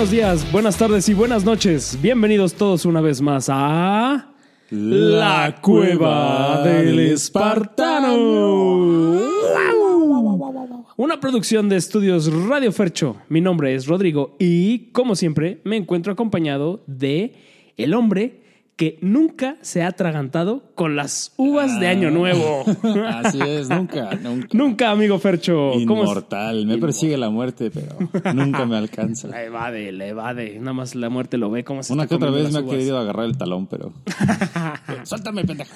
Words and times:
buenos 0.00 0.12
días, 0.12 0.50
buenas 0.50 0.78
tardes 0.78 1.06
y 1.10 1.14
buenas 1.14 1.44
noches. 1.44 1.98
Bienvenidos 2.00 2.54
todos 2.54 2.86
una 2.86 3.02
vez 3.02 3.20
más 3.20 3.50
a 3.50 4.32
La 4.70 5.58
Cueva 5.60 6.62
del 6.64 6.98
Espartano. 7.00 8.16
Una 10.96 11.20
producción 11.20 11.68
de 11.68 11.76
estudios 11.76 12.32
Radio 12.32 12.72
Fercho. 12.72 13.16
Mi 13.28 13.42
nombre 13.42 13.74
es 13.74 13.86
Rodrigo 13.86 14.36
y, 14.38 14.90
como 14.92 15.14
siempre, 15.16 15.60
me 15.64 15.76
encuentro 15.76 16.14
acompañado 16.14 16.82
de 16.86 17.34
el 17.76 17.92
hombre 17.92 18.39
que 18.80 18.96
nunca 19.02 19.58
se 19.60 19.82
ha 19.82 19.88
atragantado 19.88 20.62
con 20.74 20.96
las 20.96 21.34
uvas 21.36 21.78
de 21.80 21.88
Año 21.88 22.10
Nuevo. 22.10 22.64
Así 23.08 23.38
es, 23.38 23.68
nunca, 23.68 24.14
nunca. 24.14 24.48
nunca, 24.52 24.90
amigo 24.90 25.18
Fercho. 25.18 25.74
Inmortal, 25.74 26.64
me 26.64 26.78
persigue 26.78 27.18
la 27.18 27.28
muerte, 27.28 27.70
pero 27.70 27.98
nunca 28.32 28.64
me 28.64 28.78
alcanza. 28.78 29.28
La 29.28 29.42
evade, 29.44 29.92
la 29.92 30.06
evade. 30.06 30.58
Nada 30.60 30.72
más 30.72 30.94
la 30.94 31.10
muerte 31.10 31.36
lo 31.36 31.50
ve. 31.50 31.62
¿Cómo 31.62 31.82
se 31.82 31.92
Una 31.92 32.06
que 32.06 32.14
otra 32.14 32.30
vez 32.30 32.54
me 32.54 32.60
ha 32.60 32.64
querido 32.64 32.98
agarrar 32.98 33.26
el 33.26 33.36
talón, 33.36 33.66
pero. 33.66 33.92
Suéltame, 35.04 35.44
pendeja. 35.44 35.74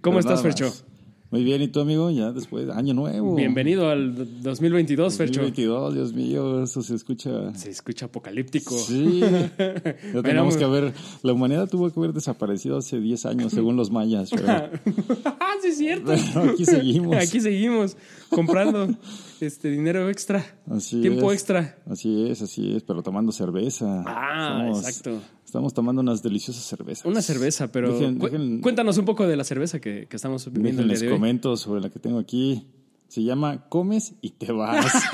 ¿Cómo 0.00 0.18
Pero 0.18 0.18
estás, 0.18 0.42
Fercho? 0.42 0.64
más. 0.64 0.84
Muy 1.30 1.44
bien, 1.44 1.62
¿y 1.62 1.68
tú, 1.68 1.78
amigo? 1.78 2.10
Ya 2.10 2.32
después, 2.32 2.68
año 2.70 2.92
nuevo. 2.92 3.36
Bienvenido 3.36 3.88
al 3.88 4.42
2022, 4.42 5.16
Fercho. 5.16 5.42
2022, 5.42 5.94
Dios 5.94 6.12
mío, 6.12 6.64
eso 6.64 6.82
se 6.82 6.96
escucha. 6.96 7.54
Se 7.54 7.70
escucha 7.70 8.06
apocalíptico. 8.06 8.76
Sí, 8.76 9.20
ya 9.60 10.22
tenemos 10.24 10.56
que 10.56 10.64
haber. 10.64 10.92
La 11.22 11.32
humanidad 11.32 11.68
tuvo 11.68 11.88
que 11.88 12.00
haber 12.00 12.12
desaparecido 12.12 12.78
hace 12.78 12.98
10 12.98 13.26
años, 13.26 13.52
según 13.52 13.76
los 13.76 13.92
mayas. 13.92 14.30
Pero, 14.30 14.44
ah, 15.24 15.52
sí 15.62 15.68
es 15.68 15.78
cierto. 15.78 16.12
pero 16.34 16.50
aquí 16.50 16.64
seguimos. 16.64 17.16
Aquí 17.20 17.40
seguimos 17.40 17.96
comprando 18.30 18.88
este 19.40 19.70
dinero 19.70 20.08
extra, 20.08 20.44
Así 20.70 21.00
tiempo 21.00 21.30
es. 21.32 21.38
extra. 21.40 21.76
Así 21.90 22.26
es, 22.30 22.40
así 22.42 22.74
es, 22.76 22.82
pero 22.82 23.02
tomando 23.02 23.32
cerveza. 23.32 24.02
Ah, 24.06 24.66
exacto. 24.74 25.20
Estamos 25.44 25.74
tomando 25.74 26.00
unas 26.00 26.22
deliciosas 26.22 26.62
cervezas. 26.64 27.04
Una 27.04 27.22
cerveza, 27.22 27.70
pero 27.72 27.98
Dejen- 27.98 28.18
cu- 28.18 28.28
dejen- 28.28 28.60
cuéntanos 28.60 28.96
un 28.98 29.04
poco 29.04 29.26
de 29.26 29.36
la 29.36 29.44
cerveza 29.44 29.80
que, 29.80 30.06
que 30.08 30.16
estamos 30.16 30.50
bebiendo 30.52 30.82
hoy. 30.82 31.08
comento 31.08 31.56
sobre 31.56 31.80
la 31.80 31.90
que 31.90 31.98
tengo 31.98 32.18
aquí. 32.18 32.66
Se 33.08 33.22
llama 33.24 33.68
Comes 33.68 34.14
y 34.20 34.30
te 34.30 34.52
vas. 34.52 34.86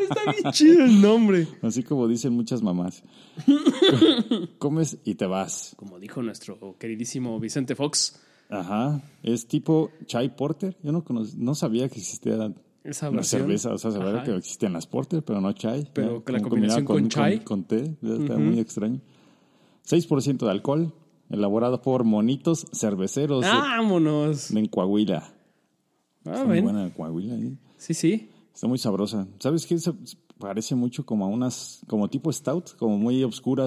Está 0.00 0.32
bien 0.32 0.52
chido 0.52 0.84
el 0.84 1.00
nombre. 1.00 1.46
Así 1.62 1.82
como 1.82 2.06
dicen 2.08 2.32
muchas 2.34 2.60
mamás. 2.62 3.02
Comes 4.58 4.98
y 5.04 5.14
te 5.14 5.26
vas. 5.26 5.72
Como 5.76 5.98
dijo 5.98 6.22
nuestro 6.22 6.76
queridísimo 6.78 7.38
Vicente 7.40 7.74
Fox, 7.74 8.20
Ajá. 8.50 9.02
Es 9.22 9.46
tipo 9.46 9.90
chai 10.06 10.34
porter. 10.34 10.76
Yo 10.82 10.92
no, 10.92 11.04
no 11.36 11.54
sabía 11.54 11.88
que 11.88 11.98
existía 11.98 12.34
esa 12.84 13.10
versión. 13.10 13.42
cerveza. 13.42 13.72
O 13.72 13.78
sea, 13.78 13.90
sabía 13.90 14.22
que 14.24 14.34
existían 14.36 14.72
las 14.72 14.86
porter, 14.86 15.22
pero 15.22 15.40
no 15.40 15.52
chai. 15.52 15.88
Pero 15.92 16.22
la 16.26 16.40
combinación 16.40 16.84
combinada 16.84 16.84
con 16.84 17.08
chai. 17.08 17.44
Con, 17.44 17.64
té. 17.64 17.96
Está 18.02 18.36
muy 18.38 18.58
extraño. 18.58 19.00
6% 19.86 20.38
de 20.44 20.50
alcohol. 20.50 20.92
Elaborado 21.30 21.82
por 21.82 22.04
monitos 22.04 22.66
cerveceros 22.72 23.42
de- 23.44 23.50
Vámonos. 23.50 24.48
de 24.52 24.60
en 24.60 24.66
Coahuila. 24.66 25.30
Ah, 26.24 26.32
Está 26.32 26.44
muy 26.46 26.60
buena 26.60 26.88
Coahuila. 26.94 27.34
¿eh? 27.34 27.52
Sí, 27.76 27.92
sí. 27.92 28.30
Está 28.54 28.66
muy 28.66 28.78
sabrosa. 28.78 29.26
¿Sabes 29.38 29.66
qué? 29.66 29.76
Parece 30.38 30.74
mucho 30.76 31.04
como 31.04 31.24
a 31.24 31.28
unas, 31.28 31.80
como 31.88 32.08
tipo 32.08 32.32
stout, 32.32 32.76
como 32.76 32.96
muy 32.96 33.22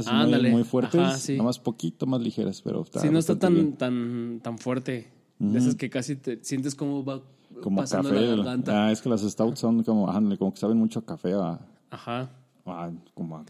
muy, 0.07 0.13
Ándale. 0.13 0.51
muy 0.51 0.63
fuertes, 0.63 1.01
Ajá, 1.01 1.17
sí. 1.17 1.33
nada 1.33 1.43
más 1.45 1.59
poquito 1.59 2.05
más 2.05 2.21
ligeras, 2.21 2.61
pero 2.61 2.81
está 2.83 3.01
Sí, 3.01 3.09
no 3.09 3.19
está 3.19 3.37
tan, 3.37 3.53
bien. 3.53 3.73
tan, 3.73 4.39
tan 4.41 4.57
fuerte. 4.57 5.11
De 5.39 5.57
esas 5.57 5.75
que 5.75 5.89
casi 5.89 6.15
te 6.15 6.39
sientes 6.43 6.75
como 6.75 7.03
va 7.03 7.21
como 7.61 7.77
pasando 7.81 8.09
café. 8.09 8.21
la 8.21 8.35
garganta. 8.35 8.85
Ah, 8.87 8.91
es 8.91 9.01
que 9.01 9.09
las 9.09 9.21
stouts 9.21 9.59
son 9.59 9.83
como, 9.83 10.09
ándale, 10.09 10.37
como 10.37 10.53
que 10.53 10.59
saben 10.59 10.77
mucho 10.77 10.99
a 10.99 11.05
café, 11.05 11.33
a, 11.33 11.59
Ajá. 11.89 12.29
a- 12.65 12.91
como 13.15 13.37
a 13.37 13.45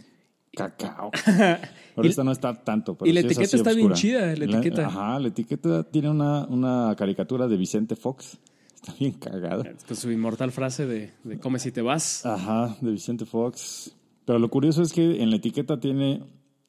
cacao. 0.56 1.12
Esta 2.04 2.24
no 2.24 2.32
está 2.32 2.54
tanto. 2.64 2.96
Pero 2.98 3.10
y 3.10 3.14
la 3.14 3.22
sí 3.22 3.28
etiqueta 3.28 3.56
está 3.58 3.74
bien 3.74 3.94
chida, 3.94 4.36
la 4.36 4.46
etiqueta. 4.46 4.88
Ajá, 4.88 5.20
la 5.20 5.28
etiqueta 5.28 5.84
tiene 5.84 6.10
una, 6.10 6.46
una 6.48 6.96
caricatura 6.98 7.48
de 7.48 7.58
Vicente 7.58 7.96
Fox. 7.96 8.38
Está 8.82 8.94
bien 9.00 9.12
cagada. 9.14 9.64
Con 9.88 9.96
su 9.96 10.12
inmortal 10.12 10.52
frase 10.52 10.86
de, 10.88 11.12
de 11.24 11.40
come 11.40 11.60
si 11.60 11.72
te 11.72 11.82
vas. 11.82 12.26
Ajá, 12.26 12.76
de 12.82 12.92
Vicente 12.92 13.26
Fox. 13.26 13.96
Pero 14.26 14.40
lo 14.40 14.50
curioso 14.50 14.82
es 14.82 14.92
que 14.94 15.22
en 15.22 15.30
la 15.30 15.36
etiqueta 15.36 15.80
tiene 15.80 16.24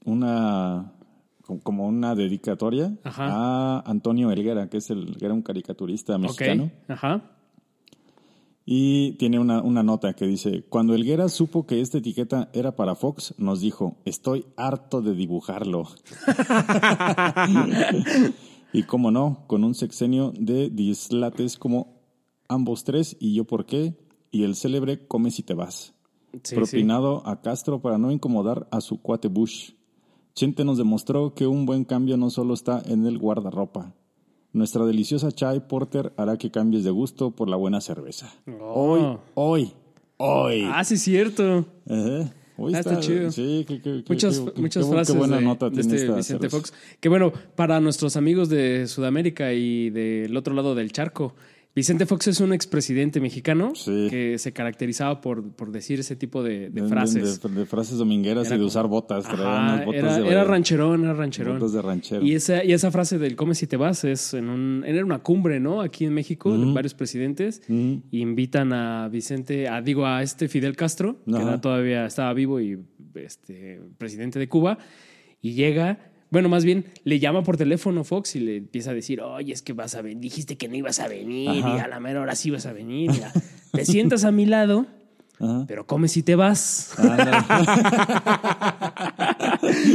una 0.05 0.93
co- 1.47 1.61
como 1.63 1.87
una 1.87 2.15
dedicatoria 2.15 2.95
Ajá. 3.05 3.27
a 3.29 3.81
Antonio 3.91 4.31
Helguera, 4.31 4.69
que 4.69 4.77
es 4.79 4.91
el 4.91 5.17
que 5.17 5.25
era 5.25 5.33
un 5.35 5.43
caricaturista 5.43 6.19
mexicano. 6.19 6.71
Ajá. 6.89 7.23
Y 8.65 9.13
tiene 9.13 9.39
una, 9.41 9.61
una 9.63 9.83
nota 9.83 10.13
que 10.15 10.25
dice, 10.27 10.65
cuando 10.69 10.95
Helguera 10.95 11.29
supo 11.29 11.67
que 11.67 11.81
esta 11.81 11.99
etiqueta 11.99 12.49
era 12.53 12.77
para 12.77 12.95
Fox, 12.95 13.35
nos 13.39 13.61
dijo, 13.61 13.97
estoy 14.05 14.45
harto 14.57 15.03
de 15.03 15.15
dibujarlo. 15.15 15.89
y 18.73 18.83
cómo 18.85 19.11
no, 19.11 19.45
con 19.47 19.65
un 19.65 19.75
sexenio 19.75 20.33
de 20.39 20.71
dislates 20.71 21.57
como 21.59 22.02
ambos 22.53 22.85
tres 22.85 23.17
y 23.21 23.35
yo 23.35 23.45
por 23.45 23.67
qué, 23.67 23.95
y 24.31 24.45
el 24.45 24.55
célebre 24.57 25.07
Come 25.07 25.31
si 25.31 25.43
te 25.43 25.55
vas. 25.55 25.95
Sí, 26.43 26.55
propinado 26.55 27.27
a 27.27 27.43
Castro 27.43 27.83
para 27.83 27.99
no 27.99 28.11
incomodar 28.11 28.67
a 28.71 28.81
su 28.81 29.01
cuate 29.03 29.29
Bush. 29.29 29.73
Chente 30.35 30.65
nos 30.65 30.79
demostró 30.79 31.35
que 31.35 31.47
un 31.47 31.67
buen 31.67 31.85
cambio 31.85 32.17
no 32.17 32.31
solo 32.31 32.55
está 32.55 32.83
en 32.87 33.05
el 33.05 33.19
guardarropa. 33.19 33.95
Nuestra 34.55 34.85
deliciosa 34.87 35.31
chai 35.33 35.67
porter 35.69 36.13
hará 36.17 36.39
que 36.39 36.51
cambies 36.51 36.85
de 36.85 36.91
gusto 36.91 37.31
por 37.33 37.49
la 37.51 37.57
buena 37.57 37.81
cerveza. 37.83 38.33
Oh. 38.61 38.93
Hoy, 38.95 39.19
hoy, 39.35 39.73
hoy. 40.17 40.63
Ah, 40.73 40.85
sí, 40.85 40.97
cierto. 40.97 41.67
Ajá. 41.87 42.33
Hoy 42.59 42.75
Ah, 42.75 42.81
está 42.81 43.01
chido. 43.01 43.31
Sí, 43.31 43.65
qué- 43.67 43.81
qué- 43.81 44.05
Muchas, 44.09 44.41
qué- 44.41 44.61
muchas 44.61 44.87
frases 44.89 45.13
Qué 45.15 45.19
buena 45.19 45.37
de, 45.39 45.43
nota 45.45 45.67
de 45.71 45.73
tiene 45.81 45.89
este 45.95 45.97
esta 46.07 46.17
Vicente 46.17 46.49
cerveza. 46.51 46.73
Fox. 46.73 46.75
Que 47.01 47.09
bueno, 47.09 47.33
para 47.57 47.81
nuestros 47.81 48.17
amigos 48.17 48.49
de 48.51 48.87
Sudamérica 48.89 49.53
y 49.55 49.91
del 49.91 50.35
otro 50.37 50.55
lado 50.55 50.75
del 50.75 50.93
charco, 50.93 51.35
Vicente 51.75 52.05
Fox 52.05 52.29
es 52.29 52.41
un 52.41 52.53
expresidente 52.53 53.19
mexicano 53.19 53.73
Sí. 53.75 54.09
que 54.11 54.37
se 54.39 54.53
caracterizaba 54.53 55.23
por, 55.23 55.53
por 55.53 55.73
decir 55.73 56.01
ese 56.01 56.17
tipo 56.17 56.43
de, 56.43 56.69
de 56.69 56.83
De- 56.83 56.89
frases. 56.89 57.41
De, 57.41 57.49
de 57.49 57.65
frases 57.67 57.97
domingueras 57.97 58.49
Era 58.49 58.57
y 58.57 58.59
de 58.59 58.65
usar 58.67 58.87
botas. 58.89 59.25
Ajá, 59.25 59.83
botas 59.87 60.19
era, 60.19 60.29
era 60.29 60.45
rancherón, 60.45 61.05
era 61.05 61.15
rancherón. 61.15 61.55
botas 61.59 61.73
de 61.73 61.81
ranchero. 61.81 62.23
Y 62.23 62.35
esa, 62.35 62.63
y 62.63 62.73
esa 62.73 62.91
frase 62.91 63.19
del 63.19 63.37
come 63.37 63.55
si 63.55 63.67
te 63.67 63.79
vas 63.79 64.05
es 64.05 64.35
en 64.35 64.51
un, 64.51 64.85
era 64.87 65.03
una 65.03 65.21
cumbre, 65.21 65.61
¿no? 65.61 65.81
Aquí 65.81 66.05
en 66.05 66.13
México, 66.13 66.57
de 66.57 66.73
varios 66.75 66.93
presidentes, 66.93 67.63
y 67.69 68.21
invitan 68.21 68.73
a 68.75 69.09
Vicente, 69.09 69.67
a, 69.69 69.81
digo, 69.81 70.05
a 70.07 70.23
este 70.23 70.49
Fidel 70.49 70.77
Castro, 70.77 71.17
que 71.25 71.37
era 71.41 71.59
todavía 71.61 72.05
estaba 72.05 72.35
vivo 72.35 72.61
y 72.61 72.79
este 73.15 73.81
presidente 73.97 74.39
de 74.39 74.47
Cuba, 74.49 74.77
y 75.41 75.55
llega, 75.55 76.12
bueno, 76.33 76.49
más 76.49 76.65
bien 76.65 76.87
le 77.05 77.21
llama 77.21 77.45
por 77.45 77.57
teléfono 77.57 78.03
Fox 78.03 78.35
y 78.35 78.41
le 78.41 78.57
empieza 78.57 78.91
a 78.91 78.95
decir, 78.95 79.21
oye, 79.21 79.53
es 79.53 79.63
que 79.63 79.75
vas 79.75 79.95
a 79.95 80.03
venir, 80.03 80.19
dijiste 80.19 80.57
que 80.57 80.67
no 80.69 80.75
ibas 80.75 80.99
a 80.99 81.07
venir, 81.07 81.51
Ajá. 81.65 81.77
y 81.77 81.81
a 81.81 81.87
la 81.87 82.01
mera 82.01 82.21
hora 82.21 82.35
sí 82.35 82.51
vas 82.51 82.67
a 82.67 82.73
venir, 82.73 83.13
mira, 83.13 83.31
te 83.73 83.85
sientas 83.85 84.25
a 84.25 84.33
mi 84.33 84.47
lado, 84.47 84.87
Ajá. 85.39 85.65
pero 85.69 85.87
come 85.87 86.09
si 86.09 86.25
te 86.25 86.35
vas. 86.35 86.97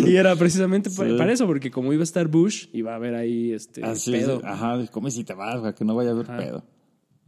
Y 0.05 0.15
era 0.15 0.35
precisamente 0.35 0.89
Sí. 0.89 1.01
para 1.17 1.31
eso, 1.31 1.45
porque 1.45 1.71
como 1.71 1.93
iba 1.93 2.01
a 2.01 2.03
estar 2.03 2.27
Bush, 2.27 2.67
iba 2.73 2.93
a 2.93 2.95
haber 2.95 3.15
ahí 3.15 3.51
este 3.51 3.83
Así 3.83 4.13
es, 4.15 4.23
pedo. 4.25 4.41
ajá, 4.43 4.85
come 4.91 5.11
si 5.11 5.23
te 5.23 5.33
vas, 5.33 5.57
para 5.59 5.73
que 5.73 5.85
no 5.85 5.95
vaya 5.95 6.11
a 6.11 6.13
haber 6.13 6.27
pedo. 6.27 6.63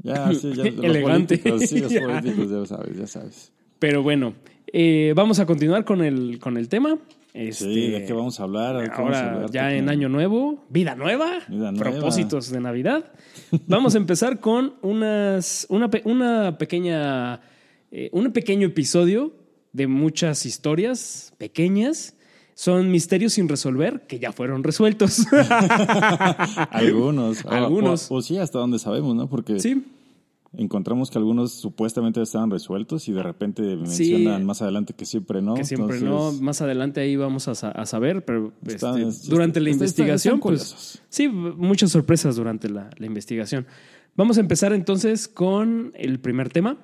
Ya, 0.01 0.33
sí, 0.33 0.53
ya. 0.55 0.63
Elegante. 0.63 1.37
sí, 1.67 1.79
los 1.81 1.93
políticos, 1.93 2.49
ya 2.49 2.65
sabes, 2.65 2.97
ya 2.97 3.07
sabes. 3.07 3.51
Pero 3.79 4.03
bueno, 4.03 4.33
eh, 4.71 5.13
vamos 5.15 5.39
a 5.39 5.45
continuar 5.45 5.85
con 5.85 6.01
el, 6.03 6.39
con 6.39 6.57
el 6.57 6.69
tema. 6.69 6.97
Este, 7.33 7.63
Sí, 7.65 7.91
¿de 7.91 8.05
qué 8.05 8.13
vamos 8.13 8.39
a 8.39 8.43
hablar? 8.43 8.77
¿De 8.77 8.83
qué 8.85 8.89
vamos 9.01 9.15
a 9.15 9.19
Ahora, 9.19 9.33
hablar? 9.35 9.51
ya 9.51 9.73
en 9.75 9.87
Año 9.89 10.09
Nuevo, 10.09 10.65
vida 10.69 10.95
nueva, 10.95 11.39
Vida 11.47 11.71
nueva. 11.71 11.91
propósitos 11.91 12.49
de 12.49 12.59
Navidad. 12.59 13.11
Vamos 13.67 13.93
a 13.95 13.97
empezar 13.99 14.39
con 14.39 14.73
unas, 14.81 15.67
una, 15.69 15.89
una 16.05 16.57
pequeña, 16.57 17.41
eh, 17.91 18.09
un 18.13 18.31
pequeño 18.31 18.67
episodio 18.67 19.33
de 19.73 19.85
muchas 19.87 20.45
historias 20.47 21.33
pequeñas. 21.37 22.15
Son 22.55 22.91
misterios 22.91 23.33
sin 23.33 23.47
resolver 23.47 24.01
que 24.07 24.19
ya 24.19 24.31
fueron 24.33 24.63
resueltos. 24.63 25.25
Algunos. 26.71 27.45
o- 27.45 27.51
Algunos. 27.51 28.11
O, 28.11 28.15
o 28.15 28.21
sí, 28.21 28.37
hasta 28.37 28.59
donde 28.59 28.79
sabemos, 28.79 29.15
¿no? 29.15 29.29
Porque 29.29 29.59
sí, 29.59 29.85
encontramos 30.54 31.12
que 31.12 31.18
algunos 31.18 31.51
supuestamente 31.54 32.22
estaban 32.22 32.50
resueltos 32.50 33.07
y 33.07 33.12
de 33.13 33.22
repente 33.24 33.62
mencionan 33.75 34.46
más 34.46 34.62
adelante 34.62 34.94
que 34.94 35.06
siempre 35.06 35.42
no. 35.42 35.54
que 35.54 35.63
siempre 35.63 35.98
Entonces, 36.00 36.40
no. 36.40 36.44
Más 36.44 36.62
adelante 36.62 37.01
ahí 37.01 37.16
vamos 37.16 37.48
a, 37.48 37.51
a 37.69 37.86
saber, 37.86 38.25
pero 38.25 38.51
este, 38.66 38.86
durante 39.30 39.60
la 39.60 39.69
está- 39.69 39.86
está- 39.86 40.01
investigación, 40.01 40.40
pues 40.40 41.01
sí, 41.10 41.28
muchas 41.28 41.92
sorpresas 41.92 42.36
durante 42.36 42.68
la, 42.69 42.90
la 42.98 43.06
investigación. 43.06 43.68
Vamos 44.16 44.38
a 44.38 44.42
empezar 44.42 44.74
entonces 44.74 45.28
con 45.28 45.92
el 45.96 46.19
primer 46.19 46.50
tema. 46.50 46.78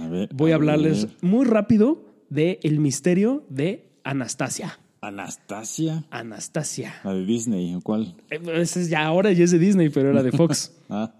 A 0.00 0.08
ver, 0.08 0.30
Voy 0.34 0.52
a 0.52 0.54
hablarles 0.54 1.04
ver. 1.06 1.14
muy 1.20 1.44
rápido 1.44 2.02
de 2.30 2.58
el 2.62 2.80
misterio 2.80 3.44
de 3.50 3.90
Anastasia. 4.02 4.78
Anastasia, 5.02 6.04
Anastasia. 6.10 6.94
la 7.04 7.12
de 7.12 7.26
Disney, 7.26 7.74
¿o 7.74 7.82
cuál? 7.82 8.14
Eh, 8.30 8.40
Ese 8.54 8.80
es 8.80 8.88
ya 8.88 9.04
ahora 9.04 9.30
ya 9.32 9.44
es 9.44 9.50
de 9.50 9.58
Disney, 9.58 9.90
pero 9.90 10.10
era 10.10 10.22
de 10.22 10.32
Fox. 10.32 10.72
Ah, 10.88 11.12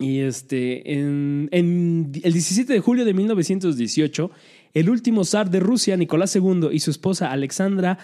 Y 0.00 0.20
este, 0.20 0.94
en, 0.94 1.48
en 1.52 2.10
el 2.24 2.32
17 2.32 2.72
de 2.72 2.80
julio 2.80 3.04
de 3.04 3.12
1918, 3.14 4.30
El 4.72 4.88
último 4.88 5.24
zar 5.24 5.50
de 5.50 5.60
Rusia, 5.60 5.96
Nicolás 5.96 6.34
II, 6.34 6.68
y 6.72 6.80
su 6.80 6.90
esposa 6.90 7.30
Alexandra 7.30 7.98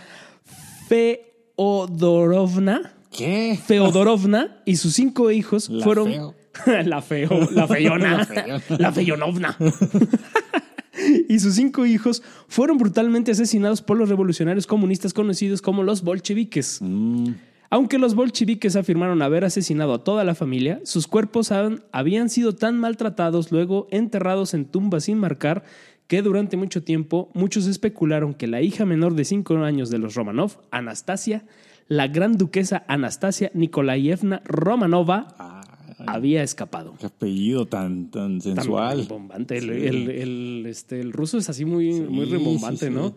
Feodorovna, 1.57 2.93
¿Qué? 3.11 3.59
Feodorovna 3.67 4.59
y 4.67 4.77
sus 4.77 4.93
cinco 4.95 5.31
hijos 5.31 5.69
La 5.71 5.85
fueron... 5.85 6.09
feo. 6.13 6.35
la 6.85 7.03
feo, 7.03 7.49
la 7.51 7.67
feyona, 7.67 8.19
La 8.19 8.25
feyona. 8.27 8.63
la 8.79 8.93
feyonovna. 8.93 9.57
y 11.29 11.39
sus 11.39 11.55
cinco 11.55 11.87
hijos 11.87 12.23
fueron 12.49 12.79
brutalmente 12.79 13.33
asesinados 13.33 13.83
por 13.83 13.97
los 13.97 14.09
revolucionarios 14.09 14.67
comunistas 14.67 15.13
conocidos 15.15 15.63
como 15.63 15.83
los 15.83 16.03
bolcheviques. 16.03 16.79
Mm, 16.81 17.31
Aunque 17.71 17.99
los 17.99 18.15
bolcheviques 18.15 18.77
afirmaron 18.77 19.23
haber 19.23 19.45
asesinado 19.45 19.95
a 19.95 20.05
toda 20.05 20.25
la 20.25 20.35
familia, 20.35 20.81
sus 20.85 21.07
cuerpos 21.07 21.51
han- 21.53 21.83
habían 21.93 22.29
sido 22.29 22.55
tan 22.55 22.79
maltratados, 22.79 23.51
luego 23.51 23.89
enterrados 23.91 24.55
en 24.55 24.65
tumbas 24.67 25.05
sin 25.05 25.19
marcar, 25.19 25.65
que 26.07 26.23
durante 26.23 26.57
mucho 26.57 26.85
tiempo 26.85 27.31
muchos 27.35 27.67
especularon 27.67 28.35
que 28.35 28.47
la 28.47 28.63
hija 28.63 28.85
menor 28.87 29.15
de 29.15 29.25
cinco 29.25 29.57
años 29.57 29.91
de 29.91 29.99
los 29.99 30.15
Romanov, 30.15 30.53
Anastasia, 30.71 31.45
la 31.89 32.07
gran 32.07 32.37
duquesa 32.39 32.85
Anastasia 32.87 33.51
Nikolaevna 33.55 34.43
Romanova, 34.45 35.63
había 36.07 36.43
escapado. 36.43 36.95
qué 37.01 37.07
apellido 37.07 37.67
tan, 37.67 38.11
tan 38.11 38.39
Tan 38.39 38.57
sensual. 38.57 38.99
rimbombante. 38.99 39.57
El, 39.57 39.65
Sí. 39.65 39.71
el- 39.87 40.11
el, 40.11 40.67
este, 40.69 41.01
el 41.01 41.13
ruso 41.13 41.39
es 41.39 41.49
así 41.49 41.65
muy, 41.65 41.93
muy 42.03 42.27
Sí, 42.27 42.77
sí. 42.79 42.91
¿no? 42.91 43.15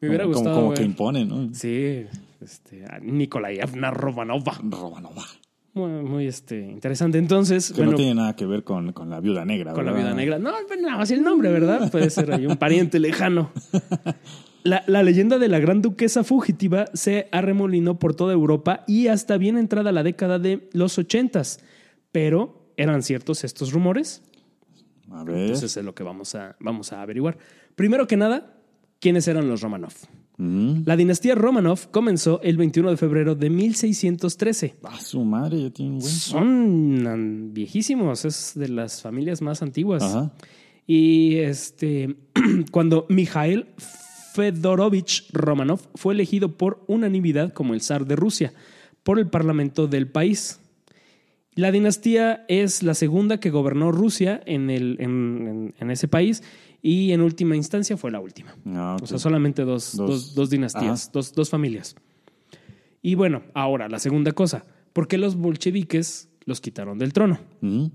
Me 0.00 0.08
hubiera 0.08 0.24
Como- 0.24 0.34
como- 0.34 0.44
gustado. 0.44 0.56
Como, 0.62 0.74
que 0.74 0.82
impone, 0.82 1.24
¿no? 1.24 1.48
Sí, 1.54 2.04
este, 2.46 2.84
a 2.84 3.00
Nikolaevna 3.00 3.90
Romanova. 3.90 4.58
Romanova. 4.62 5.24
Muy, 5.74 5.90
muy, 5.90 6.26
este, 6.26 6.60
interesante. 6.60 7.18
Entonces, 7.18 7.68
Que 7.70 7.78
bueno, 7.78 7.90
no 7.90 7.96
tiene 7.98 8.14
nada 8.14 8.36
que 8.36 8.46
ver 8.46 8.62
con, 8.64 8.92
con 8.92 9.10
la 9.10 9.20
viuda 9.20 9.44
negra. 9.44 9.72
con 9.74 9.84
la 9.84 9.92
viuda 9.92 10.14
negra. 10.14 10.38
No, 10.38 10.52
pero 10.68 10.80
nada 10.80 10.96
más 10.96 11.10
el 11.10 11.22
nombre, 11.22 11.50
¿verdad? 11.50 11.90
Puede 11.90 12.08
ser 12.08 12.32
ahí 12.32 12.46
un 12.46 12.56
pariente 12.56 12.98
lejano. 12.98 13.50
La, 14.64 14.82
la 14.88 15.04
leyenda 15.04 15.38
de 15.38 15.46
la 15.46 15.60
gran 15.60 15.80
duquesa 15.80 16.24
fugitiva 16.24 16.86
se 16.92 17.28
arremolinó 17.30 18.00
por 18.00 18.16
toda 18.16 18.32
Europa 18.32 18.82
y 18.88 19.06
hasta 19.06 19.36
bien 19.38 19.58
entrada 19.58 19.92
la 19.92 20.02
década 20.02 20.40
de 20.40 20.68
los 20.72 20.98
ochentas. 20.98 21.60
Pero, 22.10 22.72
¿eran 22.76 23.04
ciertos 23.04 23.44
estos 23.44 23.72
rumores? 23.72 24.22
A 25.12 25.22
ver. 25.22 25.36
Entonces 25.36 25.76
es 25.76 25.84
lo 25.84 25.94
que 25.94 26.02
vamos 26.02 26.34
a, 26.34 26.56
vamos 26.58 26.92
a 26.92 27.00
averiguar. 27.00 27.38
Primero 27.76 28.08
que 28.08 28.16
nada, 28.16 28.56
¿quiénes 28.98 29.28
eran 29.28 29.46
los 29.48 29.60
Romanov? 29.60 29.92
Mm. 30.38 30.82
La 30.84 30.96
dinastía 30.96 31.34
Romanov 31.34 31.90
comenzó 31.90 32.40
el 32.42 32.56
21 32.58 32.90
de 32.90 32.96
febrero 32.98 33.34
de 33.34 33.48
1613. 33.50 34.74
Ah, 34.82 35.00
su 35.00 35.24
madre 35.24 35.70
ya 35.74 35.84
buen. 35.84 36.02
Son 36.02 37.50
viejísimos, 37.54 38.24
es 38.24 38.52
de 38.54 38.68
las 38.68 39.00
familias 39.02 39.40
más 39.40 39.62
antiguas. 39.62 40.02
Ajá. 40.02 40.32
Y 40.86 41.36
este, 41.36 42.16
cuando 42.70 43.06
Mikhail 43.08 43.66
Fedorovich 44.34 45.28
Romanov 45.32 45.80
fue 45.94 46.14
elegido 46.14 46.56
por 46.56 46.84
unanimidad 46.86 47.52
como 47.52 47.74
el 47.74 47.80
zar 47.80 48.06
de 48.06 48.16
Rusia 48.16 48.52
por 49.02 49.18
el 49.18 49.28
parlamento 49.28 49.86
del 49.86 50.08
país. 50.08 50.60
La 51.54 51.72
dinastía 51.72 52.44
es 52.48 52.82
la 52.82 52.92
segunda 52.92 53.40
que 53.40 53.48
gobernó 53.48 53.90
Rusia 53.90 54.42
en, 54.44 54.68
el, 54.68 54.96
en, 55.00 55.48
en- 55.48 55.74
en 55.80 55.90
ese 55.90 56.06
país 56.06 56.42
y 56.88 57.12
en 57.12 57.20
última 57.20 57.56
instancia 57.56 57.96
fue 57.96 58.10
la 58.12 58.20
última. 58.20 58.54
Ah. 58.66 58.96
O 59.02 59.06
sea, 59.06 59.18
solamente 59.18 59.62
dos, 59.64 59.96
Dos. 59.96 60.08
dos- 60.08 60.34
dos 60.34 60.50
dinastías, 60.50 61.10
dos, 61.12 61.32
dos 61.34 61.50
familias. 61.50 61.96
Y 63.02 63.14
bueno, 63.16 63.42
ahora 63.54 63.88
la 63.88 63.98
segunda 63.98 64.32
cosa. 64.32 64.64
¿Por 64.92 65.08
qué 65.08 65.18
los 65.18 65.34
bolcheviques 65.36 66.28
los 66.44 66.60
quitaron 66.60 66.98
del 66.98 67.12
trono? 67.12 67.38
Mm. 67.60 67.86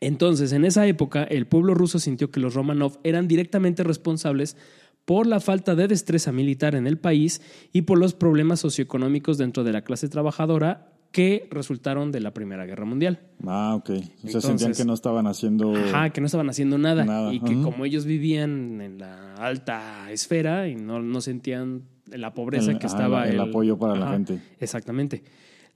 Entonces, 0.00 0.52
en 0.52 0.64
esa 0.64 0.86
época, 0.86 1.24
el 1.24 1.46
pueblo 1.46 1.74
ruso 1.74 1.98
sintió 1.98 2.30
que 2.30 2.40
los 2.40 2.54
Romanov 2.54 2.98
eran 3.04 3.28
directamente 3.28 3.82
responsables 3.84 4.56
por 5.04 5.26
la 5.26 5.40
falta 5.40 5.74
de 5.74 5.88
destreza 5.88 6.30
militar 6.32 6.74
en 6.74 6.86
el 6.86 6.98
país 6.98 7.40
y 7.72 7.82
por 7.82 7.98
los 7.98 8.14
problemas 8.14 8.60
socioeconómicos 8.60 9.38
dentro 9.38 9.64
de 9.64 9.72
la 9.72 9.82
clase 9.82 10.08
trabajadora 10.08 10.89
que 11.12 11.48
resultaron 11.50 12.12
de 12.12 12.20
la 12.20 12.32
Primera 12.32 12.64
Guerra 12.66 12.84
Mundial. 12.84 13.20
Ah, 13.46 13.74
ok. 13.76 13.90
Entonces- 13.90 14.42
sentían 14.44 14.72
que 14.74 14.84
no 14.84 14.94
estaban 14.94 15.26
haciendo. 15.26 15.74
Ajá, 15.74 16.10
que 16.10 16.20
no 16.20 16.26
estaban 16.26 16.48
haciendo 16.48 16.78
nada, 16.78 17.04
Nada, 17.04 17.32
y 17.34 17.40
que 17.40 17.52
ajá. 17.52 17.62
como 17.62 17.84
ellos 17.84 18.04
vivían 18.04 18.80
en 18.80 18.98
la 18.98 19.34
alta 19.34 20.10
esfera 20.12 20.68
y 20.68 20.76
no, 20.76 21.00
no 21.02 21.20
sentían 21.20 21.82
la 22.06 22.32
pobreza 22.34 22.70
El- 22.70 22.78
que 22.78 22.86
estaba 22.86 23.26
el 23.28 23.40
apoyo 23.40 23.76
para 23.78 23.96
la 23.96 24.10
gente. 24.12 24.40
Exactamente. 24.60 25.22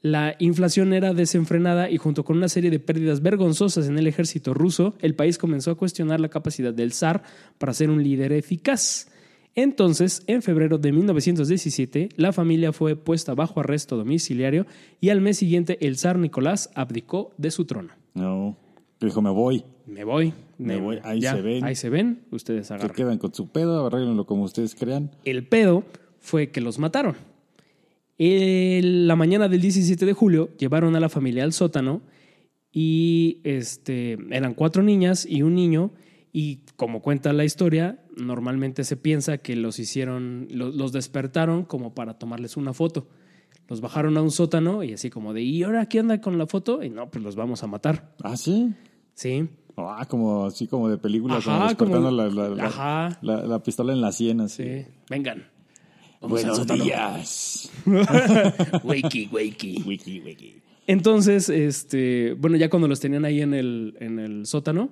La 0.03 0.37
inflación 0.39 0.93
era 0.93 1.15
desenfrenada 1.15 1.89
y 1.91 1.97
junto 1.97 2.25
con 2.27 2.37
una 2.37 2.49
serie 2.49 2.71
de 2.71 2.79
pérdidas 2.79 3.23
vergonzosas 3.23 3.89
en 3.89 3.99
el 3.99 4.07
ejército 4.07 4.53
ruso, 4.53 4.95
el 5.01 5.15
país 5.15 5.39
comenzó 5.39 5.71
a 5.71 5.77
cuestionar 5.77 6.21
la 6.21 6.29
capacidad 6.29 6.75
del 6.75 6.93
zar 6.93 7.23
para 7.57 7.73
ser 7.73 7.89
un 7.91 8.03
líder 8.03 8.33
eficaz. 8.33 9.09
Entonces, 9.57 10.23
en 10.27 10.43
febrero 10.43 10.79
de 10.79 10.91
1917, 10.93 12.09
la 12.17 12.33
familia 12.33 12.73
fue 12.73 12.97
puesta 12.97 13.35
bajo 13.35 13.61
arresto 13.61 13.97
domiciliario 13.97 14.67
y 15.01 15.11
al 15.11 15.21
mes 15.21 15.37
siguiente 15.39 15.79
el 15.87 15.97
zar 15.97 16.19
Nicolás 16.19 16.71
abdicó 16.75 17.33
de 17.39 17.51
su 17.51 17.65
trono. 17.65 17.91
No. 18.15 18.57
Dijo, 19.01 19.23
me 19.23 19.31
voy. 19.31 19.65
Me 19.87 20.03
voy. 20.05 20.33
Me 20.59 20.79
voy. 20.81 20.99
Ahí 21.05 21.21
se 21.21 21.41
ven. 21.43 21.65
Ahí 21.65 21.75
se 21.77 21.89
ven. 21.91 22.23
Ustedes 22.31 22.67
Se 22.69 22.75
agarran. 22.75 22.97
quedan 22.97 23.19
con 23.19 23.35
su 23.35 23.49
pedo, 23.49 23.87
arréglenlo 23.87 24.25
como 24.27 24.45
ustedes 24.45 24.75
crean. 24.75 25.11
El 25.25 25.47
pedo 25.47 25.85
fue 26.19 26.51
que 26.51 26.61
los 26.61 26.79
mataron. 26.79 27.15
El- 28.19 29.07
la 29.09 29.17
mañana 29.17 29.49
del 29.49 29.61
17 29.61 30.07
de 30.07 30.13
julio 30.13 30.51
llevaron 30.59 30.95
a 30.97 31.01
la 31.01 31.09
familia 31.09 31.45
al 31.45 31.53
sótano 31.53 32.01
y 32.73 33.39
este, 33.45 34.19
eran 34.31 34.55
cuatro 34.55 34.83
niñas 34.83 35.27
y 35.29 35.43
un 35.43 35.55
niño 35.55 35.91
y 36.35 36.59
como 36.77 37.01
cuenta 37.01 37.33
la 37.33 37.45
historia, 37.45 38.01
normalmente 38.17 38.83
se 38.85 38.97
piensa 38.99 39.39
que 39.39 39.55
los 39.57 39.79
hicieron, 39.79 40.49
lo- 40.51 40.71
los, 40.71 40.91
despertaron 40.93 41.65
como 41.65 41.95
para 41.95 42.19
tomarles 42.19 42.57
una 42.59 42.75
foto. 42.75 43.07
Los 43.69 43.81
bajaron 43.81 44.17
a 44.19 44.23
un 44.23 44.31
sótano 44.33 44.83
y 44.83 44.93
así 44.93 45.09
como 45.11 45.33
de, 45.33 45.43
¿y 45.43 45.63
ahora 45.63 45.87
qué 45.89 46.01
anda 46.01 46.21
con 46.21 46.37
la 46.37 46.47
foto? 46.47 46.83
Y 46.83 46.91
no, 46.91 47.09
pues 47.11 47.23
los 47.25 47.37
vamos 47.37 47.63
a 47.63 47.67
matar. 47.69 48.15
Ah, 48.23 48.37
sí. 48.37 48.75
Sí. 49.15 49.49
Ah, 49.77 50.05
como 50.09 50.45
así 50.47 50.67
como 50.67 50.89
de 50.91 50.99
película, 50.99 51.37
Ajá, 51.37 51.53
como 51.53 51.65
despertando 51.69 52.09
como- 52.11 52.17
la, 52.23 52.29
la- 52.29 52.49
la- 52.57 52.65
Ajá. 52.67 53.19
la- 53.23 53.45
la 53.47 53.63
pistola 53.63 53.93
en 53.93 54.01
la 54.01 54.11
sien, 54.13 54.41
así. 54.41 54.63
Sí. 54.65 54.87
Vengan. 55.09 55.45
Buenos 56.21 56.67
días. 56.67 57.71
Wakey, 58.83 59.29
wakey. 59.33 59.83
Wiki, 59.87 60.21
wiki. 60.21 60.55
Entonces, 60.87 61.49
este, 61.49 62.35
bueno, 62.35 62.57
ya 62.57 62.69
cuando 62.71 62.89
los 62.89 63.01
tenían 63.01 63.25
ahí 63.25 63.41
en 63.41 63.55
el, 63.55 63.97
en 64.01 64.19
el 64.19 64.47
sótano, 64.47 64.91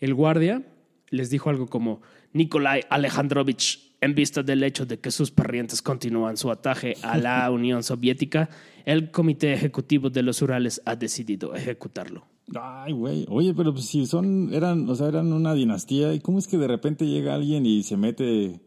el 0.00 0.14
guardia 0.14 0.62
les 1.12 1.30
dijo 1.30 1.48
algo 1.50 1.66
como, 1.68 2.00
Nikolai 2.32 2.80
Alejandrovich, 2.90 3.92
en 4.00 4.14
vista 4.16 4.42
del 4.42 4.64
hecho 4.64 4.84
de 4.84 4.98
que 4.98 5.12
sus 5.12 5.30
parientes 5.30 5.80
continúan 5.80 6.36
su 6.36 6.50
ataque 6.50 6.96
a 7.02 7.16
la 7.18 7.48
Unión 7.52 7.84
Soviética, 7.84 8.50
el 8.84 9.12
Comité 9.12 9.52
Ejecutivo 9.52 10.10
de 10.10 10.22
los 10.24 10.42
Urales 10.42 10.82
ha 10.84 10.96
decidido 10.96 11.54
ejecutarlo. 11.54 12.26
Ay, 12.60 12.92
güey. 12.92 13.24
Oye, 13.28 13.54
pero 13.54 13.72
pues 13.72 13.86
si 13.86 14.04
son, 14.06 14.52
eran, 14.52 14.88
o 14.90 14.94
sea, 14.96 15.06
eran 15.06 15.32
una 15.32 15.54
dinastía, 15.54 16.12
¿y 16.12 16.18
cómo 16.18 16.40
es 16.40 16.48
que 16.48 16.58
de 16.58 16.66
repente 16.66 17.06
llega 17.06 17.34
alguien 17.36 17.64
y 17.64 17.84
se 17.84 17.96
mete 17.96 18.60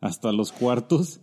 hasta 0.00 0.30
los 0.30 0.52
cuartos 0.52 1.18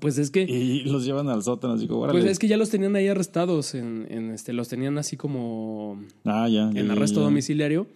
Pues 0.00 0.16
es 0.18 0.30
que, 0.30 0.42
y 0.42 0.84
los 0.84 1.04
llevan 1.04 1.28
al 1.28 1.42
sótano? 1.42 1.74
Así 1.74 1.86
como, 1.86 2.06
pues 2.08 2.24
es 2.24 2.38
que 2.38 2.48
ya 2.48 2.56
los 2.56 2.70
tenían 2.70 2.96
ahí 2.96 3.06
arrestados, 3.08 3.74
en, 3.74 4.06
en 4.08 4.30
este, 4.30 4.52
los 4.54 4.68
tenían 4.68 4.96
así 4.96 5.16
como 5.18 6.00
Ah, 6.24 6.48
ya. 6.48 6.70
en 6.70 6.86
ya, 6.86 6.92
arresto 6.92 7.20
ya. 7.20 7.24
domiciliario. 7.26 7.86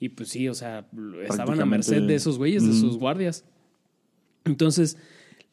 Y 0.00 0.08
pues 0.08 0.30
sí, 0.30 0.48
o 0.48 0.54
sea, 0.54 0.86
estaban 1.28 1.60
a 1.60 1.66
merced 1.66 2.02
de 2.02 2.14
esos 2.14 2.38
güeyes, 2.38 2.64
de 2.64 2.70
Ujú. 2.70 2.78
sus 2.80 2.98
guardias. 2.98 3.44
Entonces, 4.44 4.96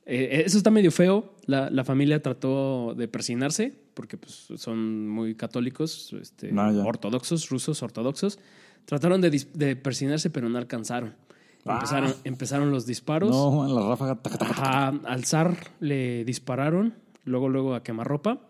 eh, 0.06 0.44
eso 0.46 0.58
está 0.58 0.72
medio 0.72 0.92
feo. 0.92 1.34
La, 1.46 1.70
la 1.70 1.84
familia 1.84 2.22
trató 2.22 2.96
de 2.96 3.08
persinarse, 3.10 3.74
porque 3.94 4.18
pues, 4.18 4.48
son 4.56 5.10
muy 5.10 5.36
católicos, 5.36 6.14
este, 6.20 6.52
Ah, 6.56 6.72
ortodoxos, 6.86 7.50
rusos 7.50 7.84
ortodoxos. 7.84 8.40
Trataron 8.86 9.20
de, 9.20 9.46
de 9.54 9.76
persinarse, 9.76 10.30
pero 10.30 10.48
no 10.48 10.58
alcanzaron. 10.58 11.16
Ah. 11.66 11.74
Empezaron, 11.76 12.14
empezaron 12.24 12.72
los 12.72 12.86
disparos. 12.86 13.32
No, 13.32 13.52
man, 13.52 13.76
la 13.76 13.86
ráfaga. 13.90 14.16
taca, 14.16 14.38
taca, 14.38 14.56
taca. 14.56 14.88
Ajá, 14.88 15.00
al 15.06 15.26
zar 15.26 15.58
le 15.82 16.24
dispararon, 16.24 16.94
luego, 17.26 17.50
luego 17.50 17.76
a 17.76 17.84
quemarropa. 17.84 18.48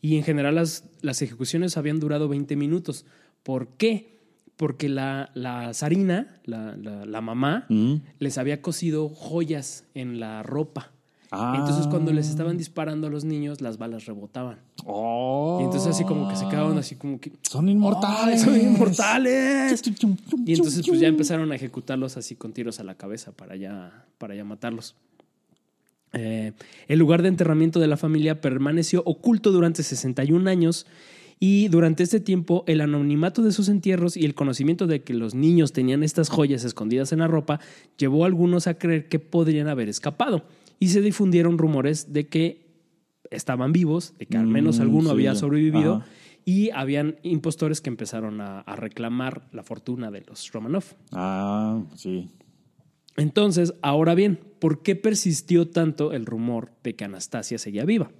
Y 0.00 0.16
en 0.16 0.24
general 0.24 0.56
las, 0.56 0.84
las 1.00 1.22
ejecuciones 1.22 1.76
habían 1.76 2.00
durado 2.00 2.28
20 2.28 2.56
minutos. 2.56 3.04
¿Por 3.44 3.68
qué? 3.76 4.17
Porque 4.58 4.90
la, 4.90 5.30
la 5.34 5.72
zarina, 5.72 6.26
la, 6.44 6.76
la- 6.76 7.06
la 7.06 7.20
mamá, 7.22 7.64
Mm. 7.70 7.94
les 8.18 8.36
había 8.36 8.60
cosido 8.60 9.08
joyas 9.08 9.84
en 9.94 10.20
la 10.20 10.42
ropa. 10.42 10.90
Ah. 11.30 11.54
Entonces 11.58 11.86
cuando 11.86 12.12
les 12.12 12.28
estaban 12.28 12.56
disparando 12.58 13.06
a 13.06 13.10
los 13.10 13.24
niños, 13.24 13.60
las 13.60 13.78
balas 13.78 14.06
rebotaban. 14.06 14.58
Oh. 14.84 15.58
Y 15.60 15.64
entonces 15.64 15.90
así 15.90 16.04
como 16.04 16.28
que 16.28 16.36
se 16.36 16.48
quedaban 16.48 16.76
así 16.78 16.96
como 16.96 17.20
que... 17.20 17.32
Son 17.42 17.68
inmortales. 17.68 18.40
¡Ay, 18.42 18.44
son 18.44 18.60
inmortales! 18.60 19.80
Chum, 19.82 19.94
chum, 19.94 20.16
chum, 20.28 20.44
Y 20.46 20.54
entonces 20.54 20.84
pues 20.86 20.98
ya 21.00 21.06
empezaron 21.08 21.52
a 21.52 21.54
ejecutarlos 21.54 22.16
así 22.16 22.34
con 22.34 22.52
tiros 22.52 22.80
a 22.80 22.84
la 22.84 22.94
cabeza 22.94 23.30
para 23.32 23.56
ya, 23.56 24.06
para 24.18 24.34
ya 24.34 24.44
matarlos. 24.44 24.94
Eh, 26.14 26.52
el 26.88 26.98
lugar 26.98 27.20
de 27.22 27.28
enterramiento 27.28 27.78
de 27.80 27.86
la 27.86 27.98
familia 27.98 28.40
permaneció 28.40 29.02
oculto 29.04 29.52
durante 29.52 29.82
61 29.82 30.48
años 30.48 30.86
Y 31.40 31.68
durante 31.68 32.02
este 32.02 32.20
tiempo, 32.20 32.64
el 32.66 32.80
anonimato 32.80 33.42
de 33.42 33.52
sus 33.52 33.68
entierros 33.68 34.16
y 34.16 34.24
el 34.24 34.34
conocimiento 34.34 34.86
de 34.86 35.02
que 35.02 35.14
los 35.14 35.34
niños 35.34 35.72
tenían 35.72 36.02
estas 36.02 36.28
joyas 36.30 36.64
escondidas 36.64 37.12
en 37.12 37.20
la 37.20 37.28
ropa 37.28 37.60
llevó 37.96 38.24
a 38.24 38.26
algunos 38.26 38.66
a 38.66 38.74
creer 38.74 39.08
que 39.08 39.18
podrían 39.18 39.68
haber 39.68 39.88
escapado. 39.88 40.44
Y 40.80 40.88
se 40.88 41.00
difundieron 41.00 41.58
rumores 41.58 42.12
de 42.12 42.26
que 42.26 42.66
estaban 43.30 43.72
vivos, 43.72 44.14
de 44.18 44.26
que 44.26 44.36
al 44.36 44.46
menos 44.46 44.78
Mm, 44.78 44.82
alguno 44.82 45.08
sí, 45.10 45.14
había 45.14 45.34
sobrevivido. 45.34 45.96
Ajá. 45.96 46.06
Y 46.44 46.70
habían 46.70 47.16
impostores 47.22 47.80
que 47.80 47.90
empezaron 47.90 48.40
a, 48.40 48.60
a 48.60 48.74
reclamar 48.74 49.48
la 49.52 49.62
fortuna 49.62 50.10
de 50.10 50.22
los 50.22 50.50
Romanov. 50.50 50.84
Ah, 51.12 51.82
sí. 51.94 52.30
Entonces, 53.18 53.74
ahora 53.82 54.14
bien, 54.14 54.38
¿por 54.58 54.82
qué 54.82 54.96
persistió 54.96 55.68
tanto 55.68 56.12
el 56.12 56.24
rumor 56.24 56.70
de 56.82 56.94
que 56.94 57.04
Anastasia 57.04 57.58
seguía 57.58 57.84
viva? 57.84 58.10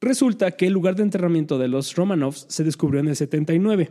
Resulta 0.00 0.52
que 0.52 0.66
el 0.66 0.72
lugar 0.72 0.94
de 0.96 1.02
enterramiento 1.02 1.58
de 1.58 1.68
los 1.68 1.94
Romanovs 1.96 2.46
se 2.48 2.62
descubrió 2.64 3.00
en 3.00 3.08
el 3.08 3.16
79, 3.16 3.90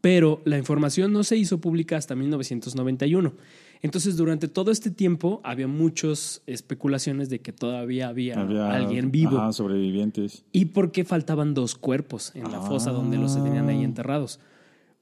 pero 0.00 0.40
la 0.44 0.56
información 0.56 1.12
no 1.12 1.22
se 1.24 1.36
hizo 1.36 1.60
pública 1.60 1.96
hasta 1.96 2.14
1991. 2.14 3.32
Entonces, 3.82 4.16
durante 4.16 4.46
todo 4.46 4.70
este 4.70 4.90
tiempo 4.90 5.40
había 5.42 5.66
muchas 5.66 6.42
especulaciones 6.46 7.30
de 7.30 7.40
que 7.40 7.52
todavía 7.52 8.08
había, 8.08 8.38
Había 8.40 8.70
alguien 8.74 9.10
vivo. 9.10 9.38
ajá, 9.38 9.52
sobrevivientes. 9.52 10.44
Y 10.52 10.66
porque 10.66 11.04
faltaban 11.04 11.54
dos 11.54 11.74
cuerpos 11.76 12.32
en 12.34 12.50
la 12.52 12.60
fosa 12.60 12.90
Ah. 12.90 12.92
donde 12.92 13.16
los 13.16 13.34
tenían 13.42 13.68
ahí 13.68 13.82
enterrados. 13.82 14.38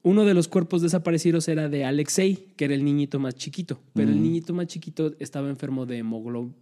Uno 0.01 0.23
de 0.23 0.33
los 0.33 0.47
cuerpos 0.47 0.81
desaparecidos 0.81 1.49
era 1.49 1.67
de 1.67 1.83
Alexei, 1.83 2.45
que 2.55 2.65
era 2.65 2.73
el 2.73 2.85
niñito 2.85 3.19
más 3.19 3.35
chiquito, 3.35 3.79
pero 3.93 4.09
el 4.09 4.23
niñito 4.23 4.53
más 4.53 4.67
chiquito 4.67 5.13
estaba 5.19 5.49
enfermo 5.49 5.85
de 5.85 5.97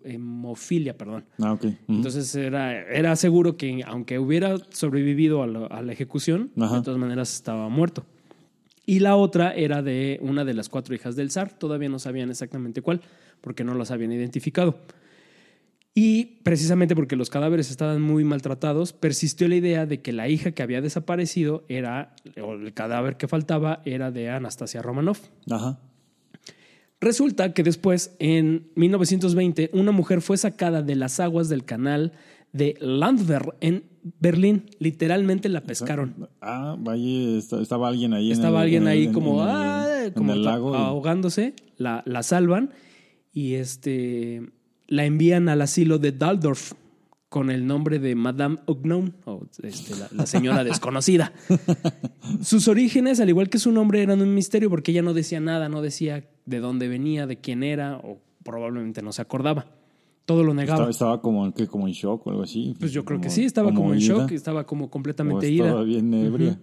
hemofilia, 0.03 0.97
perdón. 0.97 1.23
Ah, 1.39 1.53
ok. 1.53 1.65
Ujú. 1.65 1.75
Entonces 1.87 2.33
era, 2.33 2.81
era 2.89 3.15
seguro 3.15 3.55
que 3.55 3.83
aunque 3.85 4.17
hubiera 4.17 4.57
sobrevivido 4.71 5.43
a, 5.43 5.47
la- 5.47 5.67
a 5.67 5.81
la 5.83 5.93
ejecución, 5.93 6.49
Ajá. 6.59 6.77
de 6.77 6.81
todas 6.81 6.99
maneras 6.99 7.33
estaba 7.35 7.69
muerto. 7.69 8.05
Y 8.87 8.99
la 8.99 9.15
otra 9.15 9.53
era 9.53 9.83
de 9.83 10.17
una 10.23 10.43
de 10.43 10.55
las 10.55 10.67
cuatro 10.69 10.95
hijas 10.95 11.15
del 11.15 11.29
zar, 11.29 11.51
todavía 11.59 11.89
no 11.89 11.99
sabían 11.99 12.31
exactamente 12.31 12.81
cuál, 12.81 13.01
porque 13.41 13.63
no 13.63 13.75
las 13.75 13.91
habían 13.91 14.13
identificado. 14.13 14.79
Y 15.99 16.25
precisamente 16.43 16.95
porque 16.95 17.15
los 17.15 17.31
cadáveres 17.31 17.71
estaban 17.71 18.03
muy 18.03 18.23
maltratados, 18.23 18.93
persistió 18.93 19.47
la 19.47 19.55
idea 19.55 19.87
de 19.87 19.99
que 19.99 20.13
la 20.13 20.29
hija 20.29 20.51
que 20.51 20.61
había 20.61 20.79
desaparecido 20.79 21.65
era, 21.69 22.13
o 22.39 22.53
el 22.53 22.71
cadáver 22.75 23.17
que 23.17 23.27
faltaba, 23.27 23.81
era 23.83 24.11
de 24.11 24.29
Anastasia 24.29 24.83
Romanov. 24.83 25.17
Ajá. 25.49 25.79
Resulta 27.01 27.53
que 27.53 27.63
después, 27.63 28.15
en 28.19 28.67
1920, 28.75 29.71
una 29.73 29.91
mujer 29.91 30.21
fue 30.21 30.37
sacada 30.37 30.83
de 30.83 30.95
las 30.95 31.19
aguas 31.19 31.49
del 31.49 31.65
canal 31.65 32.11
de 32.53 32.75
Landwehr 32.79 33.55
en 33.59 33.83
Berlín. 34.19 34.65
Literalmente 34.77 35.49
la 35.49 35.61
pescaron. 35.61 36.29
Ah, 36.41 36.75
vaya, 36.77 37.37
esta- 37.39 37.59
estaba 37.59 37.87
alguien 37.87 38.13
ahí. 38.13 38.27
en 38.27 38.33
Estaba 38.33 38.59
el- 38.59 38.63
alguien 38.65 38.83
en 38.83 38.87
el- 38.89 38.93
ahí 38.93 39.03
en- 39.05 39.13
como, 39.13 39.41
en 39.41 39.49
el- 39.49 39.55
ah, 39.55 40.05
en 40.05 40.13
como 40.13 40.35
y- 40.35 40.45
ahogándose, 40.47 41.55
la, 41.77 42.03
la 42.05 42.21
salvan 42.21 42.69
y 43.33 43.55
este, 43.55 44.43
la 44.87 45.05
envían 45.05 45.49
al 45.49 45.61
asilo 45.61 45.99
de 45.99 46.11
Daldorf 46.11 46.73
con 47.29 47.49
el 47.49 47.67
nombre 47.67 47.99
de 47.99 48.15
Madame 48.15 48.57
Unknown, 48.67 49.13
o 49.25 49.43
este, 49.61 49.95
la, 49.97 50.07
la 50.11 50.25
señora 50.25 50.63
desconocida. 50.63 51.33
Sus 52.41 52.67
orígenes, 52.67 53.19
al 53.19 53.29
igual 53.29 53.49
que 53.49 53.59
su 53.59 53.71
nombre, 53.71 54.01
eran 54.01 54.21
un 54.21 54.33
misterio 54.33 54.69
porque 54.69 54.91
ella 54.91 55.01
no 55.01 55.13
decía 55.13 55.39
nada, 55.39 55.67
no 55.67 55.81
decía 55.81 56.29
de 56.45 56.59
dónde 56.59 56.87
venía, 56.87 57.27
de 57.27 57.37
quién 57.37 57.63
era, 57.63 57.97
o 57.97 58.19
probablemente 58.43 59.01
no 59.01 59.11
se 59.11 59.21
acordaba. 59.21 59.67
Todo 60.25 60.43
lo 60.43 60.53
negaba. 60.53 60.89
Estaba, 60.89 60.89
estaba 60.91 61.21
como, 61.21 61.53
¿qué? 61.53 61.67
como 61.67 61.87
en 61.87 61.93
shock 61.93 62.27
o 62.27 62.29
algo 62.29 62.43
así. 62.43 62.75
pues 62.79 62.91
yo 62.91 63.03
creo 63.03 63.19
que 63.19 63.29
sí, 63.29 63.43
estaba 63.43 63.73
como, 63.73 63.93
en 63.93 63.99
shock, 63.99 64.31
estaba 64.31 64.65
como 64.65 64.85
o 64.85 64.89
completamente 64.89 65.47
estaba 65.49 65.81
ida. 65.81 65.83
bien 65.83 66.13
ebria. 66.13 66.59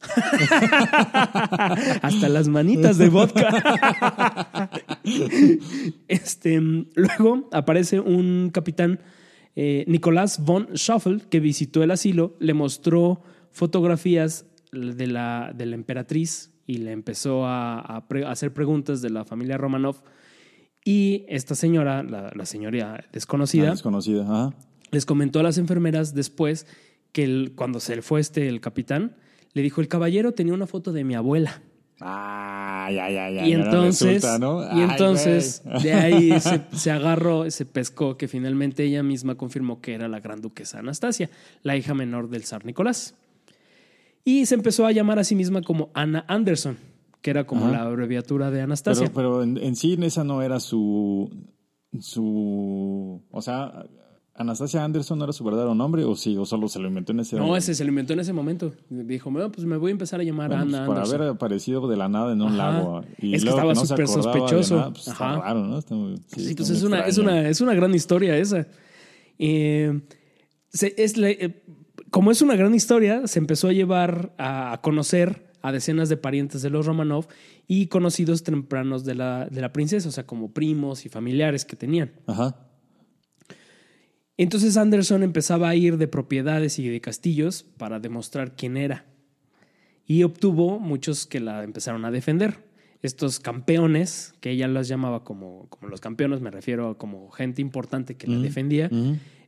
Hasta 2.02 2.28
las 2.28 2.48
manitas 2.48 2.98
de 2.98 3.08
vodka. 3.08 4.70
este, 6.08 6.60
luego 6.94 7.48
aparece 7.52 8.00
un 8.00 8.50
capitán, 8.52 9.00
eh, 9.56 9.84
Nicolás 9.88 10.44
von 10.44 10.68
Schaffel, 10.74 11.22
que 11.28 11.40
visitó 11.40 11.82
el 11.82 11.90
asilo, 11.90 12.36
le 12.40 12.54
mostró 12.54 13.22
fotografías 13.52 14.46
de 14.72 15.06
la, 15.06 15.52
de 15.54 15.66
la 15.66 15.74
emperatriz 15.74 16.52
y 16.66 16.78
le 16.78 16.92
empezó 16.92 17.46
a, 17.46 17.80
a 17.80 18.08
pre- 18.08 18.24
a 18.24 18.30
hacer 18.30 18.52
preguntas 18.54 19.02
de 19.02 19.10
la 19.10 19.24
familia 19.24 19.58
Romanov. 19.58 20.02
Y 20.84 21.24
esta 21.28 21.54
señora, 21.54 22.02
la, 22.02 22.32
la 22.34 22.46
señora 22.46 23.04
desconocida, 23.12 23.68
Ah, 23.68 23.72
desconocida. 23.72 24.22
Ajá. 24.22 24.54
les 24.92 25.04
comentó 25.04 25.40
a 25.40 25.42
las 25.42 25.58
enfermeras 25.58 26.14
después 26.14 26.66
que 27.12 27.24
el- 27.24 27.52
cuando 27.54 27.80
se 27.80 28.00
fue 28.02 28.20
este 28.20 28.48
el 28.48 28.60
capitán, 28.60 29.16
le 29.52 29.62
dijo, 29.62 29.80
el 29.80 29.88
caballero 29.88 30.32
tenía 30.32 30.54
una 30.54 30.66
foto 30.66 30.92
de 30.92 31.04
mi 31.04 31.14
abuela. 31.14 31.62
Ah, 32.02 32.88
ya, 32.90 33.10
ya, 33.10 33.30
ya. 33.30 33.46
y 33.46 33.52
entonces, 33.52 34.22
resulta, 34.22 34.38
¿no? 34.38 34.74
y 34.74 34.80
entonces 34.80 35.62
de 35.82 35.92
ahí 35.92 36.40
se, 36.40 36.62
se 36.72 36.90
agarró, 36.90 37.50
se 37.50 37.66
pescó 37.66 38.16
que 38.16 38.26
finalmente 38.26 38.84
ella 38.84 39.02
misma 39.02 39.34
confirmó 39.34 39.82
que 39.82 39.92
era 39.92 40.08
la 40.08 40.20
gran 40.20 40.40
duquesa 40.40 40.78
Anastasia, 40.78 41.28
la 41.62 41.76
hija 41.76 41.92
menor 41.92 42.30
del 42.30 42.44
zar 42.44 42.64
Nicolás. 42.64 43.16
Y 44.24 44.46
se 44.46 44.54
empezó 44.54 44.86
a 44.86 44.92
llamar 44.92 45.18
a 45.18 45.24
sí 45.24 45.34
misma 45.34 45.60
como 45.60 45.90
Anna 45.92 46.24
Anderson, 46.26 46.78
que 47.20 47.30
era 47.30 47.44
como 47.44 47.66
Ajá. 47.66 47.72
la 47.72 47.82
abreviatura 47.82 48.50
de 48.50 48.62
Anastasia. 48.62 49.10
Pero, 49.12 49.14
pero 49.14 49.42
en, 49.42 49.58
en 49.58 49.76
sí 49.76 49.98
esa 50.00 50.24
no 50.24 50.40
era 50.42 50.58
su, 50.58 51.30
su... 51.98 53.22
O 53.30 53.42
sea, 53.42 53.86
Anastasia 54.40 54.82
Anderson 54.82 55.18
no 55.18 55.24
era 55.24 55.32
su 55.34 55.44
verdadero 55.44 55.74
nombre 55.74 56.02
o 56.04 56.16
sí, 56.16 56.36
o 56.36 56.46
solo 56.46 56.66
se 56.68 56.78
lo 56.78 56.88
inventó 56.88 57.12
en 57.12 57.20
ese 57.20 57.36
no, 57.36 57.54
ese 57.56 57.74
se 57.74 57.84
lo 57.84 57.90
inventó 57.90 58.14
en 58.14 58.20
ese 58.20 58.32
momento. 58.32 58.72
Dijo, 58.88 59.30
bueno, 59.30 59.52
pues 59.52 59.66
me 59.66 59.76
voy 59.76 59.90
a 59.90 59.92
empezar 59.92 60.18
a 60.20 60.22
llamar 60.22 60.48
Bueno, 60.48 60.64
pues, 60.64 60.74
Anna 60.74 60.86
por 60.86 60.96
Anderson. 60.96 61.20
haber 61.20 61.28
aparecido 61.34 61.86
de 61.88 61.96
la 61.98 62.08
nada 62.08 62.32
en 62.32 62.40
un 62.40 62.48
Ajá. 62.58 62.72
lago. 62.72 63.02
Y 63.18 63.34
Es 63.34 63.42
que 63.44 63.50
luego 63.50 63.70
estaba 63.70 63.74
no 63.74 63.84
súper 63.86 64.08
sospechoso. 64.08 64.76
nada, 64.76 64.90
pues, 64.92 65.08
está 65.08 65.12
Ajá. 65.32 65.40
raro, 65.42 65.66
¿no? 65.66 65.78
Está 65.78 65.94
muy- 65.94 66.16
sí, 66.28 66.40
Sí, 66.44 66.50
entonces 66.50 66.78
es 66.78 66.82
una, 66.84 67.00
es, 67.00 67.18
una, 67.18 67.48
es 67.48 67.60
una 67.60 67.74
gran 67.74 67.94
historia 67.94 68.36
esa. 68.38 68.66
Eh, 69.38 70.00
se- 70.70 70.94
es 70.96 71.16
la- 71.16 71.30
eh, 71.30 71.62
como 72.10 72.30
es 72.30 72.40
una 72.42 72.56
gran 72.56 72.74
historia, 72.74 73.26
se 73.26 73.38
empezó 73.38 73.68
a 73.68 73.72
llevar 73.72 74.32
a, 74.38 74.72
a 74.72 74.80
conocer 74.80 75.50
a 75.62 75.72
decenas 75.72 76.08
de 76.08 76.16
parientes 76.16 76.62
de 76.62 76.70
los 76.70 76.86
Romanov 76.86 77.26
y 77.68 77.88
conocidos 77.88 78.42
tempranos 78.42 79.04
de 79.04 79.14
la, 79.14 79.46
de 79.50 79.60
la 79.60 79.72
princesa, 79.72 80.08
o 80.08 80.12
sea, 80.12 80.26
como 80.26 80.52
primos 80.52 81.04
y 81.04 81.10
familiares 81.10 81.66
que 81.66 81.76
tenían. 81.76 82.12
Ajá. 82.26 82.56
Entonces 84.42 84.78
Anderson 84.78 85.22
empezaba 85.22 85.68
a 85.68 85.74
ir 85.74 85.98
de 85.98 86.08
propiedades 86.08 86.78
y 86.78 86.88
de 86.88 87.02
castillos 87.02 87.66
para 87.76 88.00
demostrar 88.00 88.56
quién 88.56 88.78
era. 88.78 89.04
Y 90.06 90.22
obtuvo 90.22 90.80
muchos 90.80 91.26
que 91.26 91.40
la 91.40 91.62
empezaron 91.62 92.06
a 92.06 92.10
defender. 92.10 92.64
Estos 93.02 93.38
campeones, 93.38 94.32
que 94.40 94.52
ella 94.52 94.66
las 94.66 94.88
llamaba 94.88 95.24
como, 95.24 95.66
como 95.68 95.88
los 95.90 96.00
campeones, 96.00 96.40
me 96.40 96.50
refiero 96.50 96.88
a 96.88 96.96
como 96.96 97.30
gente 97.30 97.60
importante 97.60 98.14
que 98.14 98.28
la 98.28 98.38
defendía, 98.38 98.90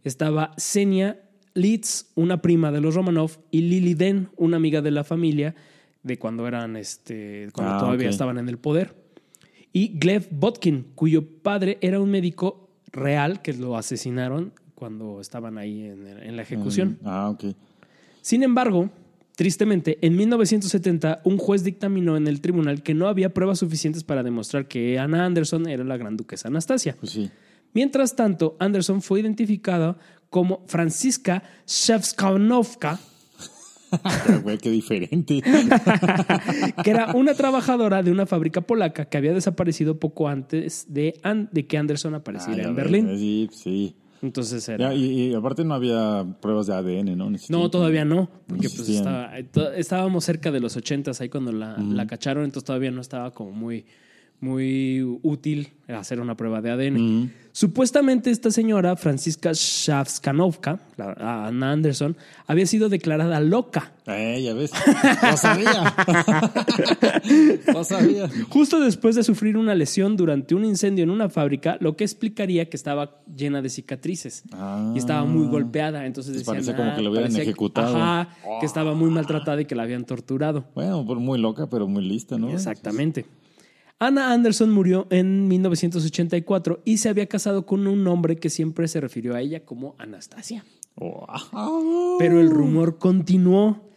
estaba 0.05 0.53
Senia 0.59 1.23
Litz, 1.55 2.11
una 2.15 2.43
prima 2.43 2.71
de 2.71 2.83
los 2.83 2.95
Romanov, 2.95 3.39
y 3.51 3.63
Lily 3.63 3.95
Den, 3.95 4.29
una 4.37 4.59
amiga 4.59 4.83
de 4.83 4.91
la 4.91 5.05
familia 5.05 5.55
de 6.03 6.19
cuando 6.19 6.47
eran, 6.47 6.77
este, 6.77 7.49
cuando 7.55 7.77
Ah, 7.77 7.79
todavía 7.79 8.11
estaban 8.11 8.37
en 8.37 8.51
el 8.51 8.59
poder. 8.59 8.95
Y 9.73 9.99
Gleb 9.99 10.29
Botkin, 10.33 10.89
cuyo 10.95 11.27
padre 11.27 11.79
era 11.81 11.99
un 11.99 12.11
médico 12.11 12.69
real 12.93 13.41
que 13.41 13.55
lo 13.55 13.79
asesinaron 13.79 14.53
cuando 14.83 15.21
estaban 15.21 15.59
ahí 15.59 15.85
en, 15.85 16.09
en 16.09 16.35
la 16.35 16.43
ejecución. 16.43 16.99
Mm, 17.01 17.07
Ah, 17.07 17.31
ok. 17.31 17.45
Sin 18.21 18.43
embargo, 18.43 18.91
tristemente, 19.37 19.97
en 20.05 20.17
1970 20.17 21.21
un 21.23 21.39
juez 21.39 21.63
dictaminó 21.63 22.17
en 22.17 22.27
el 22.27 22.41
tribunal 22.41 22.83
que 22.83 22.93
no 22.95 23.07
había 23.07 23.33
pruebas 23.33 23.61
suficientes 23.61 24.03
para 24.03 24.25
demostrar 24.25 24.67
que 24.67 24.99
Anna 24.99 25.25
Anderson 25.25 25.69
era 25.69 25.85
la 25.85 25.97
gran 25.97 26.17
duquesa 26.17 26.49
Anastasia. 26.49 26.97
Pues 26.99 27.13
sí. 27.13 27.31
Mientras 27.75 28.17
tanto, 28.17 28.57
Anderson 28.59 29.03
fue 29.03 29.21
identificada 29.21 29.99
como 30.31 30.65
Franziska 30.67 31.45
Shevskanovka, 31.65 32.99
güey, 34.43 34.59
qué 34.59 34.71
diferente. 34.71 35.43
que 36.83 36.91
era 36.91 37.13
una 37.15 37.35
trabajadora 37.35 38.03
de 38.03 38.11
una 38.11 38.27
fábrica 38.27 38.63
polaca 38.63 39.05
que 39.05 39.17
había 39.17 39.33
desaparecido 39.33 40.01
poco 40.01 40.29
antes 40.29 40.87
de, 40.89 41.15
que 41.69 41.79
Anderson 41.79 42.15
Ah, 42.15 42.19
apareciera 42.19 42.63
ya 42.65 42.69
en 42.69 42.75
Berlín. 42.75 43.17
Sí, 43.17 43.49
sí. 43.53 43.95
Entonces 44.23 44.69
era... 44.69 44.91
Ya, 44.91 44.95
y, 44.95 45.31
y 45.31 45.35
aparte 45.35 45.65
no 45.65 45.75
había 45.75 46.25
pruebas 46.41 46.69
de 46.69 46.75
ADN, 46.75 47.17
¿no? 47.19 47.29
No, 47.49 47.69
todavía 47.71 48.05
no, 48.05 48.31
porque 48.47 48.69
pues 48.71 48.89
estaba, 48.89 49.33
to- 49.51 49.73
estábamos 49.73 50.25
cerca 50.25 50.51
de 50.53 50.61
los 50.61 50.77
ochentas 50.77 51.21
ahí 51.21 51.29
cuando 51.29 51.51
la, 51.53 51.77
la 51.79 52.07
cacharon, 52.07 52.45
entonces 52.45 52.65
todavía 52.65 52.93
no 52.93 53.01
estaba 53.01 53.33
como 53.33 53.51
muy, 53.51 53.85
muy 54.43 55.03
útil 55.23 55.69
hacer 55.89 56.21
una 56.21 56.37
prueba 56.37 56.61
de 56.61 56.71
ADN. 56.71 57.31
Supuestamente 57.53 58.31
esta 58.31 58.51
señora, 58.51 58.97
Francisca 58.97 59.51
Shavskanovka, 59.53 60.81
la- 60.97 61.47
Anna 61.49 61.71
Anderson, 61.73 62.17
había 62.47 62.65
sido 62.67 62.89
declarada 62.89 63.41
loca 63.41 63.93
Eh, 64.07 64.43
ya 64.43 64.55
ves. 64.55 64.71
Lo 65.23 65.37
sabía. 65.37 65.95
Lo 67.75 67.85
sabía. 67.85 68.29
justo 68.49 68.81
después 68.81 69.15
de 69.17 69.23
sufrir 69.23 69.57
una 69.57 69.75
lesión 69.75 70.17
durante 70.17 70.55
un 70.55 70.65
incendio 70.65 71.05
en 71.05 71.11
una 71.11 71.29
fábrica, 71.29 71.77
lo 71.81 71.95
que 71.97 72.05
explicaría 72.05 72.69
que 72.69 72.77
estaba 72.77 73.19
llena 73.37 73.63
de 73.63 73.69
cicatrices 73.69 74.45
Ah. 74.53 74.93
y 74.95 74.99
estaba 74.99 75.25
muy 75.25 75.47
golpeada. 75.47 76.07
Entonces 76.07 76.33
Pues 76.33 76.47
decían, 76.47 76.55
parecía 76.57 76.77
como 76.77 76.91
"Ah, 76.91 76.97
que 76.97 77.03
lo 77.03 77.11
hubieran 77.11 77.25
parecía 77.31 77.45
que- 77.45 77.51
ejecutado". 77.51 77.97
Ajá, 77.97 78.29
que 78.61 78.67
estaba 78.67 78.95
muy 78.95 79.11
maltratada 79.11 79.61
y 79.61 79.67
que 79.67 79.75
la 79.75 79.83
habían 79.85 80.05
torturado. 80.05 80.65
Bueno, 80.75 81.05
por 81.07 81.19
muy 81.21 81.39
loca, 81.39 81.69
pero 81.69 81.87
muy 81.87 82.03
lista, 82.05 82.39
¿no? 82.39 82.51
Exactamente. 82.51 83.27
Anna 84.05 84.33
Anderson 84.33 84.73
murió 84.73 85.07
en 85.11 85.47
1984 85.47 86.83
y 86.85 86.97
se 86.99 87.09
había 87.09 87.27
casado 87.29 87.67
con 87.67 87.87
un 87.87 88.05
hombre 88.09 88.35
que 88.35 88.51
siempre 88.51 88.89
se 88.89 89.01
refirió 89.01 89.37
a 89.37 89.41
ella 89.41 89.65
como 89.65 89.95
Anastasia. 89.99 90.65
Oh. 90.97 92.17
Pero 92.19 92.41
el 92.41 92.51
rumor 92.51 92.99
continuó. 92.99 93.89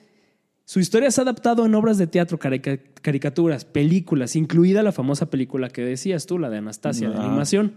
Su 0.64 0.80
historia 0.80 1.10
se 1.10 1.22
ha 1.22 1.24
adaptado 1.24 1.66
en 1.66 1.74
obras 1.74 1.98
de 1.98 2.06
teatro, 2.06 2.38
carica- 2.38 2.80
caricaturas, 3.02 3.66
películas, 3.66 4.36
incluida 4.36 4.84
la 4.84 4.92
famosa 4.92 5.30
película 5.32 5.70
que 5.70 5.84
decías 5.84 6.28
tú, 6.28 6.38
la 6.38 6.52
de 6.52 6.58
Anastasia, 6.58 7.10
de 7.10 7.18
animación, 7.18 7.76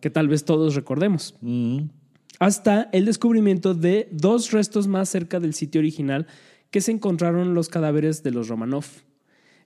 que 0.00 0.10
tal 0.10 0.28
vez 0.28 0.44
todos 0.44 0.76
recordemos. 0.76 1.34
Mm. 1.40 1.82
Hasta 2.38 2.90
el 2.92 3.06
descubrimiento 3.06 3.74
de 3.74 4.08
dos 4.12 4.52
restos 4.52 4.86
más 4.86 5.08
cerca 5.08 5.40
del 5.40 5.52
sitio 5.54 5.80
original 5.80 6.28
que 6.70 6.80
se 6.80 6.92
encontraron 6.92 7.54
los 7.54 7.68
cadáveres 7.68 8.22
de 8.22 8.30
los 8.30 8.46
Romanov. 8.48 8.84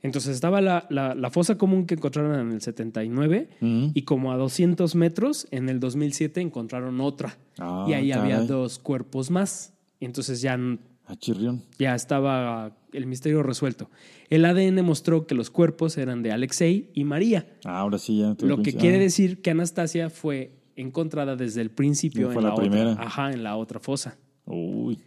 Entonces 0.02 0.34
estaba 0.34 0.60
la, 0.60 0.86
la- 0.88 1.14
la 1.14 1.30
fosa 1.30 1.58
común 1.58 1.86
que 1.86 1.94
encontraron 1.94 2.38
en 2.40 2.52
el 2.52 2.60
79 2.62 3.48
Mm. 3.60 3.86
y 3.94 4.02
como 4.02 4.32
a 4.32 4.36
200 4.36 4.94
metros 4.94 5.46
en 5.50 5.68
el 5.68 5.78
2007 5.80 6.40
encontraron 6.40 7.00
otra. 7.00 7.36
Ah, 7.58 7.84
y 7.88 7.92
ahí 7.92 8.12
había 8.12 8.40
dos 8.40 8.78
cuerpos 8.78 9.30
más. 9.30 9.74
Entonces 10.00 10.40
ya 10.40 10.58
A 11.06 11.16
chirrión. 11.16 11.62
ya 11.78 11.94
estaba 11.94 12.74
el 12.92 13.06
misterio 13.06 13.42
resuelto. 13.42 13.90
El 14.30 14.44
ADN 14.46 14.82
mostró 14.82 15.26
que 15.26 15.34
los 15.34 15.50
cuerpos 15.50 15.98
eran 15.98 16.22
de 16.22 16.32
Alexei 16.32 16.88
y 16.94 17.04
María, 17.04 17.46
Ah, 17.64 17.80
ahora 17.80 17.98
sí 17.98 18.18
ya. 18.18 18.34
tuve 18.34 18.48
lo 18.48 18.62
que 18.62 18.72
quiere 18.72 18.98
decir 18.98 19.42
que 19.42 19.50
Anastasia 19.50 20.08
fue 20.08 20.52
encontrada 20.76 21.36
desde 21.36 21.60
el 21.60 21.70
principio 21.70 22.32
en 22.32 22.42
la 22.42 22.48
la, 22.50 22.54
primera. 22.54 22.92
otra, 22.92 23.04
ajá, 23.04 23.32
en 23.32 23.42
la 23.42 23.56
otra 23.56 23.80
fosa. 23.80 24.16
Uy. 24.46 24.98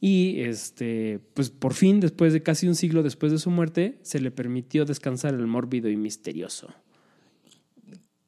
Y 0.00 0.40
este, 0.40 1.20
pues 1.34 1.50
por 1.50 1.74
fin, 1.74 2.00
después 2.00 2.32
de 2.32 2.42
casi 2.42 2.68
un 2.68 2.74
siglo 2.74 3.02
después 3.02 3.32
de 3.32 3.38
su 3.38 3.50
muerte, 3.50 3.98
se 4.02 4.20
le 4.20 4.30
permitió 4.30 4.84
descansar 4.84 5.34
el 5.34 5.46
mórbido 5.46 5.88
y 5.88 5.96
misterioso 5.96 6.68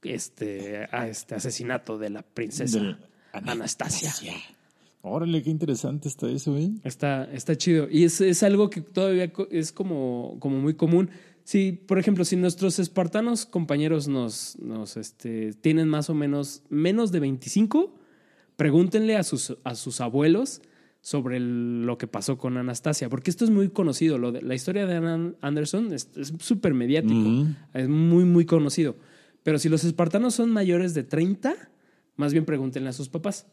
este, 0.02 0.88
a 0.90 1.08
este 1.08 1.34
asesinato 1.34 1.98
de 1.98 2.10
la 2.10 2.22
princesa 2.22 2.98
Anastasia. 3.32 4.12
Órale, 5.02 5.42
qué 5.42 5.50
interesante 5.50 6.08
está 6.08 6.28
eso, 6.28 6.56
¿eh? 6.56 6.70
Está, 6.82 7.24
está 7.32 7.56
chido. 7.56 7.88
Y 7.90 8.04
es, 8.04 8.20
es 8.20 8.42
algo 8.42 8.70
que 8.70 8.80
todavía 8.80 9.32
es 9.50 9.70
como, 9.70 10.36
como 10.40 10.58
muy 10.58 10.74
común. 10.74 11.10
Si, 11.44 11.72
por 11.72 11.98
ejemplo, 11.98 12.24
si 12.24 12.34
nuestros 12.34 12.80
espartanos 12.80 13.46
compañeros 13.46 14.08
nos, 14.08 14.58
nos 14.58 14.96
este, 14.96 15.52
tienen 15.52 15.88
más 15.88 16.10
o 16.10 16.14
menos 16.14 16.62
menos 16.70 17.12
de 17.12 17.20
25, 17.20 17.94
pregúntenle 18.56 19.16
a 19.16 19.22
sus, 19.22 19.56
a 19.62 19.76
sus 19.76 20.00
abuelos 20.00 20.60
sobre 21.06 21.36
el- 21.36 21.86
lo 21.86 21.98
que 21.98 22.08
pasó 22.08 22.36
con 22.36 22.56
Anastasia, 22.56 23.08
porque 23.08 23.30
esto 23.30 23.44
es 23.44 23.50
muy 23.52 23.68
conocido. 23.68 24.18
Lo 24.18 24.32
de, 24.32 24.42
la 24.42 24.56
historia 24.56 24.86
de 24.86 24.96
Anna 24.96 25.34
Anderson 25.40 25.92
es 25.92 26.10
súper 26.40 26.74
mediático, 26.74 27.46
es 27.74 27.88
muy, 27.88 28.24
muy 28.24 28.44
conocido. 28.44 28.96
Pero 29.44 29.60
si 29.60 29.68
los 29.68 29.84
espartanos 29.84 30.34
son 30.34 30.50
mayores 30.50 30.94
de 30.94 31.04
30, 31.04 31.54
más 32.16 32.32
bien 32.32 32.44
pregúntenle 32.44 32.88
a 32.88 32.92
sus 32.92 33.08
papás. 33.08 33.46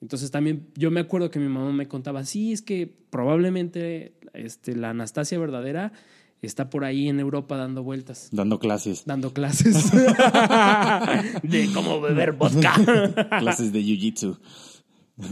Entonces 0.00 0.32
también 0.32 0.66
yo 0.74 0.90
me 0.90 0.98
acuerdo 0.98 1.30
que 1.30 1.38
mi 1.38 1.46
mamá 1.48 1.70
me 1.70 1.86
contaba, 1.86 2.24
sí, 2.24 2.52
es 2.52 2.60
que 2.60 2.92
probablemente 3.10 4.14
este, 4.34 4.74
la 4.74 4.90
Anastasia 4.90 5.38
verdadera 5.38 5.92
está 6.42 6.70
por 6.70 6.84
ahí 6.84 7.08
en 7.08 7.20
Europa 7.20 7.56
dando 7.56 7.84
vueltas, 7.84 8.30
Dando 8.32 8.58
clases. 8.58 9.04
dando 9.06 9.32
clases 9.32 9.92
de 11.44 11.68
cómo 11.72 12.00
beber 12.00 12.32
vodka. 12.32 12.74
clases 13.38 13.72
de 13.72 13.80
jiu-jitsu. 13.80 14.38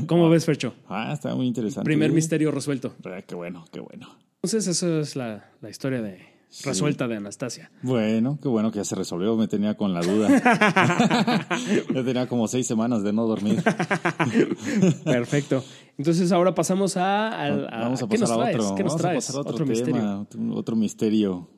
¿Cómo 0.06 0.28
ves, 0.30 0.44
Fercho? 0.46 0.74
Ah, 0.88 1.12
está 1.12 1.34
muy 1.34 1.46
interesante. 1.46 1.84
Primer 1.84 2.10
¿eh? 2.10 2.14
misterio 2.14 2.50
resuelto. 2.50 2.94
Ah, 3.04 3.20
qué 3.26 3.34
bueno, 3.34 3.64
qué 3.72 3.80
bueno. 3.80 4.08
Entonces, 4.36 4.66
eso 4.66 5.00
es 5.00 5.14
la, 5.16 5.50
la 5.60 5.70
historia 5.70 6.00
de 6.02 6.18
resuelta 6.64 7.08
de 7.08 7.16
Anastasia. 7.16 7.70
Bueno, 7.82 8.38
qué 8.40 8.48
bueno 8.48 8.70
que 8.70 8.78
ya 8.78 8.84
se 8.84 8.94
resolvió. 8.94 9.36
Me 9.36 9.48
tenía 9.48 9.76
con 9.76 9.92
la 9.92 10.00
duda. 10.00 10.28
ya 11.94 12.04
tenía 12.04 12.26
como 12.28 12.46
seis 12.48 12.66
semanas 12.66 13.02
de 13.02 13.12
no 13.12 13.26
dormir. 13.26 13.62
Perfecto. 15.04 15.62
Entonces, 15.98 16.32
ahora 16.32 16.54
pasamos 16.54 16.96
a. 16.96 17.28
a- 17.44 17.80
Vamos 17.82 18.02
a 18.02 18.08
¿Qué 18.08 18.18
nos 18.18 18.30
pasar 18.30 18.46
a 18.46 18.50
otro. 18.50 18.74
¿Qué 18.74 18.84
nos 18.84 18.92
Vamos 18.92 19.04
a 19.04 19.14
pasar 19.14 19.36
a 19.36 19.40
otro, 19.40 19.52
otro 19.52 19.64
tema, 19.66 19.70
misterio. 19.70 20.20
otro- 20.20 20.40
otro 20.54 20.76
misterio. 20.76 21.50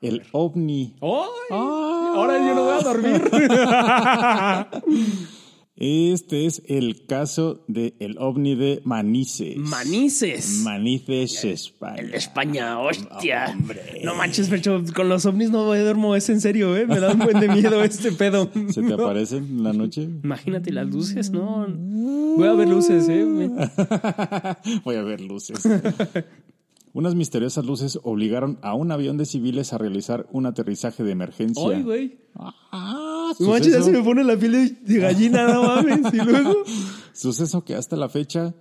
El 0.00 0.22
ovni. 0.32 0.96
¡Ay! 1.00 1.10
Ah. 1.52 2.12
Ahora 2.16 2.38
yo 2.38 2.54
no 2.54 2.64
voy 2.64 2.74
a 2.74 2.82
dormir. 2.82 3.22
Este 5.74 6.44
es 6.44 6.62
el 6.66 7.06
caso 7.06 7.64
del 7.66 7.94
el 7.98 8.18
ovni 8.18 8.54
de 8.54 8.82
Manises. 8.84 9.56
Manices. 9.56 10.60
Manises, 10.62 11.44
España. 11.44 11.96
El 11.96 12.10
de 12.10 12.16
España, 12.18 12.78
hostia. 12.78 13.58
No 14.04 14.14
manches, 14.14 14.50
Fercho, 14.50 14.84
con 14.94 15.08
los 15.08 15.24
ovnis 15.24 15.50
no 15.50 15.64
duermo, 15.64 16.14
es 16.14 16.28
en 16.28 16.42
serio, 16.42 16.76
¿eh? 16.76 16.86
Me 16.86 17.00
da 17.00 17.12
un 17.12 17.20
buen 17.20 17.40
de 17.40 17.48
miedo 17.48 17.82
este 17.84 18.12
pedo. 18.12 18.50
¿Se 18.70 18.82
te 18.82 18.92
aparecen 18.92 19.44
en 19.44 19.64
la 19.64 19.72
noche? 19.72 20.02
Imagínate 20.02 20.72
las 20.72 20.86
luces, 20.88 21.30
¿no? 21.30 21.66
Voy 22.36 22.48
a 22.48 22.52
ver 22.52 22.68
luces, 22.68 23.08
¿eh? 23.08 23.24
Voy 24.84 24.96
a 24.96 25.02
ver 25.02 25.22
luces. 25.22 25.66
Unas 26.94 27.14
misteriosas 27.14 27.64
luces 27.64 27.98
obligaron 28.02 28.58
a 28.60 28.74
un 28.74 28.92
avión 28.92 29.16
de 29.16 29.24
civiles 29.24 29.72
a 29.72 29.78
realizar 29.78 30.26
un 30.32 30.44
aterrizaje 30.44 31.02
de 31.02 31.12
emergencia. 31.12 31.66
Ay, 31.66 31.82
güey. 31.82 32.18
Ah, 32.34 32.54
No 33.40 33.48
manches, 33.50 33.72
ya 33.72 33.82
se 33.82 33.90
me 33.92 34.02
pone 34.02 34.24
la 34.24 34.36
piel 34.36 34.76
de- 34.84 34.98
gallina, 34.98 35.46
no 35.52 35.62
mames. 35.62 36.12
Y 36.12 36.16
luego. 36.18 36.54
suceso 37.12 37.64
que 37.64 37.74
hasta 37.74 37.96
la 37.96 38.08
fecha 38.08 38.54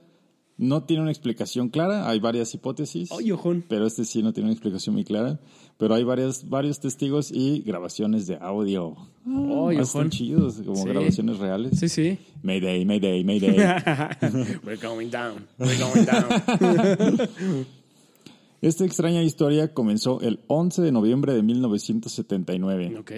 no 0.58 0.84
tiene 0.84 1.02
una 1.04 1.12
explicación 1.12 1.70
clara. 1.70 2.08
Hay 2.10 2.20
varias 2.20 2.54
hipótesis. 2.54 3.10
Ay, 3.12 3.32
ojón. 3.32 3.64
pero 3.68 3.88
este 3.88 4.06
sí 4.06 4.22
no 4.22 4.32
tiene 4.34 4.48
una 4.50 4.54
explicación 4.54 4.94
muy 4.96 5.04
clara. 5.04 5.40
Pero 5.78 5.96
hay 5.96 6.04
varias, 6.04 6.48
varios 6.48 6.80
testigos 6.80 7.32
y 7.32 7.62
grabaciones 7.62 8.28
de 8.28 8.36
audio. 8.36 8.96
Ay, 9.26 9.78
ojón. 9.80 10.12
chidos, 10.12 10.62
como 10.64 10.76
Sí. 10.84 10.88
grabaciones 10.90 11.40
reales. 11.40 11.80
Sí, 11.80 11.90
sí. 11.90 12.20
Mayday, 12.44 12.86
Mayday, 12.86 13.24
Mayday. 13.24 13.56
We're 14.64 14.78
going 14.80 15.10
down. 15.10 15.48
We're 15.58 15.80
going 15.80 16.06
down. 16.06 17.28
Esta 18.62 18.86
extraña 18.86 19.24
historia 19.24 19.74
comenzó 19.74 20.22
el 20.22 20.40
11 20.46 20.84
de 20.84 20.92
noviembre 20.92 21.34
de 21.34 21.42
1979. 21.42 22.98
ok. 23.00 23.12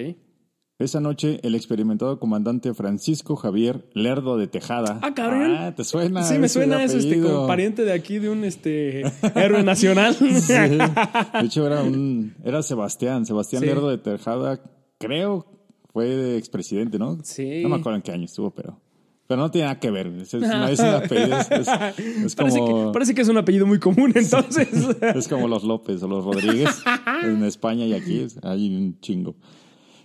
Esa 0.83 0.99
noche, 0.99 1.39
el 1.43 1.55
experimentado 1.55 2.19
comandante 2.19 2.73
Francisco 2.73 3.35
Javier 3.35 3.85
Lerdo 3.93 4.37
de 4.37 4.47
Tejada. 4.47 4.99
Ah, 5.01 5.13
cabrón. 5.13 5.55
Ah, 5.57 5.73
¿te 5.75 5.83
suena? 5.83 6.23
Sí, 6.23 6.37
me 6.39 6.49
suena 6.49 6.83
eso, 6.83 6.97
este, 6.97 7.21
como 7.21 7.47
pariente 7.47 7.85
de 7.85 7.93
aquí 7.93 8.19
de 8.19 8.29
un 8.29 8.43
este 8.43 9.03
héroe 9.35 9.63
nacional. 9.63 10.15
Sí. 10.19 10.53
De 10.53 11.45
hecho, 11.45 11.65
era 11.65 11.81
un. 11.83 12.35
Era 12.43 12.61
Sebastián. 12.63 13.25
Sebastián 13.25 13.61
Sí. 13.61 13.67
Lerdo 13.67 13.89
de 13.89 13.97
Tejada, 13.97 14.61
creo, 14.99 15.45
fue 15.93 16.35
expresidente, 16.37 16.99
¿no? 16.99 17.17
Sí. 17.23 17.61
No 17.63 17.69
me 17.69 17.75
acuerdo 17.77 17.95
en 17.97 18.01
qué 18.01 18.11
año 18.11 18.25
estuvo, 18.25 18.51
pero. 18.51 18.79
Pero 19.25 19.39
no 19.41 19.49
tiene 19.51 19.67
nada 19.67 19.79
que 19.79 19.89
ver. 19.89 20.07
Es, 20.07 20.33
es, 20.33 20.41
no 20.41 20.67
es 20.67 20.79
un 20.79 20.85
apellido. 20.87 21.37
Es, 21.39 21.49
es- 21.49 21.67
es 22.25 22.35
Parece, 22.35 22.59
como. 22.59 22.87
que, 22.87 22.93
parece 22.93 23.15
que 23.15 23.21
es 23.21 23.29
un 23.29 23.37
apellido 23.37 23.65
muy 23.65 23.79
común, 23.79 24.11
entonces. 24.15 24.67
Es 25.15 25.27
como 25.29 25.47
los 25.47 25.63
López 25.63 26.03
o 26.03 26.07
los 26.09 26.25
Rodríguez 26.25 26.83
en 27.23 27.41
España 27.45 27.85
y 27.85 27.93
aquí 27.93 28.27
hay 28.41 28.75
un 28.75 28.99
chingo. 28.99 29.35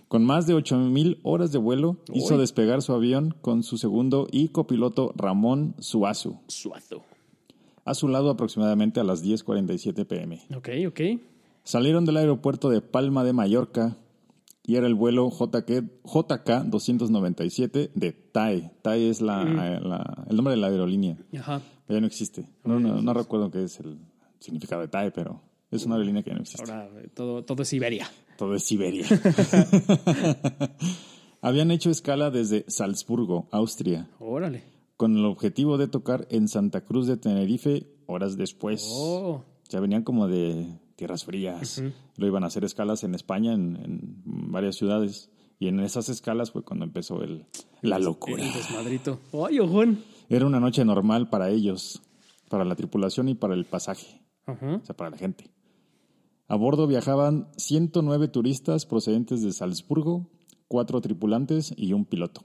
Con 0.09 0.25
más 0.25 0.45
de 0.47 0.55
8.000 0.55 1.19
horas 1.23 1.51
de 1.53 1.59
vuelo, 1.59 1.97
hizo 2.13 2.37
despegar 2.37 2.81
su 2.81 2.93
avión 2.93 3.35
con 3.41 3.63
su 3.63 3.77
segundo 3.77 4.27
y 4.31 4.49
copiloto 4.49 5.13
Ramón 5.15 5.75
Suazu. 5.79 6.39
Suazo. 6.47 7.03
A 7.85 7.93
su 7.93 8.07
lado 8.09 8.29
aproximadamente 8.29 8.99
a 8.99 9.03
las 9.03 9.23
10.47 9.23 10.05
pm. 10.05 10.41
Ok, 10.55 10.69
ok. 10.87 11.21
Salieron 11.63 12.05
del 12.05 12.17
aeropuerto 12.17 12.69
de 12.69 12.81
Palma 12.81 13.23
de 13.23 13.33
Mallorca 13.33 13.95
y 14.65 14.75
era 14.75 14.87
el 14.87 14.95
vuelo 14.95 15.29
JK, 15.29 15.69
JK 16.03 16.49
297 16.65 17.91
de 17.93 18.11
TAE. 18.11 18.71
TAE 18.81 19.09
es 19.09 19.21
la, 19.21 19.43
la- 19.45 20.25
el 20.29 20.35
nombre 20.35 20.51
de 20.55 20.57
la 20.59 20.67
aerolínea. 20.67 21.17
Ajá. 21.37 21.61
Ya 21.87 21.99
no 22.01 22.07
existe. 22.07 22.45
No, 22.63 22.79
no, 22.79 23.01
no 23.01 23.13
recuerdo 23.13 23.49
qué 23.51 23.63
es 23.63 23.79
el 23.79 23.97
significado 24.39 24.81
de 24.81 24.87
TAE, 24.87 25.11
pero 25.11 25.41
es 25.71 25.85
una 25.85 25.95
aerolínea 25.95 26.23
que 26.23 26.29
ya 26.31 26.35
no 26.35 26.41
existe. 26.41 26.71
Ahora 26.71 26.89
eh, 26.99 27.09
todo, 27.13 27.43
todo 27.43 27.61
es 27.63 27.67
Siberia. 27.69 28.07
Todo 28.39 28.55
es 28.55 28.63
Siberia. 28.63 29.05
Habían 31.41 31.71
hecho 31.71 31.89
escala 31.89 32.31
desde 32.31 32.63
Salzburgo, 32.69 33.49
Austria, 33.51 34.09
Órale. 34.17 34.63
con 34.95 35.17
el 35.17 35.25
objetivo 35.25 35.77
de 35.77 35.89
tocar 35.89 36.25
en 36.31 36.47
Santa 36.47 36.85
Cruz 36.85 37.05
de 37.05 37.17
Tenerife 37.17 37.87
horas 38.05 38.37
después. 38.37 38.87
Oh. 38.93 39.43
Ya 39.67 39.81
venían 39.81 40.03
como 40.03 40.29
de 40.29 40.79
tierras 40.95 41.25
frías. 41.25 41.83
Lo 42.15 42.27
iban 42.27 42.45
a 42.45 42.47
hacer 42.47 42.63
escalas 42.63 43.03
en 43.03 43.13
España, 43.13 43.53
en, 43.53 43.75
en 43.75 44.51
varias 44.53 44.77
ciudades. 44.77 45.29
Y 45.59 45.67
en 45.67 45.81
esas 45.81 46.07
escalas 46.07 46.51
fue 46.51 46.63
cuando 46.63 46.85
empezó 46.85 47.21
el, 47.21 47.45
la 47.81 47.99
locura. 47.99 48.41
El 48.41 48.53
desmadrito. 48.53 49.19
¡Ay, 49.33 49.59
ojón! 49.59 50.01
Era 50.29 50.45
una 50.45 50.61
noche 50.61 50.85
normal 50.85 51.29
para 51.29 51.49
ellos, 51.49 52.01
para 52.49 52.63
la 52.63 52.77
tripulación 52.77 53.27
y 53.27 53.35
para 53.35 53.53
el 53.53 53.65
pasaje, 53.65 54.21
o 54.47 54.85
sea, 54.85 54.95
para 54.95 55.09
la 55.09 55.17
gente. 55.17 55.51
A 56.49 56.55
bordo 56.55 56.87
viajaban 56.87 57.47
109 57.57 58.27
turistas 58.27 58.87
procedentes 58.87 59.43
de 59.43 59.51
Salzburgo, 59.51 60.31
cuatro 60.67 60.99
tripulantes 60.99 61.71
y 61.77 61.93
un 61.93 62.05
piloto. 62.05 62.41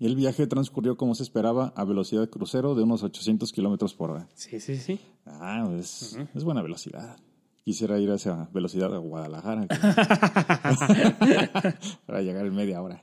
El 0.00 0.16
viaje 0.16 0.46
transcurrió 0.46 0.98
como 0.98 1.14
se 1.14 1.22
esperaba 1.22 1.72
a 1.76 1.84
velocidad 1.84 2.28
crucero 2.28 2.74
de 2.74 2.82
unos 2.82 3.02
800 3.02 3.50
kilómetros 3.52 3.94
por 3.94 4.10
hora. 4.10 4.28
Sí, 4.34 4.60
sí, 4.60 4.76
sí. 4.76 5.00
Ah, 5.24 5.64
pues, 5.66 6.18
es 6.34 6.44
buena 6.44 6.60
velocidad. 6.60 7.16
Quisiera 7.64 7.98
ir 7.98 8.10
a 8.10 8.16
esa 8.16 8.50
velocidad 8.52 8.94
a 8.94 8.98
Guadalajara 8.98 9.66
para 12.06 12.20
llegar 12.20 12.44
en 12.44 12.54
media 12.54 12.82
hora. 12.82 13.02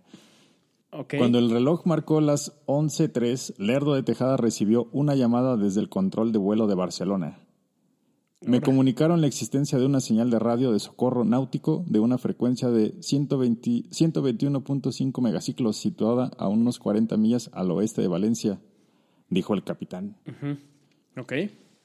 Ok. 0.91 1.15
Cuando 1.17 1.39
el 1.39 1.49
reloj 1.49 1.87
marcó 1.87 2.21
las 2.21 2.63
11.03, 2.67 3.55
Lerdo 3.57 3.95
de 3.95 4.03
Tejada 4.03 4.37
recibió 4.37 4.89
una 4.91 5.15
llamada 5.15 5.57
desde 5.57 5.81
el 5.81 5.89
control 5.89 6.31
de 6.31 6.37
vuelo 6.37 6.67
de 6.67 6.75
Barcelona. 6.75 7.39
Me 8.43 8.59
comunicaron 8.59 9.21
la 9.21 9.27
existencia 9.27 9.77
de 9.77 9.85
una 9.85 9.99
señal 9.99 10.31
de 10.31 10.39
radio 10.39 10.71
de 10.71 10.79
socorro 10.79 11.23
náutico 11.23 11.85
de 11.87 11.99
una 11.99 12.17
frecuencia 12.17 12.69
de 12.71 12.95
120 12.99 13.89
121.5 13.91 15.21
megaciclos 15.21 15.77
situada 15.77 16.31
a 16.37 16.47
unos 16.47 16.79
40 16.79 17.17
millas 17.17 17.51
al 17.53 17.69
oeste 17.69 18.01
de 18.01 18.07
Valencia, 18.07 18.59
dijo 19.29 19.53
el 19.53 19.63
capitán. 19.63 20.17
Ok. 21.17 21.33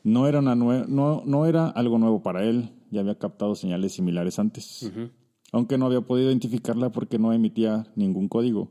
No 0.03 0.27
era, 0.27 0.39
una 0.39 0.55
no 0.55 1.47
era 1.47 1.69
algo 1.69 1.99
nuevo 1.99 2.23
para 2.23 2.43
él, 2.45 2.71
ya 2.91 3.01
había 3.01 3.19
captado 3.19 3.55
señales 3.55 3.93
similares 3.93 4.39
antes, 4.39 4.91
aunque 5.53 5.77
no 5.77 5.85
había 5.87 6.01
podido 6.01 6.31
identificarla 6.31 6.91
porque 6.91 7.19
no 7.19 7.35
emitía 7.35 7.87
ningún 7.97 8.29
código. 8.29 8.71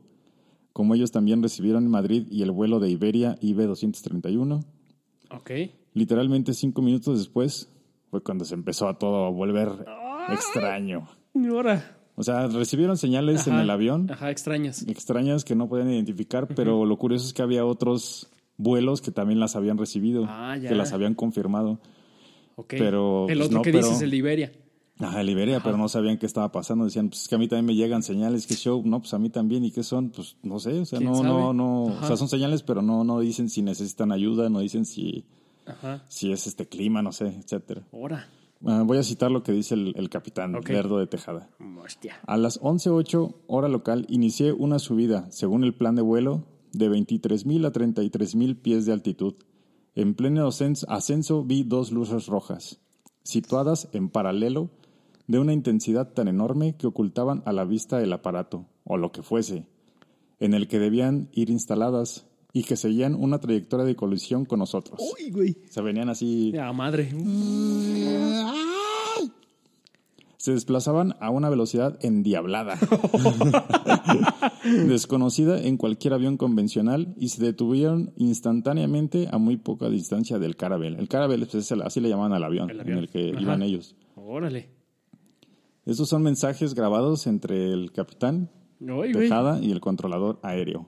Como 0.72 0.94
ellos 0.94 1.12
también 1.12 1.40
recibieron 1.42 1.84
en 1.84 1.90
Madrid 1.90 2.26
y 2.30 2.42
el 2.42 2.50
vuelo 2.50 2.80
de 2.80 2.90
Iberia 2.90 3.38
IB-231, 3.40 4.64
Ok. 5.30 5.50
literalmente 5.94 6.52
cinco 6.52 6.82
minutos 6.82 7.18
después 7.18 7.70
fue 8.16 8.22
cuando 8.22 8.44
se 8.46 8.54
empezó 8.54 8.88
a 8.88 8.98
todo 8.98 9.26
a 9.26 9.30
volver 9.30 9.68
extraño. 10.32 11.08
Y 11.34 11.46
ahora. 11.48 11.98
O 12.14 12.22
sea, 12.22 12.46
recibieron 12.46 12.96
señales 12.96 13.46
en 13.46 13.56
el 13.56 13.68
avión 13.68 14.10
Ajá, 14.10 14.30
extrañas. 14.30 14.82
extrañas 14.88 15.44
que 15.44 15.54
no 15.54 15.68
podían 15.68 15.90
identificar, 15.90 16.48
pero 16.48 16.86
lo 16.86 16.96
curioso 16.96 17.26
es 17.26 17.34
que 17.34 17.42
había 17.42 17.66
otros 17.66 18.30
vuelos 18.56 19.02
que 19.02 19.10
también 19.10 19.38
las 19.38 19.54
habían 19.54 19.76
recibido, 19.76 20.24
Ah, 20.26 20.56
ya. 20.56 20.70
que 20.70 20.74
las 20.74 20.94
habían 20.94 21.14
confirmado. 21.14 21.78
Ok. 22.54 22.68
Pero, 22.78 23.26
El 23.28 23.36
pues, 23.36 23.48
otro 23.48 23.58
no, 23.58 23.62
que 23.62 23.70
pero- 23.72 23.86
dices, 23.86 24.00
el 24.02 24.10
de 24.10 24.16
Iberia. 24.16 24.52
Ajá, 24.98 25.22
Liberia, 25.22 25.60
pero 25.62 25.76
no 25.76 25.90
sabían 25.90 26.16
qué 26.16 26.24
estaba 26.24 26.50
pasando. 26.50 26.86
Decían, 26.86 27.10
pues 27.10 27.20
es 27.20 27.28
que 27.28 27.34
a 27.34 27.38
mí 27.38 27.48
también 27.48 27.66
me 27.66 27.74
llegan 27.74 28.02
señales, 28.02 28.46
¿qué 28.46 28.54
show? 28.54 28.80
No, 28.82 29.00
pues 29.00 29.12
a 29.12 29.18
mí 29.18 29.28
también. 29.28 29.62
¿Y 29.62 29.70
qué 29.70 29.82
son? 29.82 30.08
Pues 30.08 30.38
no 30.42 30.58
sé, 30.58 30.80
o 30.80 30.86
sea, 30.86 31.00
¿Quién 31.00 31.10
no, 31.10 31.16
sabe? 31.18 31.28
no, 31.28 31.52
no. 31.52 31.82
O 31.84 32.06
sea, 32.06 32.16
son 32.16 32.28
señales, 32.28 32.62
pero 32.62 32.80
no, 32.80 33.04
no 33.04 33.20
dicen 33.20 33.50
si 33.50 33.60
necesitan 33.60 34.10
ayuda, 34.10 34.48
no 34.48 34.60
dicen 34.60 34.86
si, 34.86 35.26
Ajá. 35.66 36.04
si 36.08 36.32
es 36.32 36.46
este 36.46 36.66
clima, 36.66 37.02
no 37.02 37.12
sé, 37.12 37.26
etcétera. 37.28 37.86
Ahora. 37.92 38.28
Ah, 38.64 38.82
voy 38.86 38.96
a 38.98 39.02
citar 39.02 39.30
lo 39.30 39.42
que 39.42 39.52
dice 39.52 39.74
el, 39.74 39.92
el 39.96 40.08
capitán 40.08 40.54
Ok. 40.54 40.70
Lerdo 40.70 40.98
de 40.98 41.06
Tejada. 41.06 41.50
Hostia. 41.84 42.18
A 42.26 42.36
las 42.38 42.58
11.08 42.60 43.34
hora 43.48 43.68
local 43.68 44.06
inicié 44.08 44.52
una 44.52 44.78
subida, 44.78 45.30
según 45.30 45.62
el 45.62 45.74
plan 45.74 45.94
de 45.94 46.02
vuelo, 46.02 46.44
de 46.72 46.88
23.000 46.90 47.66
a 47.66 47.72
33.000 47.72 48.56
pies 48.60 48.86
de 48.86 48.92
altitud. 48.94 49.34
En 49.94 50.14
pleno 50.14 50.46
ascens- 50.48 50.86
ascenso 50.88 51.44
vi 51.44 51.64
dos 51.64 51.92
luces 51.92 52.26
rojas, 52.26 52.80
situadas 53.22 53.88
en 53.92 54.08
paralelo, 54.08 54.70
de 55.26 55.38
una 55.38 55.52
intensidad 55.52 56.12
tan 56.12 56.28
enorme 56.28 56.76
que 56.76 56.86
ocultaban 56.86 57.42
a 57.46 57.52
la 57.52 57.64
vista 57.64 58.00
el 58.02 58.12
aparato, 58.12 58.66
o 58.84 58.96
lo 58.96 59.10
que 59.12 59.22
fuese, 59.22 59.66
en 60.40 60.54
el 60.54 60.66
que 60.68 60.78
debían 60.78 61.28
ir 61.32 61.50
instaladas 61.50 62.24
y 62.58 62.62
que 62.62 62.74
seguían 62.76 63.14
una 63.14 63.38
trayectoria 63.38 63.84
de 63.84 63.94
colisión 63.96 64.46
con 64.46 64.60
nosotros. 64.60 64.98
Uy, 64.98 65.30
güey. 65.30 65.56
Se 65.68 65.82
venían 65.82 66.08
así 66.08 66.52
Ya, 66.52 66.72
madre. 66.72 67.10
se 70.38 70.52
desplazaban 70.52 71.14
a 71.20 71.28
una 71.30 71.50
velocidad 71.50 71.98
endiablada, 72.02 72.78
desconocida 74.64 75.60
en 75.60 75.76
cualquier 75.76 76.14
avión 76.14 76.36
convencional 76.36 77.14
y 77.18 77.28
se 77.28 77.44
detuvieron 77.44 78.12
instantáneamente 78.16 79.28
a 79.30 79.38
muy 79.38 79.56
poca 79.56 79.88
distancia 79.90 80.38
del 80.38 80.56
Caravelle. 80.56 80.98
El 80.98 81.08
Caravelle, 81.08 81.44
pues, 81.46 81.56
es 81.56 81.70
el- 81.72 81.82
así 81.82 82.00
le 82.00 82.08
llamaban 82.08 82.32
al 82.32 82.44
avión, 82.44 82.70
El 82.70 82.76
en 82.76 82.80
avión. 82.82 82.98
el 83.00 83.08
que 83.08 83.32
Ajá. 83.32 83.40
iban 83.42 83.62
ellos. 83.62 83.96
Órale. 84.14 84.70
Estos 85.84 86.08
son 86.08 86.22
mensajes 86.22 86.74
grabados 86.74 87.26
entre 87.26 87.72
el 87.72 87.92
capitán 87.92 88.48
Uy, 88.80 88.88
güey. 88.88 89.12
Tejada 89.12 89.60
y 89.60 89.70
el 89.72 89.80
controlador 89.80 90.38
aéreo. 90.42 90.86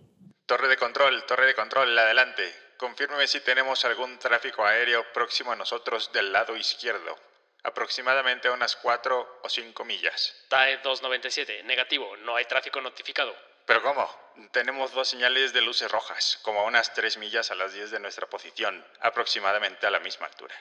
Torre 0.48 0.68
de 0.68 0.78
control, 0.78 1.26
torre 1.26 1.44
de 1.44 1.54
control, 1.54 1.98
adelante. 1.98 2.72
Confírmeme 2.78 3.26
si 3.26 3.42
tenemos 3.42 3.84
algún 3.84 4.18
tráfico 4.18 4.64
aéreo 4.64 5.04
próximo 5.12 5.52
a 5.52 5.56
nosotros 5.56 6.11
del 6.11 6.32
lado 6.32 6.56
izquierdo. 6.56 7.18
Aproximadamente 7.64 8.48
a 8.48 8.52
unas 8.52 8.74
4 8.76 9.40
o 9.42 9.46
5 9.50 9.84
millas. 9.84 10.46
TAE 10.48 10.78
297, 10.78 11.64
negativo, 11.64 12.16
no 12.16 12.34
hay 12.34 12.46
tráfico 12.46 12.80
notificado. 12.80 13.37
¿Pero 13.66 13.82
cómo? 13.82 14.08
Tenemos 14.50 14.94
dos 14.94 15.11
señales 15.11 15.52
de 15.52 15.61
luces 15.61 15.90
rojas, 15.90 16.38
como 16.40 16.61
a 16.61 16.64
unas 16.64 16.94
3 16.94 17.18
millas 17.18 17.50
a 17.50 17.54
las 17.54 17.74
10 17.74 17.90
de 17.90 18.00
nuestra 18.00 18.26
posición, 18.26 18.82
aproximadamente 19.00 19.87
a 19.87 19.90
la 19.90 20.00
misma 20.00 20.28
altura. 20.28 20.54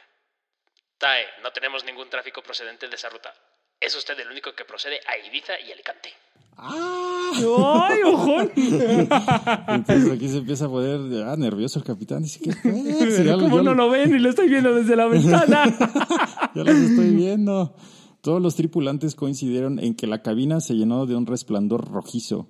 TAE, 0.97 1.33
no 1.39 1.53
tenemos 1.53 1.85
ningún 1.85 2.09
tráfico 2.09 2.43
procedente 2.43 2.89
de 2.89 2.95
esa 2.97 3.07
ruta. 3.07 3.33
Es 3.79 3.95
usted 3.95 4.19
el 4.19 4.29
único 4.29 4.53
que 4.53 4.65
procede 4.65 4.99
a 5.05 5.17
Ibiza 5.17 5.57
y 5.61 5.71
Alicante. 5.71 6.13
¡Ay, 6.59 8.01
ojón! 8.03 8.49
Entonces 8.55 10.11
aquí 10.11 10.27
se 10.27 10.37
empieza 10.37 10.65
a 10.65 10.69
poner 10.69 11.23
ah, 11.23 11.35
nervioso 11.37 11.77
el 11.77 11.85
capitán. 11.85 12.23
Dice, 12.23 12.39
¿qué 12.39 12.51
fue? 12.51 12.71
Si 13.15 13.23
ya, 13.23 13.37
¿Cómo 13.37 13.61
no 13.61 13.75
lo 13.75 13.89
ven 13.89 14.15
y 14.15 14.19
lo 14.19 14.29
estoy 14.29 14.49
viendo 14.49 14.73
desde 14.73 14.95
la 14.95 15.07
ventana? 15.07 15.63
Ya 16.55 16.63
los 16.63 16.75
estoy 16.75 17.15
viendo. 17.15 17.75
Todos 18.21 18.41
los 18.41 18.55
tripulantes 18.55 19.13
coincidieron 19.13 19.77
en 19.77 19.93
que 19.93 20.07
la 20.07 20.23
cabina 20.23 20.59
se 20.59 20.73
llenó 20.73 21.05
de 21.05 21.15
un 21.15 21.27
resplandor 21.27 21.91
rojizo, 21.91 22.49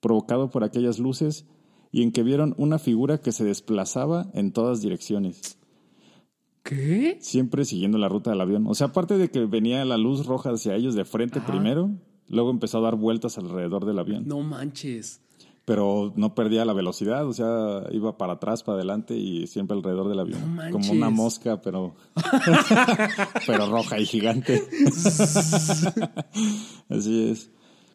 provocado 0.00 0.50
por 0.50 0.62
aquellas 0.62 1.00
luces, 1.00 1.46
y 1.90 2.04
en 2.04 2.12
que 2.12 2.22
vieron 2.22 2.54
una 2.58 2.78
figura 2.78 3.18
que 3.18 3.32
se 3.32 3.44
desplazaba 3.44 4.30
en 4.34 4.52
todas 4.52 4.80
direcciones, 4.80 5.58
¿Qué? 6.62 7.18
siempre 7.20 7.64
siguiendo 7.64 7.98
la 7.98 8.08
ruta 8.08 8.30
del 8.30 8.40
avión. 8.40 8.66
O 8.68 8.74
sea, 8.74 8.88
aparte 8.88 9.18
de 9.18 9.30
que 9.30 9.44
venía 9.46 9.84
la 9.84 9.98
luz 9.98 10.26
roja 10.26 10.50
hacia 10.50 10.76
ellos 10.76 10.94
de 10.94 11.04
frente 11.04 11.40
primero, 11.40 11.90
luego 12.30 12.50
empezó 12.50 12.78
a 12.78 12.82
dar 12.82 12.96
vueltas 12.96 13.36
alrededor 13.36 13.84
del 13.84 13.98
avión. 13.98 14.26
No 14.26 14.40
manches. 14.40 15.20
Pero 15.66 16.12
no 16.16 16.34
perdía 16.34 16.64
la 16.64 16.72
velocidad, 16.72 17.26
o 17.28 17.32
sea, 17.32 17.84
iba 17.92 18.16
para 18.16 18.32
atrás, 18.34 18.62
para 18.62 18.76
adelante 18.76 19.14
y 19.14 19.46
siempre 19.46 19.76
alrededor 19.76 20.08
del 20.08 20.20
avión. 20.20 20.40
No 20.40 20.46
manches. 20.46 20.72
Como 20.72 20.92
una 20.92 21.10
mosca, 21.10 21.60
pero, 21.60 21.94
pero 23.46 23.66
roja 23.70 23.98
y 24.00 24.06
gigante. 24.06 24.62
Así 26.88 27.30
es. 27.30 27.50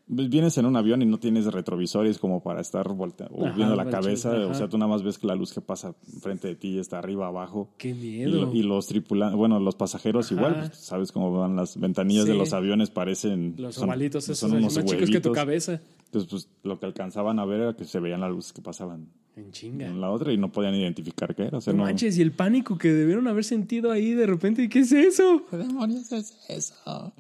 Vienes 0.07 0.55
en 0.59 0.67
un 0.67 0.75
avión 0.75 1.01
y 1.01 1.05
no 1.05 1.17
tienes 1.17 1.45
retrovisores 1.47 2.19
como 2.19 2.43
para 2.43 2.61
estar 2.61 2.87
voltea 2.93 3.27
o 3.31 3.47
Ajá, 3.47 3.55
viendo 3.55 3.75
la 3.75 3.89
cabeza, 3.89 4.29
o 4.47 4.53
sea, 4.53 4.67
tú 4.69 4.77
nada 4.77 4.87
más 4.91 5.01
ves 5.01 5.17
que 5.17 5.25
la 5.25 5.33
luz 5.33 5.51
que 5.51 5.61
pasa 5.61 5.95
frente 6.21 6.47
de 6.47 6.55
ti 6.55 6.77
está 6.77 6.99
arriba, 6.99 7.25
abajo. 7.27 7.69
Qué 7.79 7.95
miedo. 7.95 8.53
y 8.53 8.61
los 8.61 8.85
tripulantes, 8.85 9.35
bueno, 9.35 9.59
los 9.59 9.73
pasajeros 9.75 10.27
Ajá. 10.27 10.35
igual, 10.35 10.55
pues, 10.67 10.77
sabes 10.77 11.11
cómo 11.11 11.31
van 11.35 11.55
las 11.55 11.79
ventanillas 11.79 12.25
Sí. 12.25 12.31
de 12.31 12.37
los 12.37 12.53
aviones, 12.53 12.91
parecen... 12.91 13.55
Los 13.57 13.73
son- 13.75 13.85
ovalitos 13.85 14.25
esos 14.25 14.37
son 14.37 14.51
unos 14.51 14.75
más 14.75 14.85
chicos 14.85 14.91
que 15.09 15.19
tu 15.19 15.29
huevitos. 15.29 15.33
cabeza. 15.33 15.81
Entonces, 16.05 16.29
pues 16.29 16.49
lo 16.63 16.79
que 16.79 16.85
alcanzaban 16.85 17.39
a 17.39 17.45
ver 17.45 17.61
era 17.61 17.73
que 17.75 17.85
se 17.85 17.99
veían 17.99 18.21
las 18.21 18.29
luces 18.29 18.53
que 18.53 18.61
pasaban 18.61 19.07
En 19.35 19.51
chinga. 19.51 19.87
en 19.87 19.99
la 19.99 20.11
otra 20.11 20.31
y 20.31 20.37
no 20.37 20.51
podían 20.51 20.75
identificar 20.75 21.33
qué 21.35 21.45
era. 21.47 21.57
O 21.57 21.61
sea, 21.61 21.73
No 21.73 21.79
no, 21.79 21.83
manches, 21.85 22.15
y 22.19 22.21
el 22.21 22.31
pánico 22.31 22.77
que 22.77 22.93
debieron 22.93 23.27
haber 23.27 23.43
sentido 23.43 23.91
ahí 23.91 24.11
de 24.13 24.27
repente, 24.27 24.69
¿qué 24.69 24.79
es 24.79 24.91
eso? 24.91 25.41
¿Qué 25.49 25.57
demonios 25.57 26.11
es 26.11 26.37
eso? 26.47 27.11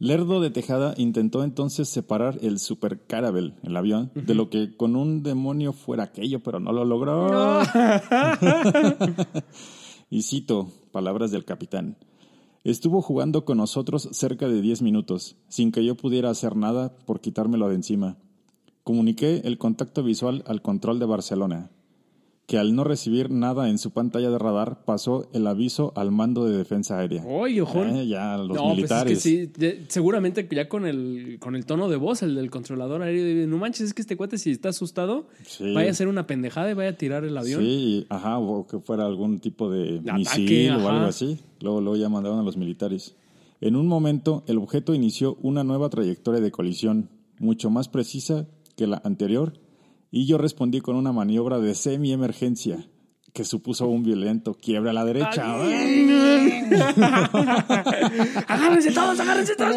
Lerdo 0.00 0.40
de 0.40 0.48
Tejada 0.48 0.94
intentó 0.96 1.44
entonces 1.44 1.86
separar 1.86 2.38
el 2.40 2.58
Super 2.58 3.00
Caravelle, 3.06 3.52
el 3.62 3.76
avión, 3.76 4.10
de 4.14 4.34
lo 4.34 4.48
que 4.48 4.74
con 4.74 4.96
un 4.96 5.22
demonio 5.22 5.74
fuera 5.74 6.04
aquello, 6.04 6.42
pero 6.42 6.58
no 6.58 6.72
lo 6.72 6.86
logró. 6.86 7.60
y 10.10 10.22
cito 10.22 10.72
palabras 10.90 11.32
del 11.32 11.44
capitán. 11.44 11.98
Estuvo 12.64 13.02
jugando 13.02 13.44
con 13.44 13.58
nosotros 13.58 14.08
cerca 14.12 14.48
de 14.48 14.62
10 14.62 14.80
minutos, 14.80 15.36
sin 15.48 15.70
que 15.70 15.84
yo 15.84 15.96
pudiera 15.96 16.30
hacer 16.30 16.56
nada 16.56 16.96
por 17.04 17.20
quitármelo 17.20 17.68
de 17.68 17.74
encima. 17.74 18.16
Comuniqué 18.84 19.42
el 19.44 19.58
contacto 19.58 20.02
visual 20.02 20.42
al 20.46 20.62
control 20.62 20.98
de 20.98 21.06
Barcelona. 21.06 21.70
Que 22.50 22.58
al 22.58 22.74
no 22.74 22.82
recibir 22.82 23.30
nada 23.30 23.68
en 23.70 23.78
su 23.78 23.92
pantalla 23.92 24.28
de 24.28 24.36
radar 24.36 24.84
pasó 24.84 25.28
el 25.32 25.46
aviso 25.46 25.92
al 25.94 26.10
mando 26.10 26.46
de 26.46 26.58
defensa 26.58 26.98
aérea. 26.98 27.24
Oye, 27.24 27.62
ojón. 27.62 27.94
Eh, 27.94 28.08
ya 28.08 28.36
los 28.38 28.56
no, 28.56 28.70
militares. 28.74 29.04
Pues 29.12 29.24
es 29.24 29.46
que 29.46 29.46
sí, 29.46 29.52
de- 29.56 29.84
seguramente 29.86 30.48
que 30.48 30.56
ya 30.56 30.68
con 30.68 30.84
el, 30.84 31.36
con 31.38 31.54
el 31.54 31.64
tono 31.64 31.88
de 31.88 31.94
voz, 31.94 32.24
el 32.24 32.34
del 32.34 32.50
controlador 32.50 33.02
aéreo, 33.02 33.24
de, 33.24 33.46
no 33.46 33.56
manches, 33.58 33.86
es 33.86 33.94
que 33.94 34.02
este 34.02 34.16
cuate 34.16 34.36
si 34.36 34.50
está 34.50 34.70
asustado, 34.70 35.28
Sí. 35.46 35.72
vaya 35.74 35.90
a 35.90 35.92
hacer 35.92 36.08
una 36.08 36.26
pendejada 36.26 36.68
y 36.72 36.74
vaya 36.74 36.90
a 36.90 36.96
tirar 36.96 37.22
el 37.24 37.38
avión. 37.38 37.60
Sí, 37.62 38.04
ajá, 38.08 38.38
o 38.40 38.66
que 38.66 38.80
fuera 38.80 39.06
algún 39.06 39.38
tipo 39.38 39.70
de 39.70 40.00
Ataque, 40.00 40.18
misil 40.18 40.70
o 40.72 40.78
ajá. 40.80 40.90
algo 40.96 41.06
así. 41.06 41.38
Luego, 41.60 41.80
luego 41.80 41.96
ya 41.98 42.08
mandaron 42.08 42.40
a 42.40 42.42
los 42.42 42.56
militares. 42.56 43.14
En 43.60 43.76
un 43.76 43.86
momento, 43.86 44.42
el 44.48 44.58
objeto 44.58 44.92
inició 44.92 45.36
una 45.40 45.62
nueva 45.62 45.88
trayectoria 45.88 46.40
de 46.40 46.50
colisión, 46.50 47.10
mucho 47.38 47.70
más 47.70 47.88
precisa 47.88 48.48
que 48.76 48.88
la 48.88 49.00
anterior, 49.04 49.52
y 50.10 50.26
yo 50.26 50.38
respondí 50.38 50.80
con 50.80 50.96
una 50.96 51.12
maniobra 51.12 51.58
de 51.58 51.74
semi-emergencia 51.74 52.86
que 53.32 53.44
supuso 53.44 53.86
un 53.86 54.02
violento 54.02 54.54
quiebre 54.54 54.90
a 54.90 54.92
la 54.92 55.04
derecha. 55.04 55.54
agárrense 58.48 58.92
todos, 58.92 59.20
agárrense 59.20 59.54
todos. 59.56 59.76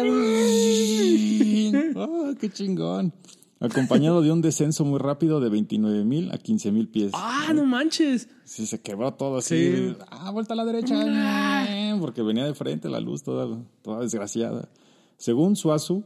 ¡Ah, 1.96 2.32
qué 2.40 2.50
chingón! 2.50 3.12
Acompañado 3.60 4.20
de 4.20 4.30
un 4.32 4.42
descenso 4.42 4.84
muy 4.84 4.98
rápido 4.98 5.40
de 5.40 5.48
29 5.48 6.04
mil 6.04 6.30
a 6.32 6.38
15 6.38 6.72
mil 6.72 6.88
pies. 6.88 7.12
Ah, 7.14 7.52
no 7.54 7.64
manches. 7.64 8.28
Sí, 8.44 8.66
se 8.66 8.80
quebró 8.82 9.14
todo 9.14 9.38
así. 9.38 9.72
Sí. 9.74 9.96
Ah, 10.10 10.30
vuelta 10.32 10.52
a 10.54 10.56
la 10.56 10.64
derecha. 10.64 11.96
Porque 12.00 12.22
venía 12.22 12.44
de 12.44 12.54
frente 12.54 12.88
la 12.90 13.00
luz 13.00 13.22
toda, 13.22 13.58
toda 13.82 14.00
desgraciada. 14.00 14.68
Según 15.16 15.56
Suazo, 15.56 16.02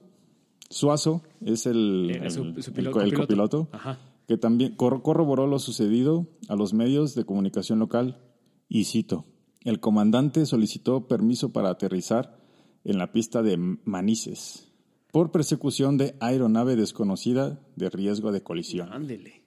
Suazo 0.71 1.23
es 1.41 1.67
el, 1.67 2.23
su- 2.29 2.43
el- 2.45 2.63
su 2.63 2.73
piloto- 2.73 3.01
copiloto, 3.17 3.69
Ajá. 3.73 3.99
Que 4.29 4.37
también 4.37 4.77
cor- 4.77 5.03
corroboró 5.03 5.49
lo 5.49 5.59
sucedido 5.59 6.29
a 6.49 6.55
los 6.55 6.73
medios 6.75 7.17
de 7.17 7.25
comunicación 7.25 7.81
local. 7.81 8.23
Y 8.69 8.85
cito, 8.85 9.25
el 9.65 9.81
comandante 9.81 10.47
solicitó 10.47 11.09
permiso 11.09 11.53
para 11.53 11.71
aterrizar 11.71 12.39
en 12.85 12.99
la 12.99 13.11
pista 13.11 13.43
de 13.43 13.57
Manises 13.57 14.69
por 15.11 15.33
persecución 15.33 15.97
de 15.97 16.15
aeronave 16.21 16.77
desconocida 16.77 17.59
de 17.75 17.89
riesgo 17.89 18.31
de 18.31 18.43
colisión. 18.43 18.93
Ándele. 18.93 19.43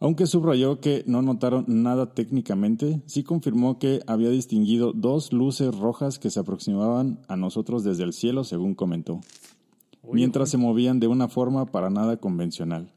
Aunque 0.00 0.26
subrayó 0.26 0.80
que 0.80 1.04
no 1.06 1.22
notaron 1.22 1.64
nada 1.68 2.12
técnicamente, 2.14 3.02
sí 3.06 3.22
confirmó 3.22 3.78
que 3.78 4.00
había 4.06 4.30
distinguido 4.30 4.92
dos 4.92 5.32
luces 5.32 5.76
rojas 5.76 6.18
que 6.18 6.30
se 6.30 6.40
aproximaban 6.40 7.20
a 7.28 7.36
nosotros 7.36 7.84
desde 7.84 8.04
el 8.04 8.12
cielo, 8.12 8.44
según 8.44 8.74
comentó, 8.74 9.20
mientras 10.12 10.50
se 10.50 10.58
movían 10.58 11.00
de 11.00 11.06
una 11.06 11.28
forma 11.28 11.66
para 11.66 11.90
nada 11.90 12.16
convencional. 12.18 12.92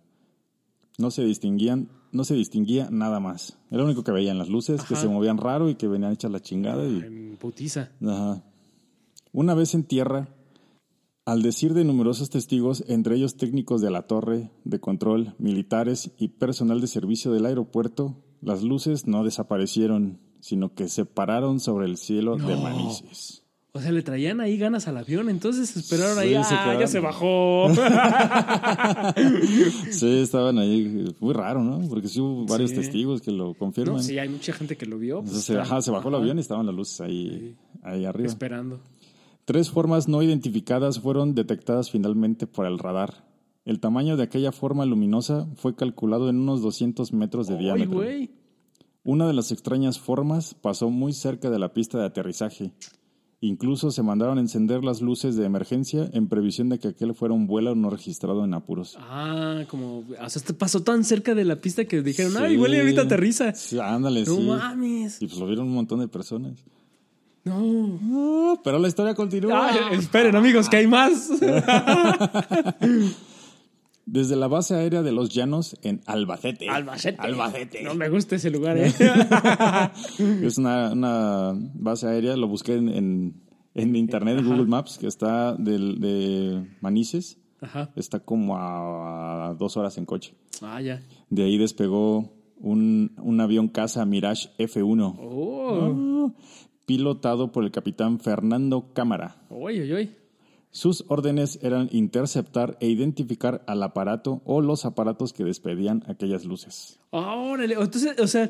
No 0.98 1.12
se 1.12 1.24
distinguían, 1.24 1.90
no 2.12 2.24
se 2.24 2.36
distinguía 2.36 2.90
nada 2.92 3.20
más. 3.20 3.58
Era 3.70 3.80
lo 3.80 3.86
único 3.86 4.04
que 4.04 4.12
veían 4.12 4.38
las 4.38 4.50
luces, 4.50 4.84
que 4.84 4.96
se 4.96 5.08
movían 5.08 5.38
raro 5.38 5.70
y 5.70 5.76
que 5.76 5.88
venían 5.88 6.14
hechas 6.14 6.32
la 6.32 6.42
chingada 6.42 6.86
y 6.86 7.36
putiza. 7.40 7.92
Ajá. 8.06 8.44
Una 9.34 9.54
vez 9.54 9.74
en 9.74 9.84
tierra, 9.84 10.28
al 11.26 11.42
decir 11.42 11.74
de 11.74 11.86
numerosos 11.86 12.30
testigos, 12.30 12.84
entre 12.88 13.16
ellos 13.16 13.38
técnicos 13.38 13.82
de 13.82 13.92
la 13.92 14.08
torre 14.08 14.52
de 14.66 14.80
control, 14.80 15.36
militares 15.38 16.12
y 16.18 16.30
personal 16.30 16.82
de 16.82 16.88
servicio 16.88 17.32
del 17.32 17.46
aeropuerto, 17.46 18.18
las 18.42 18.64
luces 18.64 19.08
no 19.08 19.24
desaparecieron, 19.24 20.20
sino 20.40 20.74
que 20.74 20.90
se 20.90 21.06
pararon 21.06 21.60
sobre 21.60 21.86
el 21.86 21.98
cielo 21.98 22.38
de. 22.38 22.56
Manises. 22.58 23.41
O 23.74 23.80
sea, 23.80 23.92
le 23.94 24.02
traían 24.04 24.42
ahí 24.42 24.58
ganas 24.58 24.88
al 24.90 24.98
avión, 24.98 25.30
entonces 25.30 25.76
esperaron 25.78 26.16
Sí, 26.16 26.20
ahí. 26.36 26.44
se 26.44 26.54
Ah, 26.56 26.78
ya 26.80 26.88
se 26.88 27.00
bajó. 27.00 27.68
Sí, 29.92 30.20
estaban 30.20 30.58
ahí, 30.60 31.14
muy 31.20 31.34
raro, 31.34 31.64
¿no? 31.64 31.88
Porque 31.88 32.08
sí 32.08 32.20
hubo 32.20 32.46
varios 32.46 32.72
Sí. 32.72 32.78
testigos 32.78 33.22
que 33.22 33.32
lo 33.32 33.54
confirman. 33.54 33.98
no, 33.98 34.04
sí, 34.04 34.18
hay 34.20 34.30
mucha 34.30 34.54
gente 34.54 34.78
que 34.78 34.86
lo 34.86 34.98
vio. 34.98 35.18
pues, 35.20 35.30
Entonces, 35.30 35.46
se, 35.46 35.54
está- 35.54 35.64
ajá, 35.64 35.82
se 35.82 35.92
bajó 35.92 36.10
el 36.10 36.16
avión 36.16 36.38
y 36.38 36.42
estaban 36.42 36.66
las 36.66 36.76
luces 36.76 37.02
ahí, 37.02 37.56
ahí 37.84 38.06
arriba. 38.06 38.28
Esperando. 38.28 38.80
Tres 39.46 39.70
formas 39.70 40.08
no 40.08 40.22
identificadas 40.22 41.00
fueron 41.00 41.34
detectadas 41.36 41.92
finalmente 41.92 42.48
por 42.48 42.66
el 42.66 42.78
radar. 42.78 43.26
El 43.66 43.80
tamaño 43.80 44.18
de 44.18 44.24
aquella 44.24 44.52
forma 44.52 44.86
luminosa 44.86 45.48
fue 45.56 45.76
calculado 45.76 46.30
en 46.30 46.38
unos 46.40 46.62
200 46.62 47.14
metros 47.14 47.48
de 47.48 47.56
Ay, 47.56 47.64
diámetro. 47.64 47.98
güey. 48.00 48.32
Una 49.04 49.28
de 49.28 49.34
las 49.34 49.52
extrañas 49.52 50.00
formas 50.00 50.54
pasó 50.54 50.90
muy 50.90 51.14
cerca 51.14 51.50
de 51.50 51.60
la 51.60 51.74
pista 51.74 51.98
de 51.98 52.06
aterrizaje. 52.06 52.72
Incluso 53.44 53.90
se 53.90 54.04
mandaron 54.04 54.38
a 54.38 54.42
encender 54.42 54.84
las 54.84 55.02
luces 55.02 55.36
de 55.36 55.46
emergencia 55.46 56.08
en 56.14 56.28
previsión 56.28 56.70
de 56.70 56.78
que 56.78 56.90
aquel 56.90 57.16
fuera 57.16 57.34
un 57.34 57.48
vuelo 57.48 57.74
no 57.74 57.90
registrado 57.90 58.46
en 58.46 58.54
apuros. 58.54 58.96
Ah, 59.00 59.64
como. 59.68 60.00
O 60.00 60.30
sea, 60.30 60.40
este 60.40 60.54
pasó 60.54 60.84
tan 60.84 61.04
cerca 61.04 61.34
de 61.34 61.44
la 61.44 61.56
pista 61.56 61.86
que 61.86 62.04
dijeron, 62.04 62.34
Sí. 62.34 62.38
ay, 62.40 62.56
güey, 62.56 62.80
ahorita 62.80 63.02
aterriza. 63.02 63.52
Sí, 63.56 63.80
ándale, 63.80 64.26
No 64.26 64.36
sí. 64.36 64.42
mames. 64.44 65.22
Y 65.24 65.28
pues 65.28 65.40
lo 65.40 65.48
vieron 65.48 65.66
un 65.68 65.74
montón 65.74 66.00
de 66.02 66.08
personas. 66.08 66.54
No. 67.44 68.00
Ah, 68.54 68.62
pero 68.64 68.78
la 68.78 68.88
historia 68.88 69.16
continúa. 69.16 69.70
Ay, 69.70 69.98
esperen, 69.98 70.36
amigos, 70.36 70.70
que 70.70 70.78
hay 70.78 70.86
más. 70.86 71.32
Desde 74.06 74.36
la 74.36 74.48
base 74.48 74.76
aérea 74.76 75.04
de 75.04 75.12
los 75.12 75.30
Llanos 75.30 75.78
en 75.84 76.02
Albacete. 76.06 76.68
Albacete. 76.70 77.22
Albacete. 77.22 77.84
No 77.84 77.94
me 77.96 78.10
gusta 78.10 78.36
ese 78.36 78.50
lugar, 78.50 78.78
¿eh? 78.78 78.92
Es 80.44 80.58
una, 80.58 80.92
una 80.92 81.54
base 81.76 82.08
aérea, 82.08 82.36
lo 82.36 82.48
busqué 82.48 82.76
en, 82.76 82.90
en, 82.90 83.42
en 83.76 83.96
internet, 83.96 84.40
en 84.40 84.48
Google 84.48 84.66
Maps, 84.66 84.98
que 84.98 85.08
está 85.08 85.54
del, 85.56 86.00
de 86.00 86.66
Manises. 86.82 87.38
Ajá. 87.62 87.92
Está 87.96 88.20
como 88.22 88.58
a, 88.58 89.56
dos 89.58 89.78
horas 89.78 89.98
en 89.98 90.06
coche. 90.06 90.34
Ah, 90.62 90.82
ya. 90.82 91.02
De 91.30 91.44
ahí 91.44 91.58
despegó 91.60 92.34
un, 92.60 93.12
un 93.22 93.40
avión 93.40 93.68
caza 93.68 94.04
Mirage 94.06 94.50
F1, 94.58 95.16
Oh. 95.20 96.34
pilotado 96.86 97.52
por 97.52 97.64
el 97.64 97.72
capitán 97.72 98.20
Fernando 98.20 98.92
Cámara. 98.94 99.36
Oye, 99.50 99.84
oye, 99.84 99.94
oye. 99.94 100.21
Sus 100.72 101.04
órdenes 101.10 101.60
eran 101.62 101.90
interceptar 101.92 102.78
e 102.80 102.88
identificar 102.88 103.64
al 103.68 103.84
aparato 103.84 104.42
o 104.46 104.62
los 104.62 104.86
aparatos 104.86 105.34
que 105.34 105.44
despedían 105.44 106.04
aquellas 106.08 106.46
luces. 106.46 107.00
Órale. 107.10 107.74
Entonces, 107.74 108.18
o 108.20 108.28
sea, 108.28 108.50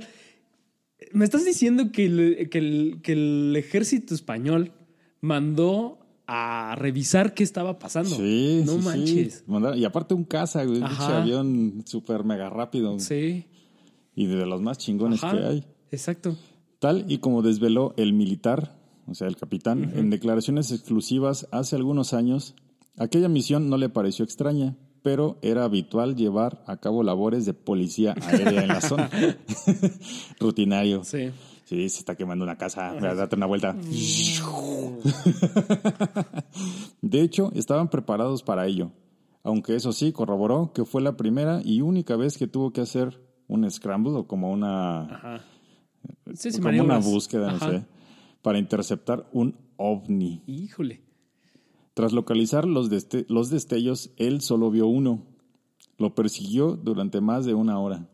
me 1.13 1.25
estás 1.25 1.43
diciendo 1.45 1.91
que 1.91 2.05
el, 2.05 2.49
que 2.49 2.57
el, 2.59 2.99
que 3.01 3.13
el 3.13 3.55
ejército 3.57 4.13
español 4.13 4.71
mandó 5.19 5.97
a 6.27 6.75
revisar 6.77 7.33
qué 7.33 7.43
estaba 7.43 7.79
pasando. 7.79 8.15
Sí, 8.15 8.61
No 8.65 8.73
sí, 8.73 8.79
sí. 8.79 8.85
manches. 8.85 9.43
Mandaron- 9.47 9.77
Y 9.79 9.85
aparte 9.85 10.13
un 10.13 10.23
caza, 10.23 10.63
güey, 10.63 10.77
un 10.77 10.83
Ajá. 10.83 11.21
avión 11.23 11.83
súper 11.85 12.23
mega 12.23 12.49
rápido. 12.49 12.99
Sí. 12.99 13.45
Y 14.15 14.27
de 14.27 14.45
los 14.45 14.61
más 14.61 14.77
chingones 14.77 15.23
Ajá. 15.23 15.37
que 15.37 15.43
hay. 15.45 15.65
Exacto. 15.91 16.35
Tal 16.79 17.05
y 17.11 17.17
como 17.17 17.41
desveló 17.41 17.93
el 17.97 18.13
militar, 18.13 18.79
o 19.11 19.15
sea, 19.15 19.27
el 19.27 19.35
capitán, 19.35 19.91
en 19.95 20.09
declaraciones 20.09 20.71
exclusivas 20.71 21.47
hace 21.51 21.75
algunos 21.75 22.13
años, 22.13 22.55
aquella 22.97 23.29
misión 23.29 23.69
no 23.69 23.77
le 23.77 23.89
pareció 23.89 24.25
extraña, 24.25 24.75
pero 25.03 25.37
era 25.41 25.63
habitual 25.63 26.15
llevar 26.15 26.63
a 26.67 26.77
cabo 26.77 27.03
labores 27.03 27.45
de 27.45 27.53
policía 27.53 28.15
aérea 28.21 28.61
en 28.63 28.67
la 28.69 28.81
zona. 28.81 29.09
Rutinario. 30.39 31.03
Sí. 31.03 31.31
Sí, 31.65 31.87
se 31.87 31.99
está 31.99 32.15
quemando 32.15 32.43
una 32.43 32.57
casa, 32.57 32.91
voy 32.99 33.07
a 33.07 33.15
darte 33.15 33.37
una 33.37 33.45
vuelta. 33.45 33.73
De 37.01 37.21
hecho, 37.21 37.51
estaban 37.55 37.89
preparados 37.89 38.43
para 38.43 38.67
ello, 38.67 38.91
aunque 39.41 39.77
eso 39.77 39.93
sí, 39.93 40.11
corroboró 40.11 40.73
que 40.73 40.83
fue 40.83 41.01
la 41.01 41.15
primera 41.15 41.61
y 41.63 41.79
única 41.79 42.17
vez 42.17 42.37
que 42.37 42.47
tuvo 42.47 42.73
que 42.73 42.81
hacer 42.81 43.21
un 43.47 43.69
scramble 43.71 44.11
o 44.13 44.27
como 44.27 44.51
una, 44.51 45.03
Ajá. 45.03 45.41
Sí, 46.33 46.51
sí, 46.51 46.61
como 46.61 46.83
una 46.83 46.97
búsqueda, 46.97 47.51
no 47.51 47.59
sé, 47.59 47.83
para 48.41 48.59
interceptar 48.59 49.29
un 49.33 49.55
ovni. 49.77 50.41
Híjole. 50.47 51.01
Tras 51.93 52.13
localizar 52.13 52.65
los, 52.65 52.89
deste- 52.89 53.25
los 53.27 53.49
destellos, 53.49 54.11
él 54.17 54.41
solo 54.41 54.71
vio 54.71 54.87
uno. 54.87 55.23
Lo 55.97 56.15
persiguió 56.15 56.75
durante 56.75 57.21
más 57.21 57.45
de 57.45 57.53
una 57.53 57.79
hora. 57.79 58.09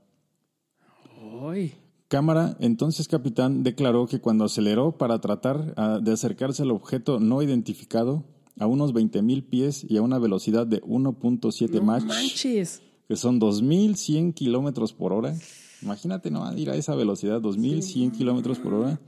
Ay. 1.50 1.74
Cámara, 2.08 2.56
entonces 2.60 3.08
capitán, 3.08 3.63
declaró 3.63 4.08
que 4.08 4.20
cuando 4.22 4.46
aceleró 4.46 4.98
para 4.98 5.20
tratar 5.20 5.74
ah, 5.76 6.00
de 6.02 6.12
acercarse 6.13 6.63
al 6.63 6.72
objeto 6.72 7.20
no 7.20 7.42
identificado 7.42 8.24
a 8.60 8.66
unos 8.66 8.94
20.000 8.94 9.44
pies 9.50 9.86
y 9.88 9.98
a 9.98 10.02
una 10.02 10.18
velocidad 10.18 10.66
de 10.66 10.82
1.7 10.84 11.70
No 11.74 11.84
Mach, 11.84 12.04
manches. 12.06 12.82
que 13.08 13.16
son 13.18 13.40
2.100 13.42 14.34
kilómetros 14.34 14.94
por 14.94 15.12
hora. 15.13 15.36
Imagínate 15.82 16.32
no 16.32 16.58
ir 16.58 16.70
a 16.72 16.76
esa 16.76 16.96
velocidad, 16.96 17.42
2.100 17.42 18.12
kilómetros 18.18 18.58
por 18.60 18.74
hora. 18.74 19.00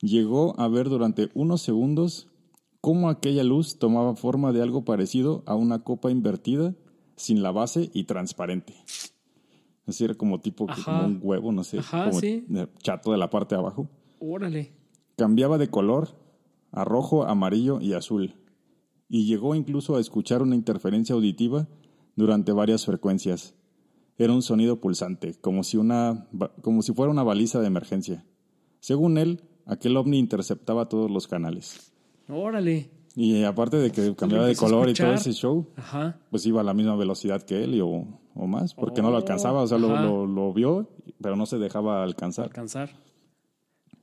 Llegó 0.00 0.58
a 0.60 0.68
ver 0.68 0.88
durante 0.88 1.30
unos 1.34 1.62
segundos 1.62 2.28
cómo 2.80 3.08
aquella 3.08 3.42
luz 3.42 3.78
tomaba 3.78 4.14
forma 4.14 4.52
de 4.52 4.62
algo 4.62 4.84
parecido 4.84 5.42
a 5.46 5.54
una 5.54 5.82
copa 5.82 6.10
invertida, 6.10 6.74
sin 7.16 7.42
la 7.42 7.50
base 7.50 7.90
y 7.92 8.04
transparente. 8.04 8.74
Así 9.86 10.04
era 10.04 10.14
como 10.14 10.40
tipo 10.40 10.66
como 10.66 11.04
un 11.06 11.18
huevo, 11.22 11.50
no 11.50 11.64
sé, 11.64 11.78
Ajá, 11.78 12.10
como 12.10 12.20
sí. 12.20 12.46
chato 12.82 13.10
de 13.12 13.18
la 13.18 13.30
parte 13.30 13.54
de 13.54 13.60
abajo. 13.60 13.88
Órale. 14.20 14.72
Cambiaba 15.16 15.58
de 15.58 15.68
color 15.68 16.10
a 16.70 16.84
rojo, 16.84 17.24
amarillo 17.24 17.80
y 17.80 17.94
azul. 17.94 18.34
Y 19.08 19.24
llegó 19.24 19.54
incluso 19.54 19.96
a 19.96 20.00
escuchar 20.00 20.42
una 20.42 20.54
interferencia 20.54 21.14
auditiva 21.14 21.66
durante 22.14 22.52
varias 22.52 22.84
frecuencias. 22.84 23.54
era 24.18 24.32
un 24.32 24.42
sonido 24.42 24.80
pulsante, 24.80 25.34
como 25.40 25.62
si, 25.62 25.76
una, 25.76 26.28
como 26.60 26.82
si 26.82 26.92
fuera 26.92 27.10
una 27.10 27.22
baliza 27.22 27.60
de 27.60 27.68
emergencia. 27.68 28.26
Según 28.80 29.16
él, 29.16 29.42
aquel 29.68 29.96
ovni 29.96 30.18
interceptaba 30.18 30.86
todos 30.88 31.08
los 31.10 31.28
canales. 31.28 31.92
Órale. 32.28 32.90
Y 33.14 33.42
aparte 33.44 33.76
de 33.78 33.90
que 33.92 34.14
cambiaba 34.16 34.46
de 34.46 34.54
color 34.56 34.88
y 34.88 34.94
todo 34.94 35.12
ese 35.14 35.32
show, 35.32 35.66
Ajá. 35.76 36.18
pues 36.30 36.44
iba 36.46 36.60
a 36.60 36.64
la 36.64 36.74
misma 36.74 36.94
velocidad 36.96 37.42
que 37.42 37.64
él 37.64 37.74
y 37.74 37.80
o, 37.80 38.06
o 38.34 38.46
más, 38.46 38.74
porque 38.74 39.02
no 39.02 39.08
lo 39.10 39.14
Oh, 39.14 39.18
alcanzaba, 39.18 39.62
o 39.62 39.66
sea, 39.66 39.78
lo- 39.78 40.26
lo 40.26 40.52
vio, 40.52 40.88
pero 41.20 41.34
no 41.36 41.44
se 41.46 41.58
dejaba 41.58 42.02
alcanzar. 42.04 42.44
Alcanzar. 42.46 42.90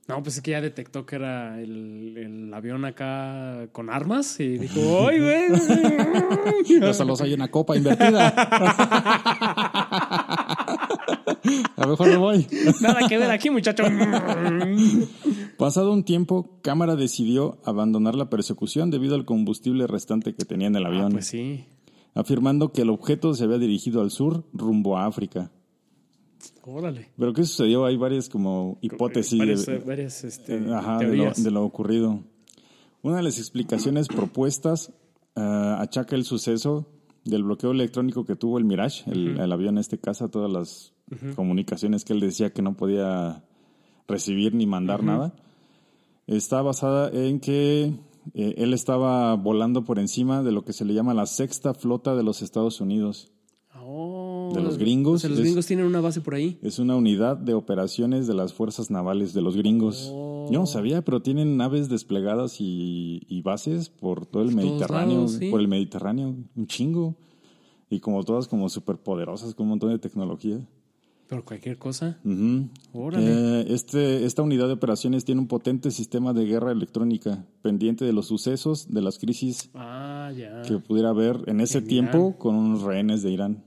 No, 0.08 0.22
pues 0.22 0.36
es 0.36 0.42
que 0.42 0.52
ya 0.52 0.60
detectó 0.60 1.04
que 1.04 1.16
era 1.16 1.60
el, 1.60 2.16
el 2.16 2.54
avión 2.54 2.84
acá 2.84 3.66
con 3.72 3.90
armas 3.90 4.38
y 4.38 4.58
dijo, 4.58 4.80
¡ay, 5.08 5.18
güey! 5.18 6.82
Hasta 6.88 7.04
los 7.04 7.20
hay 7.22 7.32
una 7.34 7.48
copa 7.48 7.76
invertida. 7.76 8.32
a 11.76 11.82
lo 11.84 11.88
mejor 11.90 12.08
me 12.08 12.16
voy. 12.16 12.46
Nada 12.80 13.08
que 13.08 13.18
ver 13.18 13.30
aquí, 13.30 13.50
muchacho. 13.50 13.84
Pasado 15.58 15.92
un 15.92 16.04
tiempo, 16.04 16.58
Cámara 16.62 16.96
decidió 16.96 17.58
abandonar 17.64 18.14
la 18.14 18.28
persecución 18.30 18.90
debido 18.90 19.14
al 19.14 19.24
combustible 19.24 19.86
restante 19.86 20.34
que 20.34 20.44
tenía 20.44 20.68
en 20.68 20.76
el 20.76 20.86
avión, 20.86 21.12
pues 21.12 21.28
sí. 21.28 21.64
afirmando 22.14 22.72
que 22.72 22.82
el 22.82 22.90
objeto 22.90 23.34
se 23.34 23.44
había 23.44 23.58
dirigido 23.58 24.00
al 24.00 24.10
sur 24.10 24.44
rumbo 24.52 24.96
a 24.98 25.06
África. 25.06 25.50
Órale. 26.64 27.10
Pero 27.16 27.32
¿qué 27.32 27.44
sucedió? 27.44 27.84
Hay 27.86 27.96
varias 27.96 28.28
como 28.28 28.78
hipótesis 28.82 29.38
de- 29.38 29.46
Varias, 29.46 29.86
varias, 29.86 30.24
este, 30.24 30.56
Eh, 30.56 30.74
Ajá, 30.74 30.98
de 30.98 31.16
lo, 31.16 31.32
de 31.32 31.56
ocurrido. 31.58 32.20
Una 33.02 33.16
de 33.18 33.22
las 33.22 33.38
explicaciones 33.38 34.08
propuestas 34.08 34.92
ah, 35.36 35.78
achaca 35.80 36.16
el 36.16 36.24
suceso 36.24 36.86
del 37.24 37.44
bloqueo 37.44 37.70
electrónico 37.72 38.24
que 38.24 38.36
tuvo 38.36 38.58
el 38.58 38.64
Mirage, 38.64 39.10
el, 39.10 39.38
el 39.38 39.52
avión 39.52 39.78
este 39.78 39.98
casa, 39.98 40.28
todas 40.28 40.50
las 40.50 40.92
comunicaciones 41.34 42.04
que 42.04 42.12
él 42.12 42.20
decía 42.20 42.52
que 42.52 42.62
no 42.62 42.76
podía 42.76 43.44
recibir 44.08 44.54
ni 44.54 44.66
mandar 44.66 45.02
nada. 45.02 45.34
Está 46.26 46.62
basada 46.62 47.10
en 47.10 47.38
que 47.40 47.92
eh, 48.34 48.54
él 48.58 48.72
estaba 48.74 49.34
volando 49.36 49.84
por 49.84 49.98
encima 49.98 50.42
de 50.42 50.50
lo 50.52 50.64
que 50.64 50.72
se 50.72 50.84
le 50.84 50.94
llama 50.94 51.14
la 51.14 51.26
sexta 51.26 51.74
flota 51.74 52.16
de 52.16 52.22
los 52.24 52.42
Estados 52.42 52.80
Unidos. 52.80 53.30
Oh, 53.88 54.50
de 54.52 54.60
los 54.62 54.78
gringos, 54.78 55.16
O 55.16 55.18
sea, 55.20 55.30
los 55.30 55.38
es- 55.38 55.44
gringos 55.44 55.66
tienen 55.66 55.86
una 55.86 56.00
base 56.00 56.20
por 56.20 56.34
ahí. 56.34 56.58
Es 56.62 56.80
una 56.80 56.96
unidad 56.96 57.36
de 57.36 57.54
operaciones 57.54 58.26
de 58.26 58.34
las 58.34 58.52
fuerzas 58.52 58.90
navales 58.90 59.32
de 59.32 59.42
los 59.42 59.56
gringos. 59.56 60.10
Oh. 60.12 60.48
Yo 60.50 60.58
no 60.60 60.66
sabía, 60.66 61.02
pero 61.02 61.22
tienen 61.22 61.56
naves 61.56 61.88
desplegadas 61.88 62.60
y, 62.60 63.22
y 63.28 63.42
bases 63.42 63.88
por 63.88 64.26
todo 64.26 64.42
el 64.42 64.48
Por 64.54 64.56
Mediterráneo, 64.64 65.14
lados, 65.18 65.32
sí. 65.34 65.50
por 65.50 65.60
el 65.60 65.68
Mediterráneo, 65.68 66.34
un 66.56 66.66
chingo. 66.66 67.14
Y 67.88 68.00
como 68.00 68.24
todas 68.24 68.48
como 68.48 68.68
súper 68.68 68.96
poderosas, 68.96 69.54
con 69.54 69.64
un 69.64 69.70
montón 69.70 69.90
de 69.90 69.98
tecnología. 70.00 70.58
Pero 71.28 71.44
cualquier 71.44 71.76
cosa. 71.76 72.18
Órale. 72.92 73.26
Eh, 73.60 73.64
este, 73.70 74.24
esta 74.24 74.42
unidad 74.42 74.68
de 74.68 74.74
operaciones 74.74 75.24
tiene 75.24 75.40
un 75.40 75.48
potente 75.48 75.90
sistema 75.90 76.32
de 76.32 76.44
guerra 76.46 76.70
electrónica, 76.70 77.44
pendiente 77.62 78.04
de 78.04 78.12
los 78.12 78.26
sucesos, 78.26 78.92
de 78.94 79.02
las 79.02 79.18
crisis 79.18 79.70
Ah, 79.74 80.30
ya. 80.36 80.62
que 80.62 80.78
pudiera 80.78 81.08
haber 81.10 81.42
en 81.48 81.60
ese 81.60 81.78
En 81.78 81.86
tiempo 81.88 82.18
Irán. 82.18 82.32
con 82.34 82.54
unos 82.54 82.82
rehenes 82.82 83.22
de 83.22 83.32
Irán. 83.32 83.64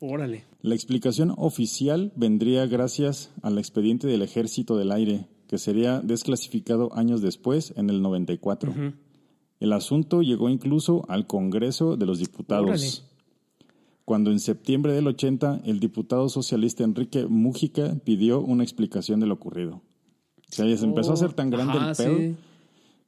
Órale. 0.00 0.44
La 0.62 0.74
explicación 0.74 1.32
oficial 1.36 2.12
vendría 2.16 2.66
gracias 2.66 3.30
al 3.42 3.58
expediente 3.58 4.06
del 4.08 4.22
Ejército 4.22 4.76
del 4.76 4.90
Aire, 4.92 5.28
que 5.48 5.58
sería 5.58 6.00
desclasificado 6.00 6.92
años 6.96 7.22
después, 7.22 7.72
en 7.76 7.88
el 7.88 8.02
94. 8.02 8.74
El 9.60 9.72
asunto 9.72 10.22
llegó 10.22 10.48
incluso 10.50 11.04
al 11.08 11.26
Congreso 11.28 11.96
de 11.96 12.04
los 12.06 12.18
Diputados, 12.18 12.68
Órale. 12.68 13.13
Cuando 14.04 14.30
en 14.30 14.40
septiembre 14.40 14.92
del 14.92 15.06
80 15.06 15.62
el 15.64 15.80
diputado 15.80 16.28
socialista 16.28 16.84
Enrique 16.84 17.26
Mújica 17.26 17.96
pidió 18.04 18.40
una 18.40 18.62
explicación 18.62 19.20
de 19.20 19.26
lo 19.26 19.34
ocurrido. 19.34 19.76
O 19.76 20.52
sea, 20.56 20.66
ya 20.66 20.76
se 20.76 20.84
empezó 20.84 21.12
a 21.12 21.14
hacer 21.14 21.32
tan 21.32 21.50
grande 21.50 21.78
Ajá, 21.78 21.90
el 21.90 21.96
pedo 21.96 22.16
sí. 22.18 22.34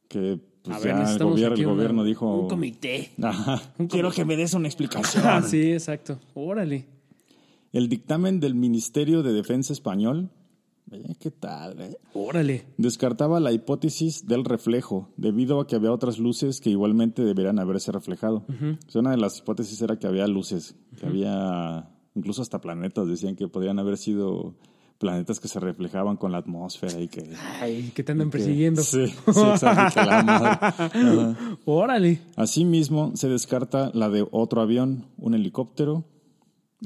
que 0.08 0.38
pues, 0.62 0.82
ver, 0.82 0.96
ya 0.96 1.12
el 1.12 1.18
gobierno, 1.18 1.54
el 1.56 1.64
una- 1.66 1.74
gobierno 1.74 2.04
dijo... 2.04 2.40
Un 2.40 2.48
comité. 2.48 3.10
Ajá, 3.22 3.62
quiero 3.88 4.10
que 4.10 4.24
me 4.24 4.36
des 4.36 4.54
una 4.54 4.66
explicación. 4.68 5.22
Ah, 5.26 5.42
sí, 5.46 5.72
exacto. 5.72 6.18
Órale. 6.34 6.86
El 7.72 7.88
dictamen 7.88 8.40
del 8.40 8.54
Ministerio 8.54 9.22
de 9.22 9.32
Defensa 9.32 9.72
español, 9.72 10.30
¿qué 11.20 11.30
tal? 11.30 11.80
eh? 11.80 11.96
Órale. 12.14 12.66
Descartaba 12.76 13.40
la 13.40 13.52
hipótesis 13.52 14.26
del 14.26 14.44
reflejo, 14.44 15.08
debido 15.16 15.60
a 15.60 15.66
que 15.66 15.76
había 15.76 15.92
otras 15.92 16.18
luces 16.18 16.60
que 16.60 16.70
igualmente 16.70 17.22
deberían 17.22 17.58
haberse 17.58 17.92
reflejado. 17.92 18.44
O 18.48 18.90
sea, 18.90 19.00
una 19.00 19.10
de 19.10 19.16
las 19.18 19.38
hipótesis 19.38 19.80
era 19.82 19.98
que 19.98 20.06
había 20.06 20.26
luces, 20.26 20.76
que 20.98 21.06
había 21.06 21.90
incluso 22.14 22.42
hasta 22.42 22.60
planetas, 22.60 23.08
decían 23.08 23.36
que 23.36 23.48
podrían 23.48 23.78
haber 23.78 23.98
sido 23.98 24.54
planetas 24.98 25.40
que 25.40 25.48
se 25.48 25.60
reflejaban 25.60 26.16
con 26.16 26.32
la 26.32 26.38
atmósfera 26.38 27.00
y 27.00 27.08
que... 27.08 27.30
Ay, 27.60 27.92
que 27.94 28.02
te 28.02 28.12
andan 28.12 28.30
persiguiendo. 28.30 28.82
Sí, 28.82 29.06
sí, 29.08 29.40
exacto, 29.40 30.02
la 30.02 30.22
madre. 30.22 31.36
Órale. 31.66 32.20
Asimismo, 32.36 33.12
se 33.14 33.28
descarta 33.28 33.90
la 33.92 34.08
de 34.08 34.26
otro 34.30 34.62
avión, 34.62 35.04
un 35.18 35.34
helicóptero, 35.34 36.04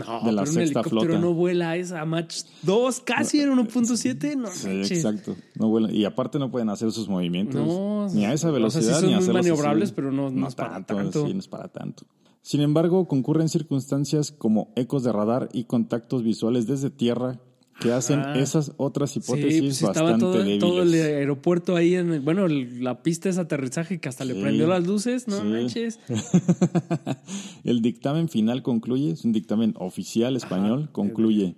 No, 0.06 0.20
De 0.24 0.32
la 0.32 0.42
pero 0.42 0.50
un 0.50 0.54
sexta 0.56 0.80
helicóptero 0.80 1.12
flota. 1.12 1.18
no 1.20 1.34
vuela 1.34 1.70
a 1.70 1.76
esa 1.76 2.04
Mach 2.04 2.34
2, 2.62 3.00
casi 3.00 3.40
era 3.40 3.52
1.7. 3.52 4.36
No, 4.36 4.48
Sí, 4.48 4.66
manches. 4.68 4.90
exacto. 4.92 5.36
No 5.56 5.68
vuelan- 5.70 5.94
y 5.94 6.04
aparte 6.04 6.38
no 6.38 6.50
pueden 6.50 6.68
hacer 6.70 6.90
sus 6.92 7.08
movimientos 7.08 7.66
No, 7.66 8.08
ni 8.12 8.24
a 8.24 8.32
esa 8.32 8.48
o 8.48 8.50
sea, 8.50 8.50
velocidad 8.50 8.82
sí 8.94 9.00
son 9.00 9.02
ni 9.02 9.14
muy 9.14 9.14
hacerlos 9.22 9.40
así. 9.40 9.48
maniobrables, 9.50 9.92
pero 9.92 10.12
no- 10.12 10.30
no 10.30 10.48
es 10.48 10.54
para 10.54 10.84
tanto. 10.84 11.26
Sí, 11.26 11.32
no 11.34 11.38
es 11.40 11.48
para 11.48 11.68
tanto. 11.68 12.04
Sin 12.42 12.62
embargo, 12.62 13.06
concurren 13.06 13.48
circunstancias 13.48 14.32
como 14.32 14.72
ecos 14.74 15.02
de 15.04 15.12
radar 15.12 15.48
y 15.52 15.64
contactos 15.64 16.22
visuales 16.22 16.66
desde 16.66 16.88
tierra 16.90 17.38
que 17.80 17.92
hacen 17.92 18.20
Ajá. 18.20 18.38
esas 18.38 18.72
otras 18.76 19.10
Sí, 19.12 19.20
hipótesis 19.20 19.60
pues 19.60 19.82
estaba 19.82 20.12
bastante 20.12 20.20
todo, 20.24 20.38
débiles. 20.38 20.58
todo 20.60 20.82
el 20.82 20.92
aeropuerto 20.94 21.76
ahí 21.76 21.94
en 21.94 22.24
bueno, 22.24 22.46
el- 22.46 22.84
la 22.84 23.02
pista 23.02 23.30
de 23.30 23.40
aterrizaje 23.40 23.98
que 24.00 24.08
hasta 24.08 24.24
le 24.24 24.34
prendió 24.34 24.66
las 24.66 24.86
luces, 24.86 25.26
no 25.28 25.38
Sí. 25.40 25.44
manches. 25.46 25.98
el 27.64 27.82
dictamen 27.82 28.28
final 28.28 28.62
concluye, 28.62 29.10
es 29.12 29.24
un 29.24 29.32
dictamen 29.32 29.74
oficial 29.78 30.36
español, 30.36 30.90
concluye. 30.92 31.56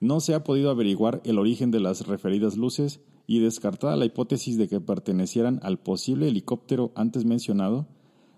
No 0.00 0.20
se 0.20 0.34
ha 0.34 0.42
podido 0.44 0.70
averiguar 0.70 1.20
el 1.24 1.38
origen 1.38 1.70
de 1.70 1.80
las 1.80 2.06
referidas 2.06 2.56
luces 2.56 3.00
y 3.26 3.38
descartada 3.38 3.96
la 3.96 4.04
hipótesis 4.04 4.58
de 4.58 4.68
que 4.68 4.80
pertenecieran 4.80 5.60
al 5.62 5.78
posible 5.78 6.28
helicóptero 6.28 6.92
antes 6.96 7.24
mencionado, 7.24 7.86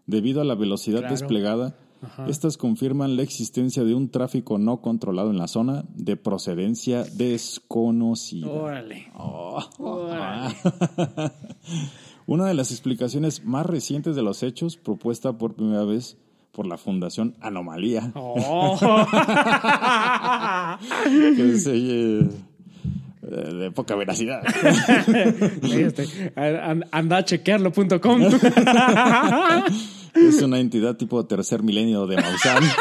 debido 0.06 0.40
a 0.40 0.44
la 0.44 0.54
velocidad 0.54 1.00
Claro. 1.00 1.14
desplegada, 1.14 1.78
estas 2.28 2.56
confirman 2.56 3.16
la 3.16 3.22
existencia 3.22 3.84
de 3.84 3.94
un 3.94 4.08
tráfico 4.10 4.58
no 4.58 4.80
controlado 4.80 5.30
en 5.30 5.38
la 5.38 5.48
zona 5.48 5.84
de 5.94 6.16
procedencia 6.16 7.04
desconocida. 7.04 8.48
Órale. 8.48 9.08
Órale. 9.16 10.54
Una 12.26 12.46
de 12.46 12.54
las 12.54 12.70
explicaciones 12.70 13.44
más 13.44 13.66
recientes 13.66 14.16
de 14.16 14.22
los 14.22 14.42
hechos, 14.42 14.76
propuesta 14.76 15.34
por 15.36 15.54
primera 15.54 15.84
vez 15.84 16.16
por 16.52 16.66
la 16.66 16.78
Fundación 16.78 17.34
Anomalía, 17.40 18.12
Oh. 18.14 18.78
que 21.36 21.52
es 21.52 21.66
eh, 21.66 22.28
de 23.22 23.70
poca 23.72 23.94
veracidad. 23.96 24.42
Este, 25.64 26.32
an- 26.36 26.84
anda 26.92 27.16
a 27.18 27.24
chequearlo.com. 27.24 28.20
es 30.14 30.42
una 30.42 30.58
entidad 30.60 30.96
tipo 30.96 31.24
tercer 31.26 31.62
milenio 31.62 32.06
de 32.06 32.16
Maussan. 32.16 32.62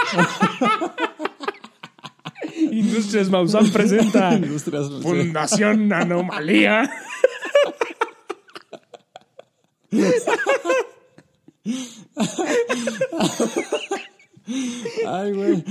Industrias 2.71 3.29
Maussan 3.29 3.71
presenta 3.71 4.33
Industrias- 4.37 5.01
Fundación 5.01 5.91
Anomalía. 5.93 6.89
Ay, 15.07 15.31
güey. 15.31 15.63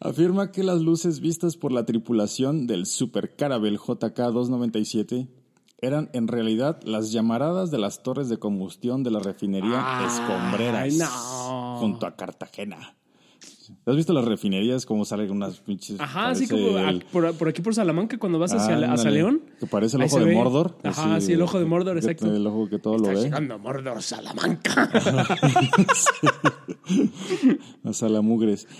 Afirma 0.00 0.52
que 0.52 0.62
las 0.62 0.80
luces 0.80 1.20
vistas 1.20 1.56
por 1.56 1.72
la 1.72 1.86
tripulación 1.86 2.66
del 2.66 2.86
Super 2.86 3.34
Carabel 3.36 3.78
JK-297 3.78 5.28
eran 5.80 6.10
en 6.12 6.28
realidad 6.28 6.80
las 6.84 7.12
llamaradas 7.12 7.70
de 7.70 7.78
las 7.78 8.02
torres 8.02 8.28
de 8.28 8.38
combustión 8.38 9.02
de 9.02 9.10
la 9.10 9.20
refinería 9.20 10.02
Escombreras. 10.06 10.82
Ay, 10.82 10.98
no. 10.98 11.76
Junto 11.78 12.06
a 12.06 12.16
Cartagena. 12.16 12.94
¿Has 13.84 13.96
visto 13.96 14.14
las 14.14 14.24
refinerías 14.24 14.86
cómo 14.86 15.04
salen 15.04 15.30
unas 15.30 15.60
pinches? 15.60 16.00
Ajá, 16.00 16.30
así 16.30 16.48
como 16.48 16.78
el- 16.78 17.04
por, 17.12 17.34
por 17.34 17.48
aquí 17.48 17.60
por 17.60 17.74
Salamanca 17.74 18.16
cuando 18.18 18.38
vas 18.38 18.54
hacia, 18.54 18.90
hacia 18.92 19.10
León. 19.10 19.42
Que 19.60 19.66
parece 19.66 19.98
el 19.98 20.04
ojo 20.04 20.18
de 20.20 20.24
ve. 20.24 20.34
Mordor. 20.34 20.78
Ajá, 20.84 21.16
así, 21.16 21.26
sí, 21.26 21.32
el 21.34 21.42
ojo 21.42 21.58
de 21.58 21.66
Mordor, 21.66 21.98
exacto. 21.98 22.34
El 22.34 22.46
ojo 22.46 22.66
que 22.70 22.78
todo 22.78 22.96
lo 22.96 23.08
Está 23.08 23.18
ve. 23.18 23.24
llegando 23.24 23.58
Mordor 23.58 24.02
Salamanca. 24.02 24.90
A 27.84 27.92
salamugres. 27.92 28.66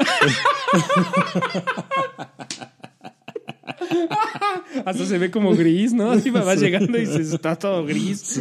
Hasta 4.85 5.07
se 5.07 5.19
ve 5.19 5.31
como 5.31 5.55
gris, 5.55 5.93
¿no? 5.93 6.11
Así 6.11 6.31
va 6.31 6.55
llegando 6.55 6.99
y 6.99 7.07
se 7.07 7.21
está 7.23 7.57
todo 7.57 7.85
gris. 7.85 8.41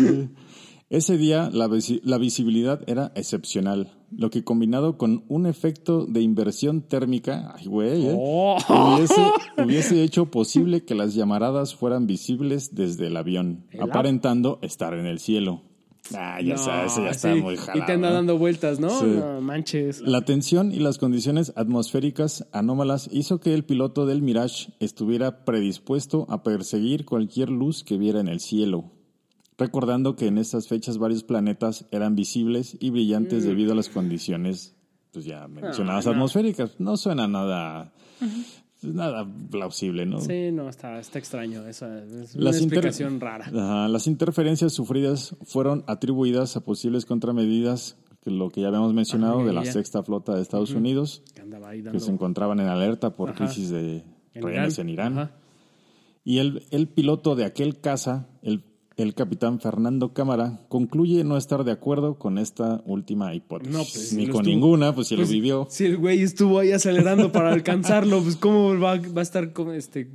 Ese 0.89 1.17
día 1.17 1.49
la, 1.51 1.67
visi- 1.67 1.99
la 2.03 2.17
visibilidad 2.17 2.82
era 2.88 3.11
excepcional. 3.15 3.91
lo 4.09 4.30
que 4.30 4.45
combinado 4.45 4.97
con 4.97 5.25
un 5.28 5.45
efecto 5.45 6.05
de 6.05 6.21
inversión 6.21 6.82
térmica, 6.82 7.53
ay 7.57 7.65
güey, 7.65 8.05
¿eh? 8.07 8.15
Oh. 8.17 8.57
hubiese, 8.95 9.21
hubiese 9.65 10.01
hecho 10.03 10.28
posible 10.32 10.86
que 10.86 10.95
las 10.95 11.13
llamaradas 11.13 11.75
fueran 11.75 12.07
visibles 12.07 12.73
desde 12.73 13.07
el 13.07 13.17
avión, 13.17 13.65
El 13.71 13.82
aparentando 13.82 14.59
estar 14.61 14.93
en 14.93 15.07
el 15.07 15.19
cielo. 15.19 15.61
Ah, 16.16 16.39
ya 16.41 16.55
No, 16.55 16.64
sabes, 16.64 16.95
ya 16.95 17.10
está 17.10 17.34
sí. 17.34 17.41
muy 17.41 17.58
jalado. 17.58 17.80
Y 17.80 17.86
te 17.86 17.91
anda 17.93 18.12
dando 18.12 18.38
vueltas, 18.38 18.80
¿no? 18.80 18.89
Sí. 18.89 19.05
No 19.05 19.41
manches. 19.41 20.01
La 20.01 20.22
tensión 20.22 20.72
y 20.72 20.78
las 20.80 20.97
condiciones 20.97 21.51
atmosféricas 21.55 22.45
anómalas 22.51 23.10
hizo 23.12 23.39
que 23.39 23.53
el 23.53 23.64
piloto 23.66 24.05
del 24.05 24.22
Mirage 24.22 24.70
estuviera 24.80 25.43
predispuesto 25.45 26.26
a 26.30 26.43
perseguir 26.43 27.05
cualquier 27.05 27.49
luz 27.49 27.84
que 27.84 27.97
viera 27.97 28.20
en 28.20 28.28
el 28.28 28.39
cielo, 28.39 28.91
recordando 29.58 30.16
que 30.16 30.28
en 30.28 30.38
estas 30.38 30.68
fechas 30.68 30.97
varios 30.97 31.24
planetas 31.24 31.86
eran 31.91 32.16
visibles 32.16 32.78
y 32.80 32.89
brillantes 32.91 33.43
debido 33.43 33.74
a 33.74 33.76
las 33.76 33.89
condiciones 33.89 34.74
pues 35.12 35.26
ya 35.26 35.47
mencionadas 35.47 36.05
Mm. 36.05 36.10
Ah, 36.10 36.12
no. 36.12 36.16
atmosféricas. 36.18 36.72
No 36.80 36.95
suena 36.97 37.28
nada 37.28 37.91
nada 38.93 39.27
plausible, 39.51 40.05
¿no? 40.05 40.19
Sí, 40.21 40.51
no, 40.51 40.69
está, 40.69 40.99
está 40.99 41.19
extraño. 41.19 41.65
Esa 41.67 42.03
es 42.03 42.35
una 42.35 42.45
Las 42.45 42.61
inter- 42.61 42.77
explicación 42.79 43.19
rara. 43.19 43.45
Ajá, 43.47 43.88
las 43.88 44.07
interferencias 44.07 44.73
sufridas 44.73 45.35
fueron 45.45 45.83
atribuidas 45.88 46.55
a 46.57 46.61
posibles 46.61 47.05
contramedidas, 47.05 47.97
que 48.23 48.31
lo 48.31 48.49
que 48.49 48.61
ya 48.61 48.67
habíamos 48.67 48.93
mencionado, 48.93 49.38
Ajá, 49.39 49.47
de 49.47 49.53
la 49.53 49.63
ya. 49.63 49.71
sexta 49.73 50.03
flota 50.03 50.35
de 50.35 50.41
Estados 50.41 50.71
Unidos, 50.71 51.23
Que 51.33 51.41
andaba 51.41 51.69
ahí 51.69 51.79
que 51.79 51.85
dando 51.85 51.99
se 51.99 52.11
encontraban 52.11 52.59
en 52.59 52.67
alerta 52.67 53.15
por 53.15 53.29
Ajá. 53.29 53.45
crisis 53.45 53.69
de 53.69 54.03
en 54.33 54.43
rehenes 54.43 54.77
en 54.79 54.89
Irán. 54.89 55.31
Y 56.23 56.39
el, 56.39 56.63
el 56.71 56.88
piloto 56.89 57.35
de 57.35 57.45
aquel 57.45 57.79
caza, 57.79 58.27
el, 58.41 58.63
el 58.98 59.14
capitán 59.14 59.60
Fernando 59.60 60.14
Cámara, 60.14 60.66
concluye 60.70 61.24
no 61.24 61.38
estar 61.38 61.64
de 61.64 61.72
acuerdo 61.72 62.18
con 62.18 62.38
esta 62.38 62.82
última 62.86 63.34
hipótesis. 63.36 63.72
No, 63.74 63.80
pues, 63.80 64.14
Ni 64.14 64.28
con 64.28 64.41
estuvo- 64.41 64.43
ninguna, 64.43 64.93
pues 64.95 65.08
si 65.08 65.16
Pues, 65.16 65.30
lo 65.30 65.34
vivió. 65.34 65.68
Si 65.70 65.86
el 65.86 65.98
güey 65.98 66.22
estuvo 66.22 66.60
ahí 66.60 66.72
acelerando 66.72 67.32
para 67.32 67.54
alcanzarlo, 67.54 68.22
pues 68.24 68.36
cómo 68.36 68.70
va, 68.80 68.98
va 69.00 69.20
a 69.20 69.22
estar 69.22 69.54
este 69.76 70.10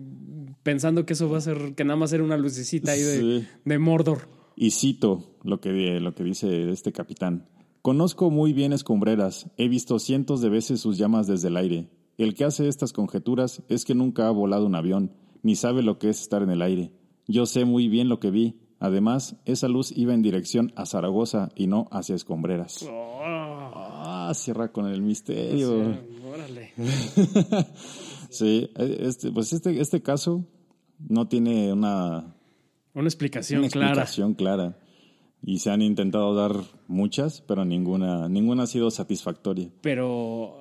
pensando 0.63 1.07
que 1.07 1.15
eso 1.15 1.29
va 1.29 1.39
a 1.39 1.41
ser, 1.41 1.75
que 1.75 1.85
nada 1.85 1.97
más 1.97 2.13
era 2.13 2.23
una 2.23 2.37
lucecita 2.37 2.93
ahí 2.93 3.01
de, 3.03 3.41
Sí. 3.41 3.47
de 3.65 3.79
Mordor. 3.79 4.29
Y 4.57 4.71
cito 4.71 5.37
lo 5.43 5.61
que, 5.61 5.71
lo 6.01 6.15
que 6.15 6.23
dice 6.25 6.71
este 6.71 6.93
capitán. 6.93 7.49
Conozco 7.83 8.31
muy 8.31 8.53
bien 8.53 8.73
escombreras, 8.73 9.49
he 9.57 9.69
visto 9.69 9.99
cientos 9.99 10.41
de 10.41 10.51
veces 10.51 10.81
sus 10.81 10.99
llamas 10.99 11.27
desde 11.27 11.49
el 11.49 11.57
aire. 11.57 11.89
El 12.19 12.35
que 12.35 12.45
hace 12.45 12.69
estas 12.69 12.93
conjeturas 12.93 13.63
es 13.69 13.85
que 13.85 13.95
nunca 13.95 14.29
ha 14.29 14.31
volado 14.31 14.67
un 14.67 14.75
avión, 14.77 15.11
ni 15.43 15.57
sabe 15.57 15.83
lo 15.83 15.99
que 15.99 16.11
es 16.11 16.21
estar 16.21 16.43
en 16.43 16.51
el 16.51 16.63
aire. 16.63 16.93
Yo 17.27 17.47
sé 17.47 17.65
muy 17.65 17.89
bien 17.89 18.09
lo 18.09 18.21
que 18.21 18.31
vi. 18.31 18.57
Además, 18.85 19.37
esa 19.45 19.69
luz 19.69 19.93
iba 19.97 20.13
en 20.13 20.23
dirección 20.23 20.73
a 20.75 20.87
Zaragoza 20.87 21.51
y 21.55 21.69
no 21.69 21.87
hacia 21.93 22.17
escombreras. 22.17 22.85
Ah, 22.91 24.33
cierra 24.35 24.73
con 24.73 24.87
el 24.89 25.03
misterio. 25.03 25.97
Órale. 26.29 26.73
Sí, 28.29 28.69
este, 28.77 29.31
pues 29.31 29.53
este, 29.53 29.81
este 29.81 30.03
caso 30.03 30.45
no 30.99 31.29
tiene 31.29 31.73
una, 31.73 32.35
Una 32.95 33.05
explicación 33.07 33.61
una 33.61 33.69
clara. 33.69 33.89
explicación 33.91 34.35
clara. 34.35 34.79
Y 35.45 35.59
se 35.61 35.71
han 35.71 35.81
intentado 35.83 36.35
dar 36.35 36.53
muchas, 36.89 37.41
pero 37.43 37.65
ninguna, 37.65 38.29
ninguna 38.29 38.65
ha 38.65 38.67
sido 38.67 38.91
satisfactoria. 38.91 39.69
Pero 39.81 40.57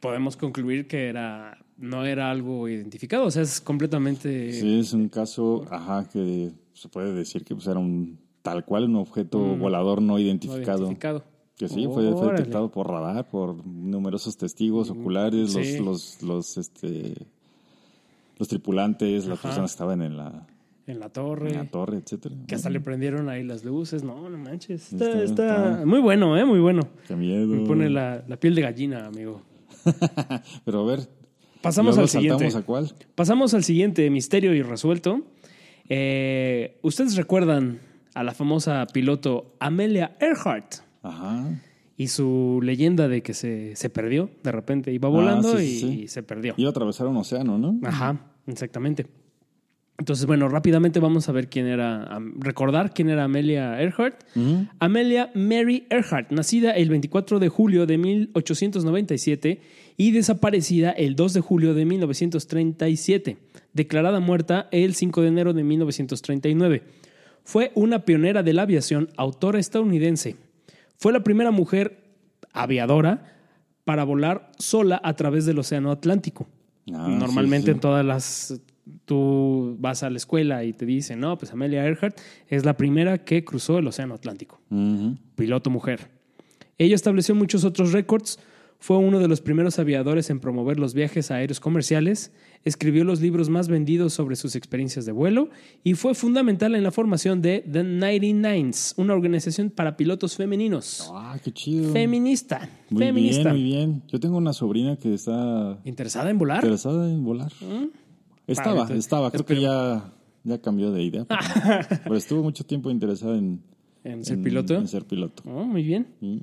podemos 0.00 0.36
concluir 0.38 0.86
que 0.88 1.08
era 1.08 1.58
no 1.76 2.06
era 2.06 2.30
algo 2.30 2.68
identificado, 2.70 3.26
o 3.26 3.30
sea, 3.30 3.42
es 3.42 3.60
completamente 3.60 4.50
Sí, 4.52 4.78
es 4.78 4.94
un 4.94 5.10
caso, 5.10 5.66
ajá, 5.70 6.08
que 6.08 6.52
se 6.76 6.88
puede 6.88 7.12
decir 7.12 7.44
que 7.44 7.54
pues, 7.54 7.66
era 7.66 7.78
un 7.80 8.18
tal 8.42 8.64
cual 8.64 8.84
un 8.84 8.96
objeto 8.96 9.38
volador 9.56 10.00
no 10.00 10.04
Mm. 10.04 10.06
no 10.06 10.18
identificado. 10.18 10.78
identificado. 10.84 11.24
Que 11.56 11.68
sí, 11.68 11.86
fue, 11.92 12.04
detectado 12.04 12.70
por 12.70 12.88
radar, 12.90 13.26
por 13.30 13.66
numerosos 13.66 14.36
testigos 14.36 14.90
oculares, 14.90 15.52
sí. 15.54 15.78
los, 15.78 16.20
los, 16.20 16.22
los, 16.22 16.58
este, 16.58 17.14
los 18.38 18.46
tripulantes, 18.46 19.24
las 19.26 19.38
Ajá. 19.38 19.48
personas 19.48 19.70
que 19.70 19.74
estaban 19.74 20.02
en 20.02 20.18
la, 20.18 20.46
En 20.86 21.00
la 21.00 21.06
en 21.06 21.12
torre. 21.12 21.54
la 21.54 21.64
torre, 21.64 21.96
etcétera. 21.96 22.36
Que 22.46 22.54
hasta 22.56 22.68
le 22.68 22.80
prendieron 22.80 23.30
ahí 23.30 23.42
las 23.42 23.64
luces. 23.64 24.04
No, 24.04 24.28
no 24.28 24.36
manches. 24.36 24.92
Está, 24.92 25.06
Está- 25.06 25.22
está 25.24 25.72
está- 25.72 25.86
muy 25.86 26.00
bueno, 26.00 26.36
¿eh? 26.36 26.44
Muy 26.44 26.60
bueno. 26.60 26.82
Qué 27.08 27.16
miedo. 27.16 27.46
Me 27.46 27.66
pone 27.66 27.88
la, 27.88 28.22
la 28.28 28.36
piel 28.36 28.54
de 28.54 28.60
gallina, 28.62 29.06
amigo. 29.06 29.40
Pero 30.66 30.80
a 30.82 30.84
ver, 30.84 31.08
Pasamos 31.62 31.96
al 31.98 32.08
siguiente. 32.08 32.46
a 32.54 32.62
cuál. 32.62 32.92
Pasamos 33.14 33.54
al 33.54 33.64
siguiente 33.64 34.08
misterio 34.10 34.54
irresuelto. 34.54 35.22
Eh, 35.88 36.78
¿Ustedes 36.82 37.16
recuerdan 37.16 37.78
a 38.14 38.22
la 38.24 38.32
famosa 38.34 38.86
piloto 38.92 39.54
Amelia 39.60 40.16
Earhart 40.20 40.76
Ajá. 41.02 41.60
y 41.96 42.08
su 42.08 42.60
leyenda 42.62 43.08
de 43.08 43.22
que 43.22 43.34
se, 43.34 43.76
se 43.76 43.90
perdió 43.90 44.30
de 44.42 44.52
repente? 44.52 44.92
Iba 44.92 45.08
volando 45.08 45.52
Ah, 45.54 45.58
sí, 45.58 45.64
y, 45.64 45.68
sí, 45.68 45.80
sí. 45.80 46.00
y 46.02 46.08
se 46.08 46.22
perdió. 46.22 46.54
Iba 46.56 46.68
a 46.68 46.70
atravesar 46.70 47.06
un 47.06 47.16
océano, 47.18 47.58
¿no? 47.58 47.78
Ajá, 47.84 48.18
exactamente. 48.46 49.06
Entonces, 49.98 50.26
bueno, 50.26 50.50
rápidamente 50.50 51.00
vamos 51.00 51.26
a 51.30 51.32
ver 51.32 51.48
quién 51.48 51.66
era, 51.66 52.18
recordar 52.38 52.92
quién 52.92 53.08
era 53.08 53.24
Amelia 53.24 53.80
Earhart. 53.80 54.24
Amelia 54.78 55.30
Mary 55.34 55.86
Earhart, 55.88 56.30
nacida 56.32 56.72
el 56.72 56.90
24 56.90 57.38
de 57.38 57.48
julio 57.48 57.86
de 57.86 57.96
1897 57.96 59.60
y 59.96 60.10
desaparecida 60.10 60.90
el 60.90 61.16
2 61.16 61.32
de 61.32 61.40
julio 61.40 61.72
de 61.72 61.86
1937, 61.86 63.38
declarada 63.76 64.18
muerta 64.18 64.68
el 64.72 64.94
5 64.94 65.22
de 65.22 65.28
enero 65.28 65.52
de 65.52 65.62
1939. 65.62 66.82
Fue 67.44 67.70
una 67.74 68.04
pionera 68.04 68.42
de 68.42 68.52
la 68.52 68.62
aviación, 68.62 69.10
autora 69.16 69.60
estadounidense. 69.60 70.36
Fue 70.96 71.12
la 71.12 71.22
primera 71.22 71.52
mujer 71.52 72.02
aviadora 72.52 73.34
para 73.84 74.02
volar 74.02 74.50
sola 74.58 75.00
a 75.04 75.14
través 75.14 75.46
del 75.46 75.58
Océano 75.58 75.92
Atlántico. 75.92 76.48
Ah, 76.92 77.06
Normalmente 77.08 77.66
sí, 77.66 77.72
sí. 77.72 77.74
en 77.76 77.80
todas 77.80 78.04
las... 78.04 78.60
Tú 79.04 79.76
vas 79.80 80.04
a 80.04 80.10
la 80.10 80.16
escuela 80.16 80.62
y 80.62 80.72
te 80.72 80.86
dicen, 80.86 81.18
no, 81.18 81.36
pues 81.36 81.52
Amelia 81.52 81.84
Earhart 81.84 82.16
es 82.48 82.64
la 82.64 82.76
primera 82.76 83.18
que 83.18 83.44
cruzó 83.44 83.78
el 83.78 83.86
Océano 83.88 84.14
Atlántico 84.14 84.60
piloto 85.34 85.70
mujer. 85.70 86.08
Ella 86.78 86.94
estableció 86.94 87.34
muchos 87.34 87.64
otros 87.64 87.92
récords, 87.92 88.38
fue 88.78 88.96
uno 88.98 89.18
de 89.18 89.26
los 89.26 89.40
primeros 89.40 89.80
aviadores 89.80 90.30
en 90.30 90.38
promover 90.38 90.78
los 90.78 90.94
viajes 90.94 91.32
aéreos 91.32 91.58
comerciales, 91.58 92.32
escribió 92.64 93.04
los 93.04 93.20
libros 93.20 93.48
más 93.48 93.68
vendidos 93.68 94.12
sobre 94.12 94.36
sus 94.36 94.56
experiencias 94.56 95.06
de 95.06 95.12
vuelo 95.12 95.50
y 95.84 95.94
fue 95.94 96.14
fundamental 96.14 96.74
en 96.74 96.82
la 96.82 96.90
formación 96.90 97.42
de 97.42 97.60
The 97.70 97.82
99s, 97.82 98.94
una 98.96 99.14
organización 99.14 99.70
para 99.70 99.96
pilotos 99.96 100.36
femeninos. 100.36 101.10
Ah, 101.12 101.38
qué 101.42 101.52
chido. 101.52 101.92
Feminista, 101.92 102.68
Muy 102.90 103.02
feminista. 103.04 103.52
bien, 103.52 103.54
muy 103.54 103.62
bien. 103.62 104.02
Yo 104.08 104.20
tengo 104.20 104.36
una 104.36 104.52
sobrina 104.52 104.96
que 104.96 105.14
está 105.14 105.78
¿Interesada 105.84 106.30
en 106.30 106.38
volar? 106.38 106.58
interesada 106.58 107.10
en 107.10 107.24
volar. 107.24 107.52
Estaba, 108.46 108.72
entonces, 108.82 108.98
estaba. 108.98 109.30
Creo 109.30 109.44
que 109.44 109.60
ya, 109.60 110.12
ya 110.44 110.58
cambió 110.60 110.92
de 110.92 111.02
idea. 111.02 111.24
Pero, 111.24 111.40
pero 112.04 112.16
estuvo 112.16 112.42
mucho 112.42 112.64
tiempo 112.64 112.90
interesada 112.90 113.36
en, 113.36 113.60
¿En 114.04 114.24
ser 114.24 114.40
piloto? 114.40 114.74
En 114.74 114.86
ser 114.86 115.04
piloto. 115.04 115.42
Oh, 115.46 115.64
muy 115.64 115.82
bien. 115.82 116.06
Mm. 116.20 116.36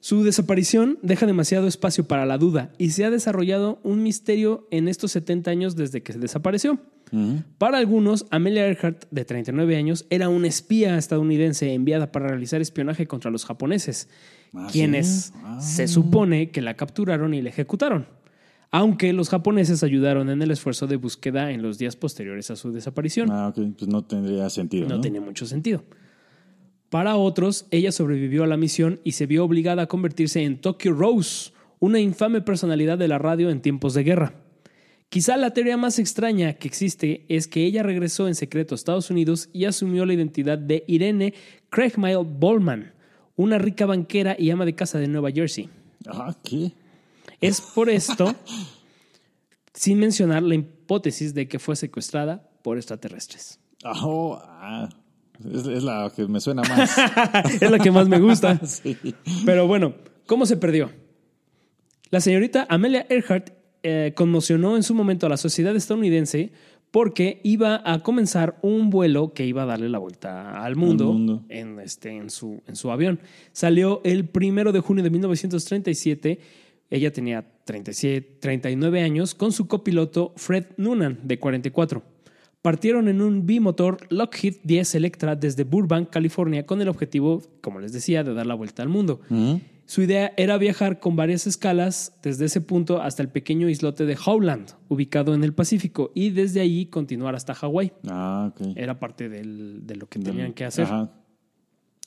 Su 0.00 0.22
desaparición 0.24 0.98
deja 1.02 1.26
demasiado 1.26 1.66
espacio 1.66 2.04
para 2.08 2.24
la 2.24 2.38
duda 2.38 2.72
y 2.78 2.90
se 2.90 3.04
ha 3.04 3.10
desarrollado 3.10 3.80
un 3.82 4.02
misterio 4.02 4.66
en 4.70 4.88
estos 4.88 5.12
70 5.12 5.50
años 5.50 5.76
desde 5.76 6.02
que 6.02 6.12
se 6.14 6.18
desapareció. 6.18 6.80
Para 7.58 7.78
algunos, 7.78 8.24
Amelia 8.30 8.68
Earhart, 8.68 9.04
de 9.10 9.24
39 9.24 9.76
años, 9.76 10.06
era 10.10 10.28
una 10.28 10.46
espía 10.46 10.96
estadounidense 10.96 11.74
enviada 11.74 12.12
para 12.12 12.28
realizar 12.28 12.60
espionaje 12.60 13.06
contra 13.08 13.30
los 13.32 13.44
japoneses, 13.44 14.08
Ah, 14.54 14.68
quienes 14.70 15.06
¿sí? 15.08 15.32
Ah. 15.44 15.60
se 15.60 15.86
supone 15.88 16.50
que 16.50 16.60
la 16.60 16.74
capturaron 16.74 17.34
y 17.34 17.42
la 17.42 17.50
ejecutaron, 17.50 18.06
aunque 18.70 19.12
los 19.12 19.28
japoneses 19.28 19.82
ayudaron 19.84 20.28
en 20.30 20.40
el 20.42 20.50
esfuerzo 20.52 20.86
de 20.86 20.96
búsqueda 20.96 21.50
en 21.52 21.62
los 21.62 21.78
días 21.78 21.94
posteriores 21.96 22.50
a 22.50 22.56
su 22.56 22.72
desaparición. 22.72 23.30
Ah, 23.30 23.48
ok. 23.48 23.58
Pues 23.76 23.88
no 23.88 24.02
tendría 24.02 24.48
sentido, 24.50 24.88
¿no? 24.88 24.96
No 24.96 25.00
tenía 25.00 25.20
mucho 25.20 25.46
sentido. 25.46 25.84
Para 26.90 27.14
otros, 27.14 27.66
ella 27.70 27.92
sobrevivió 27.92 28.42
a 28.42 28.48
la 28.48 28.56
misión 28.56 28.98
y 29.04 29.12
se 29.12 29.26
vio 29.26 29.44
obligada 29.44 29.82
a 29.82 29.86
convertirse 29.86 30.42
en 30.42 30.60
Tokyo 30.60 30.92
Rose, 30.92 31.52
una 31.78 32.00
infame 32.00 32.40
personalidad 32.40 32.98
de 32.98 33.06
la 33.06 33.16
radio 33.16 33.48
en 33.48 33.62
tiempos 33.62 33.94
de 33.94 34.02
guerra. 34.02 34.34
Quizá 35.08 35.36
la 35.36 35.52
teoría 35.52 35.76
más 35.76 36.00
extraña 36.00 36.54
que 36.54 36.66
existe 36.66 37.24
es 37.28 37.46
que 37.46 37.64
ella 37.64 37.84
regresó 37.84 38.26
en 38.26 38.34
secreto 38.34 38.74
a 38.74 38.76
Estados 38.76 39.08
Unidos 39.08 39.48
y 39.52 39.66
asumió 39.66 40.04
la 40.04 40.14
identidad 40.14 40.58
de 40.58 40.82
Irene 40.88 41.34
Craigmile 41.68 42.24
Bowman, 42.24 42.92
una 43.36 43.58
rica 43.58 43.86
banquera 43.86 44.34
y 44.36 44.50
ama 44.50 44.64
de 44.64 44.74
casa 44.74 44.98
de 44.98 45.06
Nueva 45.06 45.30
Jersey. 45.30 45.68
Ah, 46.08 46.34
¿qué? 46.42 46.72
Es 47.40 47.60
por 47.60 47.88
esto, 47.90 48.34
sin 49.74 50.00
mencionar 50.00 50.42
la 50.42 50.56
hipótesis 50.56 51.34
de 51.34 51.46
que 51.46 51.60
fue 51.60 51.76
secuestrada 51.76 52.50
por 52.62 52.78
extraterrestres. 52.78 53.60
Ah, 53.84 54.00
oh, 54.04 54.38
ah. 54.42 54.88
Es, 55.52 55.66
es 55.66 55.82
la 55.82 56.12
que 56.14 56.26
me 56.26 56.40
suena 56.40 56.62
más. 56.62 56.96
es 57.60 57.70
la 57.70 57.78
que 57.78 57.90
más 57.90 58.08
me 58.08 58.18
gusta. 58.18 58.58
sí. 58.66 58.96
Pero 59.44 59.66
bueno, 59.66 59.94
¿cómo 60.26 60.46
se 60.46 60.56
perdió? 60.56 60.90
La 62.10 62.20
señorita 62.20 62.66
Amelia 62.68 63.06
Earhart 63.08 63.50
eh, 63.82 64.12
conmocionó 64.14 64.76
en 64.76 64.82
su 64.82 64.94
momento 64.94 65.26
a 65.26 65.28
la 65.28 65.36
sociedad 65.36 65.74
estadounidense 65.74 66.52
porque 66.90 67.40
iba 67.44 67.80
a 67.84 68.00
comenzar 68.00 68.58
un 68.62 68.90
vuelo 68.90 69.32
que 69.32 69.46
iba 69.46 69.62
a 69.62 69.66
darle 69.66 69.88
la 69.88 69.98
vuelta 69.98 70.62
al 70.62 70.76
mundo, 70.76 71.04
Al 71.04 71.12
mundo. 71.12 71.44
En, 71.48 71.78
este, 71.78 72.10
en, 72.10 72.30
su, 72.30 72.62
en 72.66 72.76
su 72.76 72.90
avión. 72.90 73.20
Salió 73.52 74.00
el 74.04 74.28
primero 74.28 74.72
de 74.72 74.80
junio 74.80 75.04
de 75.04 75.10
1937. 75.10 76.40
Ella 76.90 77.12
tenía 77.12 77.46
37, 77.64 78.38
39 78.40 79.02
años 79.02 79.34
con 79.34 79.52
su 79.52 79.68
copiloto 79.68 80.32
Fred 80.36 80.66
Noonan, 80.76 81.20
de 81.22 81.38
44. 81.38 82.02
Partieron 82.62 83.08
en 83.08 83.22
un 83.22 83.46
bimotor 83.46 83.98
Lockheed 84.10 84.56
10 84.64 84.94
Electra 84.94 85.34
desde 85.34 85.64
Burbank, 85.64 86.10
California, 86.10 86.66
con 86.66 86.82
el 86.82 86.88
objetivo, 86.88 87.42
como 87.62 87.80
les 87.80 87.92
decía, 87.92 88.22
de 88.22 88.34
dar 88.34 88.46
la 88.46 88.54
vuelta 88.54 88.82
al 88.82 88.90
mundo. 88.90 89.20
Ujú. 89.30 89.60
Su 89.86 90.02
idea 90.02 90.32
era 90.36 90.56
viajar 90.58 91.00
con 91.00 91.16
varias 91.16 91.46
escalas 91.46 92.12
desde 92.22 92.44
ese 92.44 92.60
punto 92.60 93.00
hasta 93.02 93.22
el 93.22 93.28
pequeño 93.30 93.68
islote 93.68 94.04
de 94.04 94.16
Howland, 94.24 94.72
ubicado 94.88 95.34
en 95.34 95.42
el 95.42 95.52
Pacífico, 95.54 96.12
y 96.14 96.30
desde 96.30 96.60
allí 96.60 96.86
continuar 96.86 97.34
hasta 97.34 97.54
Hawái. 97.54 97.92
Ah, 98.08 98.52
ok. 98.54 98.68
Era 98.76 99.00
parte 99.00 99.28
del- 99.28 99.86
de 99.86 99.96
lo 99.96 100.06
que 100.06 100.18
Del- 100.18 100.28
tenían 100.32 100.52
que 100.52 100.64
hacer. 100.66 100.84
Ajá. 100.84 101.10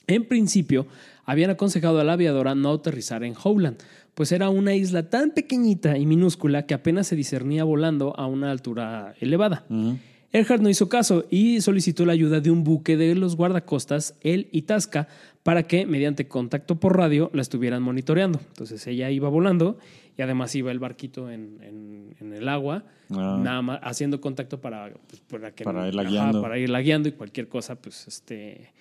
En 0.06 0.24
principio, 0.28 0.86
habían 1.24 1.50
aconsejado 1.50 1.98
a 1.98 2.04
la 2.04 2.12
aviadora 2.12 2.54
no 2.54 2.70
aterrizar 2.72 3.24
en 3.24 3.34
Howland, 3.42 3.78
pues 4.14 4.30
era 4.32 4.48
una 4.50 4.74
isla 4.74 5.10
tan 5.10 5.32
pequeñita 5.32 5.98
y 5.98 6.06
minúscula 6.06 6.64
que 6.66 6.74
apenas 6.74 7.06
se 7.08 7.16
discernía 7.16 7.64
volando 7.64 8.14
a 8.18 8.26
una 8.26 8.50
altura 8.50 9.14
elevada. 9.20 9.66
Ujú. 9.68 9.98
Earhart 10.34 10.60
no 10.62 10.68
hizo 10.68 10.88
caso 10.88 11.24
y 11.30 11.60
solicitó 11.60 12.04
la 12.04 12.12
ayuda 12.12 12.40
de 12.40 12.50
un 12.50 12.64
buque 12.64 12.96
de 12.96 13.14
los 13.14 13.36
guardacostas, 13.36 14.16
el 14.20 14.48
Itasca, 14.52 15.08
para 15.42 15.62
que, 15.62 15.86
mediante 15.86 16.26
contacto 16.28 16.78
por 16.80 16.96
radio, 16.96 17.30
la 17.32 17.40
estuvieran 17.42 17.82
monitoreando. 17.82 18.40
Entonces 18.48 18.86
ella 18.86 19.10
iba 19.10 19.28
volando 19.28 19.78
y 20.18 20.22
además 20.22 20.54
iba 20.56 20.70
el 20.72 20.78
barquito 20.80 21.30
en, 21.30 21.58
en- 21.62 22.16
en 22.20 22.32
el 22.32 22.48
agua, 22.48 22.84
Ah. 23.10 23.38
nada 23.42 23.62
más 23.62 23.80
haciendo 23.82 24.20
contacto 24.20 24.60
para, 24.60 24.92
pues, 25.08 25.20
para, 25.20 25.54
que, 25.54 25.62
Para 25.64 25.86
irla 25.88 26.02
ajá, 26.02 26.10
guiando. 26.10 26.42
para 26.42 26.58
irla 26.58 26.80
guiando 26.80 27.08
y 27.08 27.12
cualquier 27.12 27.48
cosa, 27.48 27.76
pues 27.76 28.08
este 28.08 28.72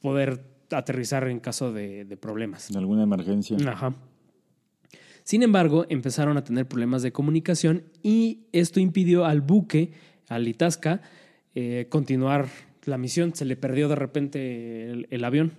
poder 0.00 0.44
aterrizar 0.70 1.26
en 1.28 1.40
caso 1.40 1.72
de, 1.72 2.04
de 2.04 2.16
problemas. 2.16 2.70
De 2.70 2.78
alguna 2.78 3.02
emergencia. 3.04 3.56
Ajá. 3.66 3.94
Sin 5.24 5.42
embargo, 5.42 5.86
empezaron 5.88 6.36
a 6.36 6.44
tener 6.44 6.66
problemas 6.68 7.02
de 7.02 7.12
comunicación 7.12 7.84
y 8.02 8.46
esto 8.52 8.80
impidió 8.80 9.24
al 9.26 9.40
buque, 9.42 9.92
al 10.28 10.46
Itasca, 10.46 11.00
eh, 11.54 11.86
continuar 11.88 12.48
la 12.84 12.98
misión. 12.98 13.34
Se 13.34 13.44
le 13.44 13.56
perdió 13.56 13.88
de 13.88 13.96
repente 13.96 14.90
el, 14.90 15.06
el 15.10 15.24
avión. 15.24 15.52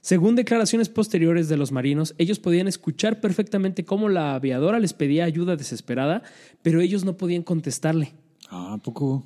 Según 0.00 0.36
declaraciones 0.36 0.88
posteriores 0.88 1.48
de 1.48 1.56
los 1.56 1.72
marinos, 1.72 2.14
ellos 2.18 2.38
podían 2.38 2.68
escuchar 2.68 3.20
perfectamente 3.20 3.84
cómo 3.84 4.08
la 4.08 4.34
aviadora 4.34 4.78
les 4.78 4.92
pedía 4.92 5.24
ayuda 5.24 5.56
desesperada, 5.56 6.22
pero 6.62 6.80
ellos 6.80 7.04
no 7.04 7.16
podían 7.16 7.42
contestarle. 7.42 8.14
Ah, 8.48 8.74
¿a 8.74 8.78
poco? 8.78 9.24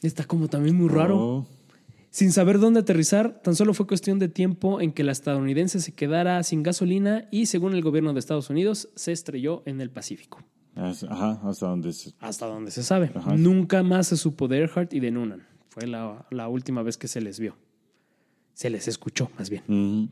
Está 0.00 0.24
como 0.24 0.48
también 0.48 0.76
muy 0.76 0.88
raro. 0.88 1.18
Oh. 1.18 1.46
Sin 2.10 2.30
saber 2.30 2.58
dónde 2.58 2.80
aterrizar, 2.80 3.40
tan 3.42 3.56
solo 3.56 3.72
fue 3.74 3.86
cuestión 3.86 4.18
de 4.18 4.28
tiempo 4.28 4.80
en 4.80 4.92
que 4.92 5.02
la 5.02 5.12
estadounidense 5.12 5.80
se 5.80 5.92
quedara 5.92 6.42
sin 6.42 6.62
gasolina 6.62 7.26
y, 7.30 7.46
según 7.46 7.74
el 7.74 7.82
gobierno 7.82 8.12
de 8.12 8.18
Estados 8.18 8.50
Unidos, 8.50 8.90
se 8.94 9.12
estrelló 9.12 9.62
en 9.64 9.80
el 9.80 9.90
Pacífico. 9.90 10.40
Ajá, 10.74 11.38
hasta 11.44 11.66
donde 11.68 11.92
se... 11.92 12.12
Hasta 12.20 12.46
donde 12.46 12.70
se 12.70 12.82
sabe. 12.82 13.10
Ajá. 13.14 13.36
Nunca 13.36 13.82
más 13.82 14.06
se 14.08 14.16
supo 14.16 14.48
de 14.48 14.58
Earhart 14.58 14.92
y 14.94 15.00
de 15.00 15.10
Noonan. 15.10 15.46
Fue 15.68 15.86
la, 15.86 16.26
la 16.30 16.48
última 16.48 16.82
vez 16.82 16.96
que 16.98 17.08
se 17.08 17.20
les 17.20 17.38
vio. 17.40 17.56
Se 18.54 18.70
les 18.70 18.88
escuchó, 18.88 19.30
más 19.38 19.50
bien. 19.50 20.10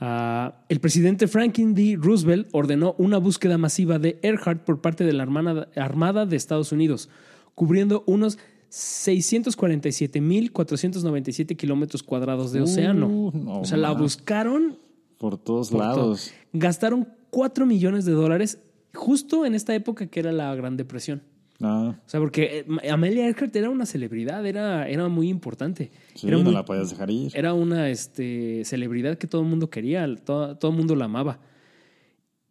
Ah, 0.00 0.54
el 0.68 0.80
presidente 0.80 1.28
Franklin 1.28 1.74
D. 1.74 1.96
Roosevelt 2.00 2.48
ordenó 2.52 2.94
una 2.98 3.18
búsqueda 3.18 3.58
masiva 3.58 3.98
de 3.98 4.18
Earhart 4.22 4.62
por 4.64 4.80
parte 4.80 5.04
de 5.04 5.12
la 5.12 5.22
Armada, 5.24 5.68
Armada 5.76 6.24
de 6.26 6.36
Estados 6.36 6.72
Unidos, 6.72 7.08
cubriendo 7.54 8.02
unos 8.06 8.38
647.497 8.70 11.56
kilómetros 11.56 12.02
cuadrados 12.02 12.52
de 12.52 12.60
Uh, 12.60 12.64
océano. 12.64 13.30
no 13.34 13.60
o 13.60 13.64
sea, 13.64 13.78
la 13.78 13.92
buscaron, 13.92 14.78
Por 15.18 15.38
todos 15.38 15.70
por 15.70 15.80
todo. 15.80 15.88
lados. 15.96 16.32
gastaron 16.52 17.08
4 17.30 17.66
millones 17.66 18.04
de 18.04 18.12
dólares 18.12 18.58
justo 18.94 19.44
en 19.46 19.54
esta 19.54 19.74
época 19.74 20.06
que 20.06 20.20
era 20.20 20.32
la 20.32 20.54
Gran 20.54 20.76
Depresión. 20.76 21.22
Ah, 21.62 21.94
O 22.06 22.08
sea, 22.08 22.18
porque 22.20 22.64
eh, 22.82 22.90
Amelia 22.90 23.26
Earhart 23.26 23.54
era 23.54 23.68
una 23.68 23.84
celebridad, 23.84 24.46
era, 24.46 24.88
era 24.88 25.08
muy 25.08 25.28
importante. 25.28 25.90
sí, 26.14 26.26
era 26.28 26.38
no 26.38 26.44
muy- 26.44 26.52
la 26.54 26.64
podías 26.64 26.88
dejar 26.90 27.10
ir. 27.10 27.30
era 27.34 27.52
una 27.52 27.90
este, 27.90 28.62
celebridad 28.64 29.18
que 29.18 29.26
todo 29.26 29.42
el 29.42 29.48
mundo 29.48 29.68
quería, 29.68 30.06
todo, 30.24 30.56
todo 30.56 30.70
el 30.70 30.76
mundo 30.78 30.96
la 30.96 31.04
amaba. 31.04 31.38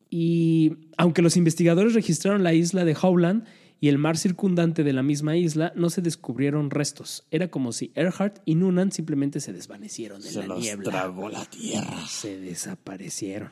Y 0.10 0.74
aunque 0.98 1.22
los 1.22 1.38
investigadores 1.38 1.94
registraron 1.94 2.44
la 2.44 2.54
isla 2.54 2.86
de 2.86 2.96
Howland 3.00 3.46
y 3.82 3.88
el 3.90 3.98
mar 3.98 4.18
circundante 4.18 4.84
de 4.84 4.94
la 4.94 5.04
misma 5.04 5.38
isla, 5.38 5.72
no 5.76 5.90
se 5.90 6.02
descubrieron 6.02 6.70
restos. 6.70 7.24
Era 7.32 7.48
como 7.50 7.72
si 7.72 7.92
Earhart 7.96 8.40
y 8.46 8.56
Noonan 8.56 8.92
simplemente 8.92 9.40
se 9.40 9.54
desvanecieron 9.54 10.18
en 10.18 10.32
Se 10.32 10.40
la 10.40 10.48
los 10.48 10.60
niebla. 10.60 10.90
tragó 10.90 11.30
la 11.30 11.46
tierra. 11.46 12.06
Se 12.08 12.40
desaparecieron. 12.40 13.50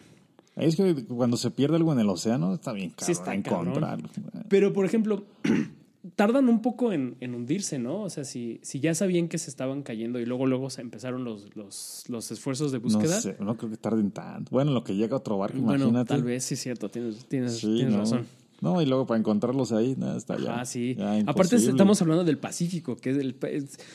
Es 0.57 0.75
que 0.75 1.05
cuando 1.05 1.37
se 1.37 1.51
pierde 1.51 1.75
algo 1.77 1.93
en 1.93 1.99
el 1.99 2.09
océano 2.09 2.53
está 2.55 2.73
bien 2.73 2.89
caro 2.91 3.05
Sí 3.05 3.11
está 3.11 3.33
encontrarlo. 3.33 4.09
Pero, 4.49 4.73
por 4.73 4.85
ejemplo, 4.85 5.23
tardan 6.15 6.47
un 6.49 6.61
poco 6.61 6.91
en, 6.93 7.15
en 7.19 7.35
hundirse, 7.35 7.79
¿no? 7.79 8.01
O 8.03 8.09
sea, 8.09 8.23
si, 8.23 8.59
si 8.63 8.79
ya 8.79 8.95
sabían 8.95 9.27
que 9.27 9.37
se 9.37 9.49
estaban 9.49 9.83
cayendo 9.83 10.19
y 10.19 10.25
luego 10.25 10.45
luego 10.47 10.69
se 10.69 10.81
empezaron 10.81 11.23
los, 11.23 11.55
los, 11.55 12.05
los 12.07 12.31
esfuerzos 12.31 12.71
de 12.71 12.79
No 12.79 12.83
búsqueda. 12.85 13.19
sé, 13.21 13.35
no 13.39 13.55
creo 13.57 13.69
que 13.71 13.77
tarden 13.77 14.11
tanto. 14.11 14.49
Bueno, 14.51 14.71
lo 14.71 14.83
que 14.83 14.95
llega 14.95 15.15
otro 15.17 15.37
barco, 15.37 15.57
Bueno, 15.59 15.85
imagínate. 15.85 16.07
tal 16.09 16.23
vez 16.23 16.43
sí 16.45 16.53
es 16.55 16.61
cierto, 16.61 16.89
tienes, 16.89 17.25
tienes, 17.25 17.57
Sí, 17.57 17.67
tienes 17.75 17.93
no. 17.93 17.99
razón. 17.99 18.25
No, 18.59 18.81
y 18.81 18.85
luego 18.87 19.05
para 19.05 19.19
encontrarlos 19.19 19.71
ahí, 19.71 19.93
nada, 19.97 20.17
está 20.17 20.35
ya. 20.37 20.59
Ah, 20.61 20.65
sí. 20.65 20.95
ya 20.97 21.19
Aparte 21.27 21.57
estamos 21.57 22.01
hablando 22.01 22.23
del 22.23 22.39
Pacífico, 22.39 22.95
que 22.97 23.11
es 23.11 23.17
el... 23.17 23.35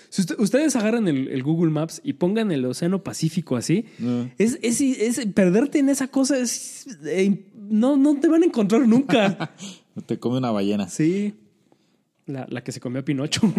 si 0.08 0.22
usted- 0.22 0.38
ustedes 0.38 0.76
agarran 0.76 1.08
el, 1.08 1.26
el 1.28 1.42
Google 1.42 1.72
Maps 1.72 2.00
y 2.04 2.12
pongan 2.12 2.52
el 2.52 2.64
Océano 2.64 3.02
Pacífico 3.02 3.56
así, 3.56 3.86
No. 3.98 4.30
es, 4.38 4.58
es, 4.62 4.80
es- 4.80 5.26
perderte 5.34 5.80
en 5.80 5.88
esa 5.88 6.06
cosa 6.08 6.38
es... 6.38 6.86
eh, 7.04 7.44
no, 7.56 7.96
no 7.96 8.14
te 8.20 8.28
van 8.28 8.42
a 8.42 8.46
encontrar 8.46 8.86
nunca. 8.86 9.50
Te 10.06 10.18
come 10.18 10.38
una 10.38 10.50
ballena. 10.52 10.88
sí. 10.88 11.34
La, 12.24 12.46
la 12.48 12.62
que 12.62 12.70
se 12.70 12.78
comió 12.78 13.00
a 13.00 13.04
Pinocho. 13.04 13.40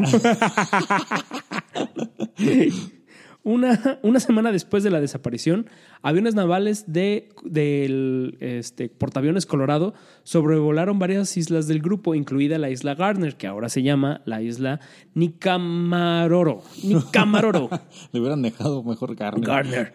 Una, 3.45 3.99
una 4.03 4.21
semana 4.21 4.53
después 4.53 4.83
de 4.83 4.89
la 4.89 5.01
desaparición, 5.01 5.69
aviones 6.01 6.33
navales 6.33 6.85
de, 6.87 7.29
del 7.43 8.37
este, 8.39 8.87
portaaviones 8.87 9.45
Colorado 9.45 9.93
sobrevolaron 10.23 10.97
varias 10.97 11.35
islas 11.35 11.67
del 11.67 11.81
grupo, 11.81 12.15
incluida 12.15 12.57
la 12.57 12.69
isla 12.69 12.95
Gardner, 12.95 13.35
que 13.35 13.47
ahora 13.47 13.67
se 13.67 13.83
llama 13.83 14.21
la 14.23 14.41
isla 14.41 14.79
Nicamaroro. 15.13 16.63
Nicamaroro. 16.83 17.69
Le 18.13 18.19
hubieran 18.21 18.41
dejado 18.41 18.81
mejor 18.81 19.13
carne. 19.17 19.45
Gardner. 19.45 19.93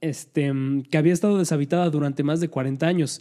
Este, 0.00 0.52
que 0.90 0.98
había 0.98 1.12
estado 1.12 1.38
deshabitada 1.38 1.90
durante 1.90 2.22
más 2.22 2.38
de 2.38 2.48
40 2.48 2.86
años. 2.86 3.20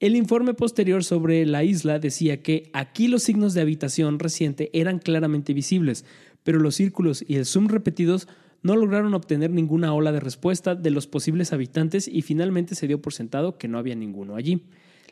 El 0.00 0.16
informe 0.16 0.52
posterior 0.52 1.04
sobre 1.04 1.46
la 1.46 1.64
isla 1.64 1.98
decía 1.98 2.42
que 2.42 2.68
aquí 2.74 3.08
los 3.08 3.22
signos 3.22 3.54
de 3.54 3.62
habitación 3.62 4.18
reciente 4.18 4.68
eran 4.74 4.98
claramente 4.98 5.54
visibles, 5.54 6.04
pero 6.42 6.58
los 6.58 6.74
círculos 6.74 7.24
y 7.26 7.36
el 7.36 7.46
zoom 7.46 7.68
repetidos 7.68 8.28
no 8.64 8.76
lograron 8.76 9.14
obtener 9.14 9.50
ninguna 9.50 9.94
ola 9.94 10.10
de 10.10 10.20
respuesta 10.20 10.74
de 10.74 10.90
los 10.90 11.06
posibles 11.06 11.52
habitantes 11.52 12.08
y 12.08 12.22
finalmente 12.22 12.74
se 12.74 12.88
dio 12.88 13.00
por 13.00 13.12
sentado 13.12 13.58
que 13.58 13.68
no 13.68 13.78
había 13.78 13.94
ninguno 13.94 14.36
allí. 14.36 14.64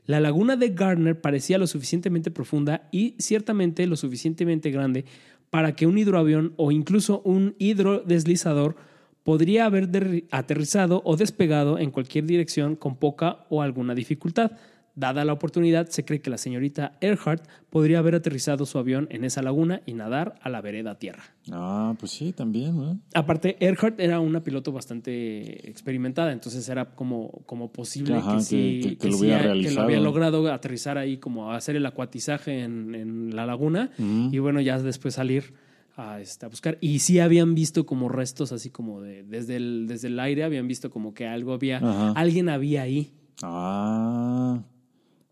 La 0.06 0.20
laguna 0.20 0.56
de 0.56 0.70
Gardner 0.70 1.20
parecía 1.20 1.58
lo 1.58 1.66
suficientemente 1.66 2.30
profunda 2.30 2.88
y 2.90 3.14
ciertamente 3.18 3.86
lo 3.86 3.96
suficientemente 3.96 4.70
grande 4.70 5.04
para 5.50 5.76
que 5.76 5.86
un 5.86 5.98
hidroavión 5.98 6.54
o 6.56 6.72
incluso 6.72 7.20
un 7.26 7.54
hidrodeslizador 7.58 8.74
podría 9.22 9.66
haber 9.66 9.90
aterrizado 10.30 11.02
o 11.04 11.16
despegado 11.16 11.78
en 11.78 11.90
cualquier 11.90 12.24
dirección 12.24 12.74
con 12.74 12.96
poca 12.96 13.44
o 13.50 13.60
alguna 13.60 13.94
dificultad. 13.94 14.52
Dada 14.94 15.24
la 15.24 15.32
oportunidad, 15.32 15.88
se 15.88 16.04
cree 16.04 16.20
que 16.20 16.28
la 16.28 16.36
señorita 16.36 16.98
Earhart 17.00 17.42
podría 17.70 17.98
haber 17.98 18.14
aterrizado 18.14 18.66
su 18.66 18.76
avión 18.78 19.06
en 19.10 19.24
esa 19.24 19.40
laguna 19.40 19.80
y 19.86 19.94
nadar 19.94 20.34
a 20.42 20.50
la 20.50 20.60
vereda 20.60 20.98
tierra. 20.98 21.22
Ah, 21.50 21.94
pues 21.98 22.12
sí, 22.12 22.32
también, 22.34 22.76
¿no? 22.76 23.00
Aparte, 23.14 23.56
Earhart 23.60 23.98
era 23.98 24.20
una 24.20 24.42
piloto 24.42 24.70
bastante 24.70 25.66
experimentada, 25.70 26.30
entonces 26.32 26.68
era 26.68 26.84
como, 26.94 27.30
como 27.46 27.72
posible 27.72 28.16
Ajá, 28.16 28.36
que, 28.36 28.42
sí, 28.42 28.80
que- 28.82 28.96
que 28.98 29.08
lo 29.08 29.16
sí 29.16 29.26
que 29.28 29.80
había 29.80 29.98
logrado 30.00 30.52
aterrizar 30.52 30.98
ahí, 30.98 31.16
como 31.16 31.52
hacer 31.52 31.74
el 31.76 31.86
acuatizaje 31.86 32.60
en, 32.62 32.94
en 32.94 33.34
la 33.34 33.46
laguna 33.46 33.90
y 33.98 34.38
bueno, 34.40 34.60
ya 34.60 34.78
después 34.78 35.14
salir 35.14 35.54
a, 35.96 36.20
este, 36.20 36.44
a 36.44 36.48
buscar. 36.50 36.76
Y 36.82 36.98
sí 36.98 37.18
habían 37.18 37.54
visto 37.54 37.86
como 37.86 38.10
restos 38.10 38.52
así 38.52 38.68
como 38.68 39.00
de, 39.00 39.22
desde 39.22 39.56
el, 39.56 39.86
desde 39.88 40.08
el 40.08 40.20
aire, 40.20 40.44
habían 40.44 40.68
visto 40.68 40.90
como 40.90 41.14
que 41.14 41.26
algo 41.26 41.54
había, 41.54 41.78
Ajá. 41.78 42.12
alguien 42.12 42.50
había 42.50 42.82
ahí. 42.82 43.14
Ah. 43.42 44.60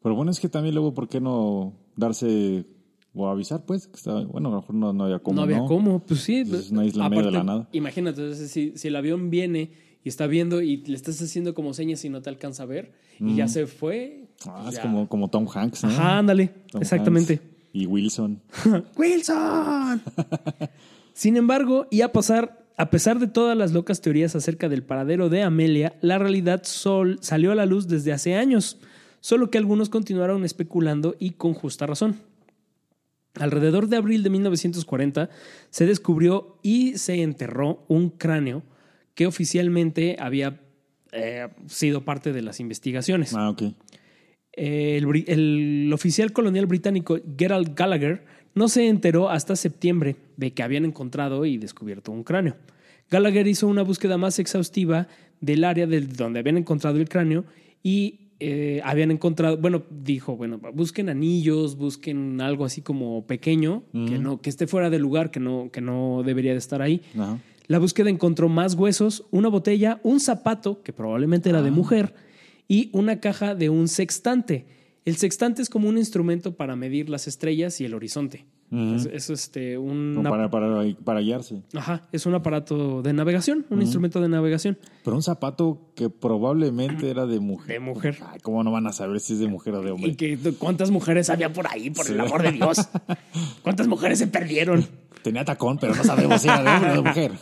Pero 0.03 0.15
bueno, 0.15 0.31
es 0.31 0.41
que 0.41 0.49
también 0.49 0.75
luego, 0.75 0.95
¿por 0.95 1.09
qué 1.09 1.21
no 1.21 1.75
darse 1.97 2.65
o 3.13 3.29
avisar, 3.29 3.65
pues? 3.65 3.87
Que 3.87 3.97
estaba, 3.97 4.25
bueno, 4.25 4.49
a 4.49 4.53
lo 4.53 4.61
mejor 4.61 4.75
no, 4.75 4.93
no 4.93 5.05
había 5.05 5.19
cómo. 5.19 5.37
no 5.37 5.43
había 5.43 5.65
cómo, 5.65 6.01
pues 6.01 6.21
sí. 6.21 6.45
Pues 6.45 6.67
es 6.67 6.71
una 6.71 6.85
isla 6.85 7.07
en 7.07 7.11
medio 7.11 7.25
de 7.27 7.33
la 7.33 7.45
nada. 7.45 7.69
Imagínate, 7.73 8.23
entonces, 8.23 8.51
si, 8.51 8.73
si 8.77 8.89
el 8.89 8.97
avión 8.97 9.31
viene 9.31 9.71
y 10.03 10.09
está 10.09 10.27
viendo 10.27 10.63
y 10.63 10.79
le 10.79 10.97
estás 10.97 11.21
haciendo 11.21 11.55
como 11.55 11.75
señas 11.75 12.05
y 12.05 12.09
no 12.09 12.23
te 12.23 12.31
alcanza 12.31 12.63
a 12.63 12.67
ver 12.67 12.93
y 13.19 13.37
ya 13.37 13.49
se 13.49 13.67
fue. 13.67 14.29
Ah, 14.47 14.63
pues 14.65 14.77
es 14.77 14.81
como, 14.81 15.09
como 15.09 15.29
Tom 15.29 15.47
Hanks, 15.53 15.85
¿no? 15.85 15.91
Ajá, 15.91 16.19
ándale, 16.19 16.51
Tom 16.71 16.81
exactamente. 16.81 17.41
Y 17.73 17.87
Wilson. 17.87 18.41
¡Wilson! 18.97 20.03
Sin 21.13 21.37
embargo, 21.37 21.87
y 21.91 22.01
a 22.01 22.13
pasar, 22.13 22.67
a 22.77 22.91
pesar 22.91 23.19
de 23.19 23.27
todas 23.27 23.57
las 23.57 23.73
locas 23.73 24.01
teorías 24.01 24.35
acerca 24.35 24.69
del 24.69 24.83
paradero 24.83 25.29
de 25.29 25.43
Amelia, 25.43 25.95
la 26.01 26.19
realidad 26.19 26.63
sol 26.65 27.19
salió 27.21 27.53
a 27.53 27.55
la 27.55 27.67
luz 27.67 27.87
desde 27.87 28.13
hace 28.13 28.37
años, 28.37 28.79
solo 29.21 29.51
que 29.51 29.59
algunos 29.59 29.89
continuaron 29.89 30.45
especulando 30.45 31.17
y 31.19 31.31
con 31.31 31.55
justa 31.55 31.87
razón. 31.87 32.17
Alrededor 33.35 33.89
de 33.89 33.97
abril 33.97 34.23
de 34.23 34.31
1940 34.31 35.31
se 35.71 35.87
descubrió 35.87 36.59
y 36.63 36.99
se 36.99 37.23
enterró 37.23 37.85
un 37.89 38.11
cráneo 38.11 38.63
que 39.15 39.27
oficialmente 39.27 40.17
había 40.19 40.61
eh, 41.13 41.49
sido 41.67 42.05
parte 42.05 42.33
de 42.33 42.43
las 42.43 42.61
investigaciones. 42.61 43.35
Ah, 43.35 43.51
ok. 43.51 43.63
El, 44.53 45.91
oficial 45.93 46.33
colonial 46.33 46.67
británico 46.67 47.19
Gerald 47.39 47.75
Gallagher 47.75 48.25
no 48.55 48.69
se 48.69 48.89
enteró 48.89 49.31
hasta 49.31 49.57
septiembre 49.57 50.17
de 50.37 50.53
que 50.53 50.63
habían 50.63 50.85
encontrado 50.85 51.45
y 51.45 51.57
descubierto 51.57 52.13
un 52.13 52.25
cráneo. 52.25 52.57
Gallagher 53.11 53.47
hizo 53.47 53.69
una 53.69 53.83
búsqueda 53.83 54.19
más 54.19 54.39
exhaustiva 54.39 55.09
del 55.41 55.65
área 55.65 55.87
del, 55.87 56.13
donde 56.13 56.41
habían 56.41 56.59
encontrado 56.59 56.99
el 56.99 57.09
cráneo 57.09 57.45
y 57.83 58.20
eh, 58.41 58.81
habían 58.85 59.11
encontrado, 59.11 59.59
bueno, 59.59 59.85
dijo, 59.91 60.35
bueno, 60.35 60.59
busquen 60.73 61.11
anillos, 61.11 61.77
busquen 61.77 62.41
algo 62.41 62.65
así 62.65 62.81
como 62.81 63.27
pequeño, 63.27 63.83
que 63.93 64.19
no, 64.19 64.41
que 64.41 64.49
esté 64.49 64.67
fuera 64.67 64.89
del 64.89 65.03
lugar, 65.03 65.31
que 65.31 65.41
no, 65.41 65.71
que 65.71 65.83
no 65.83 66.23
debería 66.25 66.53
de 66.53 66.59
estar 66.59 66.81
ahí. 66.81 67.03
La 67.67 67.79
búsqueda 67.79 68.09
encontró 68.09 68.49
más 68.49 68.75
huesos, 68.75 69.27
una 69.31 69.49
botella, 69.49 70.01
un 70.03 70.21
zapato, 70.21 70.83
que 70.83 70.93
probablemente 70.93 71.51
era 71.51 71.63
de 71.63 71.71
mujer, 71.71 72.15
y 72.67 72.89
una 72.93 73.21
caja 73.21 73.55
de 73.55 73.69
un 73.69 73.89
sextante. 73.89 74.67
El 75.05 75.17
sextante 75.17 75.61
es 75.61 75.69
como 75.69 75.89
un 75.89 75.99
instrumento 75.99 76.57
para 76.57 76.77
medir 76.77 77.11
las 77.11 77.29
estrellas 77.29 77.81
y 77.81 77.85
el 77.85 77.95
horizonte. 77.95 78.47
Es, 78.73 79.07
es, 79.07 79.31
este, 79.31 79.79
un, 79.79 80.13
Como 80.15 80.31
para, 80.31 80.49
para, 80.49 80.85
para 81.05 81.19
hallarse. 81.19 81.61
Ajá, 81.75 82.07
es 82.13 82.25
un 82.27 82.35
aparato 82.35 83.03
de 83.03 83.13
navegación, 83.13 83.67
un 83.69 83.83
instrumento 83.83 84.21
de 84.21 84.29
navegación. 84.29 84.79
Pero 85.03 85.17
un 85.17 85.25
zapato 85.25 85.91
que 85.97 86.09
probablemente 86.09 87.11
era 87.11 87.27
de 87.27 87.41
mujer. 87.41 87.67
De 87.67 87.81
mujer. 87.81 88.19
Ay, 88.31 88.39
¿Cómo 88.41 88.63
no 88.63 88.71
van 88.71 88.87
a 88.87 88.93
saber 88.93 89.19
si 89.19 89.33
es 89.33 89.41
de 89.41 89.49
mujer 89.49 89.75
o 89.75 89.83
de 89.83 89.91
hombre? 89.91 90.13
Y 90.13 90.15
que 90.15 90.39
cuántas 90.57 90.93
mujeres 90.93 91.31
había 91.31 91.53
por 91.53 91.67
ahí, 91.67 91.91
por 91.91 92.09
el 92.09 92.21
amor 92.21 92.43
de 92.43 92.53
Dios. 92.53 92.89
¿Cuántas 93.63 93.89
mujeres 93.89 94.21
se 94.21 94.29
perdieron? 94.29 94.87
Tenía 95.23 95.45
tacón, 95.45 95.77
pero 95.79 95.97
no 95.97 96.05
sabemos 96.05 96.41
si 96.41 96.49
era 96.49 96.63
de 96.63 96.71
hombre 96.71 96.91
o 96.91 96.95
de 96.95 97.03
mujer. 97.03 97.33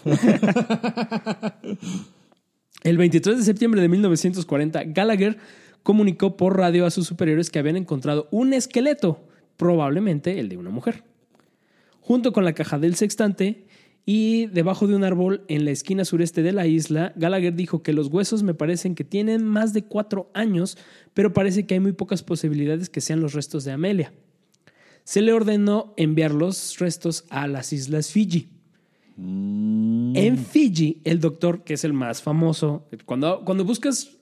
El 2.84 2.96
23 2.96 3.36
de 3.36 3.44
septiembre 3.44 3.82
de 3.82 3.88
1940, 3.88 4.84
Gallagher 4.84 5.36
comunicó 5.82 6.38
por 6.38 6.56
radio 6.56 6.86
a 6.86 6.90
sus 6.90 7.06
superiores 7.06 7.50
que 7.50 7.58
habían 7.58 7.76
encontrado 7.76 8.28
un 8.30 8.54
esqueleto, 8.54 9.20
probablemente 9.58 10.40
el 10.40 10.48
de 10.48 10.56
una 10.56 10.70
mujer. 10.70 11.04
Junto 12.08 12.32
con 12.32 12.42
la 12.42 12.54
caja 12.54 12.78
del 12.78 12.94
sextante 12.94 13.66
y 14.06 14.46
debajo 14.46 14.86
de 14.86 14.96
un 14.96 15.04
árbol 15.04 15.44
en 15.48 15.66
la 15.66 15.72
esquina 15.72 16.06
sureste 16.06 16.40
de 16.40 16.52
la 16.52 16.66
isla, 16.66 17.12
Gallagher 17.16 17.54
dijo 17.54 17.82
que 17.82 17.92
los 17.92 18.06
huesos 18.06 18.42
me 18.42 18.54
parecen 18.54 18.94
que 18.94 19.04
tienen 19.04 19.44
más 19.44 19.74
de 19.74 19.84
cuatro 19.84 20.30
años, 20.32 20.78
pero 21.12 21.34
parece 21.34 21.66
que 21.66 21.74
hay 21.74 21.80
muy 21.80 21.92
pocas 21.92 22.22
posibilidades 22.22 22.88
que 22.88 23.02
sean 23.02 23.20
los 23.20 23.34
restos 23.34 23.64
de 23.64 23.72
Amelia. 23.72 24.14
Se 25.04 25.20
le 25.20 25.34
ordenó 25.34 25.92
enviar 25.98 26.32
los 26.32 26.78
restos 26.78 27.26
a 27.28 27.46
las 27.46 27.74
islas 27.74 28.10
Fiji. 28.10 28.48
Mm, 29.18 30.16
En 30.16 30.38
Fiji, 30.38 31.02
el 31.04 31.20
doctor, 31.20 31.62
que 31.62 31.74
es 31.74 31.84
el 31.84 31.92
más 31.92 32.22
famoso, 32.22 32.88
cuando, 33.04 33.42
cuando 33.44 33.66
buscas 33.66 34.16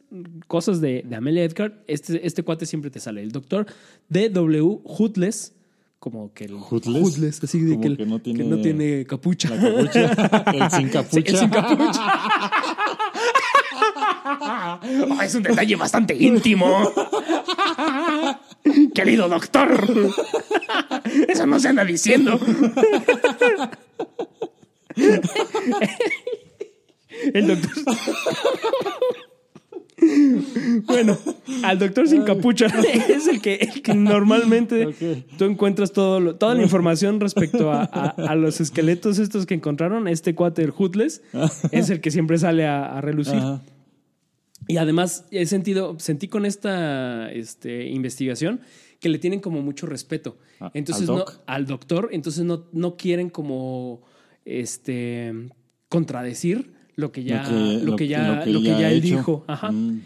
cosas 0.48 0.80
de, 0.80 1.04
de 1.08 1.14
Amelia 1.14 1.44
Edgar, 1.44 1.84
este, 1.86 2.26
este 2.26 2.42
cuate 2.42 2.66
siempre 2.66 2.90
te 2.90 2.98
sale. 2.98 3.22
El 3.22 3.30
doctor 3.30 3.64
D.W. 4.08 4.80
Hutless, 4.82 5.52
como 5.98 6.32
que 6.34 6.44
el 6.44 6.54
¿Hutless? 6.54 7.42
así 7.42 7.60
de 7.60 7.80
que, 7.80 7.86
el- 7.88 7.96
que 7.96 8.06
no 8.06 8.18
tiene- 8.20 8.44
que 8.44 8.44
no 8.50 8.58
tiene 8.60 9.04
capucha. 9.06 9.48
La 9.54 9.60
capucha. 9.60 10.52
El 10.52 10.70
sin 10.70 10.86
Sí, 10.86 10.92
capucha. 10.92 11.30
el 11.32 11.36
sin 11.38 11.48
capucha. 11.50 12.00
Ah, 14.38 14.80
es 15.24 15.34
un 15.34 15.42
detalle 15.42 15.74
bastante 15.76 16.14
íntimo. 16.14 16.92
Querido 18.94 19.28
doctor. 19.28 20.12
Eso 21.28 21.46
no 21.46 21.58
se 21.58 21.68
anda 21.68 21.84
diciendo. 21.84 22.38
El 27.32 27.46
doctor. 27.46 27.94
Bueno, 30.84 31.16
al 31.64 31.78
doctor 31.78 32.06
sin 32.08 32.22
capucha 32.22 32.66
es 33.08 33.26
el 33.28 33.40
que, 33.40 33.54
el 33.54 33.82
que 33.82 33.94
normalmente 33.94 34.88
tú 35.38 35.44
encuentras 35.46 35.92
todo 35.92 36.36
toda 36.36 36.54
la 36.54 36.62
información 36.62 37.18
respecto 37.20 37.72
a, 37.72 37.82
a- 37.84 38.08
a 38.10 38.34
los 38.36 38.60
esqueletos 38.60 39.18
estos 39.18 39.46
que 39.46 39.54
encontraron. 39.54 40.06
Este 40.08 40.34
cuate, 40.34 40.62
el 40.62 40.72
Hutless, 40.76 41.22
es 41.72 41.90
el 41.90 42.00
que 42.00 42.10
siempre 42.10 42.38
sale 42.38 42.66
a, 42.66 42.98
a 42.98 43.00
relucir. 43.00 43.36
Ajá. 43.36 43.62
Y 44.68 44.78
además 44.78 45.26
he 45.30 45.46
sentido, 45.46 45.96
sentí 45.98 46.28
con 46.28 46.44
esta 46.44 47.30
este, 47.30 47.86
investigación 47.88 48.60
que 49.00 49.08
le 49.08 49.18
tienen 49.18 49.40
como 49.40 49.62
mucho 49.62 49.86
respeto. 49.86 50.38
Entonces, 50.74 51.08
¿al 51.08 51.16
no, 51.16 51.24
al 51.46 51.66
doctor, 51.66 52.08
entonces 52.12 52.44
no, 52.44 52.66
no 52.72 52.96
quieren 52.96 53.30
como 53.30 54.02
este 54.44 55.32
contradecir 55.88 56.72
lo 56.96 57.12
que 57.12 57.22
ya, 57.24 57.42
lo 57.82 57.94
que, 57.96 58.08
ya, 58.08 58.44
lo 58.46 58.60
que, 58.60 58.68
ya 58.68 58.90
él 58.90 58.98
hecho. 58.98 59.16
dijo. 59.16 59.44
Ajá. 59.46 59.70
Mm. 59.70 60.02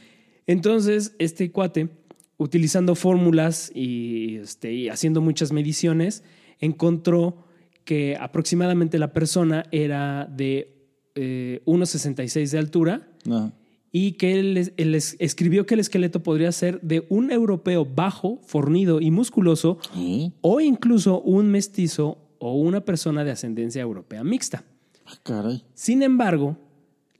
Entonces, 0.46 1.14
este 1.18 1.50
cuate, 1.50 1.88
utilizando 2.36 2.94
fórmulas 2.94 3.70
y, 3.74 4.36
este, 4.36 4.72
y 4.72 4.88
haciendo 4.88 5.20
muchas 5.20 5.52
mediciones, 5.52 6.22
encontró 6.58 7.44
que 7.84 8.16
aproximadamente 8.20 8.98
la 8.98 9.12
persona 9.12 9.64
era 9.70 10.26
de 10.26 10.76
eh, 11.14 11.60
1,66 11.66 12.50
de 12.52 12.58
altura 12.58 13.08
Ajá. 13.26 13.52
y 13.92 14.12
que 14.12 14.38
él, 14.38 14.56
es- 14.56 14.72
él 14.76 14.94
es- 14.94 15.16
escribió 15.18 15.66
que 15.66 15.74
el 15.74 15.80
esqueleto 15.80 16.22
podría 16.22 16.52
ser 16.52 16.80
de 16.82 17.04
un 17.08 17.30
europeo 17.32 17.84
bajo, 17.84 18.40
fornido 18.46 19.00
y 19.00 19.10
musculoso, 19.10 19.78
¿Eh? 19.96 20.30
o 20.40 20.60
incluso 20.60 21.20
un 21.20 21.48
mestizo 21.50 22.18
o 22.38 22.54
una 22.54 22.84
persona 22.84 23.24
de 23.24 23.32
ascendencia 23.32 23.82
europea 23.82 24.22
mixta. 24.24 24.64
Ah, 25.04 25.14
caray. 25.22 25.64
Sin 25.74 26.02
embargo, 26.02 26.56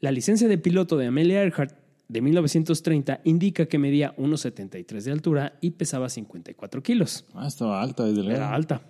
la 0.01 0.11
licencia 0.11 0.49
de 0.49 0.59
piloto 0.59 0.97
de 0.97 1.07
Amelia 1.07 1.43
Earhart 1.43 1.77
de 2.09 2.21
1930 2.23 3.21
indica 3.25 3.67
que 3.67 3.79
medía 3.79 4.17
1,73 4.17 5.03
de 5.03 5.13
altura 5.13 5.59
y 5.61 5.73
pesaba 5.73 6.09
54 6.09 6.83
kilos. 6.83 7.25
Ah, 7.35 7.47
estaba 7.47 7.81
alta 7.81 8.09
y 8.09 8.15
delgada. 8.15 8.37
Era 8.37 8.55
alta. 8.55 8.83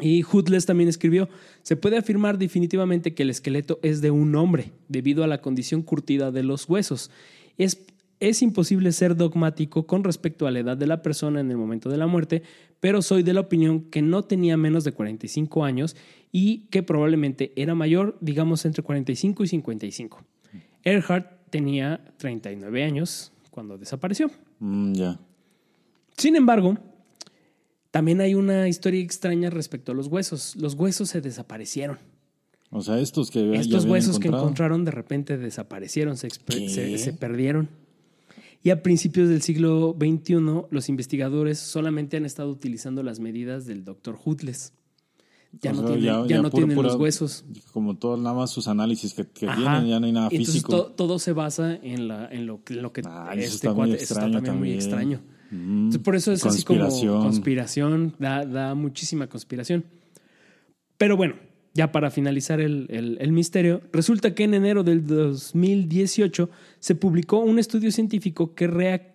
Y 0.00 0.24
Hutless 0.24 0.66
también 0.66 0.88
escribió, 0.88 1.28
se 1.62 1.76
puede 1.76 1.96
afirmar 1.96 2.38
definitivamente 2.38 3.14
que 3.14 3.22
el 3.22 3.30
esqueleto 3.30 3.78
es 3.82 4.00
de 4.00 4.10
un 4.10 4.34
hombre, 4.36 4.72
debido 4.88 5.24
a 5.24 5.26
la 5.26 5.40
condición 5.40 5.82
curtida 5.82 6.30
de 6.30 6.42
los 6.42 6.68
huesos. 6.68 7.10
Es, 7.58 7.86
es 8.20 8.42
imposible 8.42 8.92
ser 8.92 9.16
dogmático 9.16 9.86
con 9.86 10.04
respecto 10.04 10.46
a 10.46 10.50
la 10.50 10.60
edad 10.60 10.76
de 10.76 10.86
la 10.86 11.02
persona 11.02 11.40
en 11.40 11.50
el 11.50 11.56
momento 11.56 11.88
de 11.90 11.96
la 11.98 12.06
muerte, 12.06 12.42
pero 12.80 13.02
soy 13.02 13.22
de 13.22 13.32
la 13.34 13.40
opinión 13.40 13.82
que 13.90 14.02
no 14.02 14.22
tenía 14.22 14.56
menos 14.56 14.84
de 14.84 14.92
45 14.92 15.64
años 15.64 15.96
y 16.32 16.60
que 16.70 16.82
probablemente 16.82 17.52
era 17.56 17.74
mayor, 17.74 18.16
digamos, 18.20 18.64
entre 18.64 18.82
45 18.82 19.44
y 19.44 19.48
55. 19.48 20.22
Earhart 20.84 21.30
tenía 21.50 22.04
39 22.18 22.84
años 22.84 23.32
cuando 23.50 23.76
desapareció. 23.78 24.30
Mm, 24.60 24.92
ya. 24.92 25.18
Sin 26.16 26.36
embargo, 26.36 26.78
también 27.90 28.20
hay 28.20 28.34
una 28.34 28.68
historia 28.68 29.00
extraña 29.00 29.50
respecto 29.50 29.92
a 29.92 29.94
los 29.94 30.06
huesos. 30.08 30.54
Los 30.56 30.74
huesos 30.74 31.08
se 31.08 31.20
desaparecieron. 31.20 31.98
O 32.70 32.82
sea, 32.82 32.98
estos 32.98 33.30
que 33.30 33.54
Estos 33.56 33.84
huesos 33.84 34.18
que 34.18 34.28
encontraron 34.28 34.84
de 34.84 34.90
repente 34.90 35.38
desaparecieron, 35.38 36.16
se- 36.16 36.28
se 36.30 37.12
perdieron. 37.12 37.68
Y 38.66 38.70
a 38.70 38.82
principios 38.82 39.28
del 39.28 39.42
siglo 39.42 39.96
XXI, 39.96 40.34
los 40.70 40.88
investigadores 40.88 41.60
solamente 41.60 42.16
han 42.16 42.24
estado 42.24 42.50
utilizando 42.50 43.04
las 43.04 43.20
medidas 43.20 43.64
del 43.64 43.84
doctor 43.84 44.18
Hutless. 44.24 44.72
Ya 45.62 45.70
O 45.70 45.74
no, 45.74 45.78
sea, 45.82 45.86
tienen, 45.86 46.04
ya- 46.04 46.22
ya 46.22 46.26
ya 46.26 46.42
no 46.42 46.50
pura- 46.50 46.66
tienen 46.66 46.82
los 46.84 46.96
huesos. 46.96 47.44
Como 47.72 47.96
todo, 47.96 48.16
nada 48.16 48.34
más 48.34 48.50
sus 48.50 48.66
análisis 48.66 49.14
que, 49.14 49.22
que 49.22 49.46
tienen, 49.46 49.86
ya 49.86 50.00
no 50.00 50.06
hay 50.06 50.12
nada 50.12 50.28
Entonces, 50.32 50.54
físico. 50.54 50.72
to- 50.86 50.92
todo 50.94 51.20
se 51.20 51.32
basa 51.32 51.76
en, 51.76 52.08
la, 52.08 52.26
en, 52.26 52.46
lo, 52.46 52.60
en 52.68 52.82
lo 52.82 52.92
que 52.92 53.02
Ah, 53.04 53.28
eso 53.34 53.42
este 53.44 53.54
está 53.54 53.68
muy 53.68 53.76
cuate 53.76 53.94
eso 53.94 54.02
está 54.02 54.14
extraño 54.14 54.32
también 54.34 54.58
muy 54.58 54.72
extraño. 54.72 55.20
Mm, 55.52 55.76
Entonces, 55.84 56.02
por 56.02 56.16
eso 56.16 56.32
es 56.32 56.44
así 56.44 56.64
como 56.64 56.80
conspiración. 56.80 57.22
conspiración, 57.22 58.14
da, 58.18 58.44
da 58.44 58.74
muchísima 58.74 59.28
conspiración. 59.28 59.84
Pero 60.98 61.16
bueno, 61.16 61.36
ya 61.76 61.92
para 61.92 62.10
finalizar 62.10 62.60
el, 62.60 62.86
el- 62.90 63.18
el 63.20 63.32
misterio, 63.32 63.80
resulta 63.92 64.34
que 64.34 64.44
en 64.44 64.54
enero 64.54 64.82
del 64.82 65.06
2018 65.06 66.48
se 66.80 66.94
publicó 66.94 67.38
un 67.38 67.58
estudio 67.58 67.90
científico 67.92 68.54
que 68.54 68.66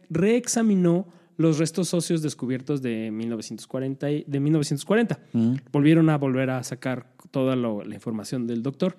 reexaminó 0.10 1.08
los 1.38 1.58
restos 1.58 1.94
óseos 1.94 2.22
descubiertos 2.22 2.82
de 2.82 3.10
1940. 3.12 4.12
y- 4.12 4.24
De 4.28 4.40
1940. 4.40 5.20
Mm. 5.34 5.56
Volvieron 5.72 6.10
a 6.10 6.18
volver 6.18 6.50
a 6.52 6.64
sacar 6.64 7.08
toda 7.32 7.56
lo- 7.56 7.84
la 7.84 7.96
información 7.96 8.46
del 8.48 8.62
doctor 8.62 8.96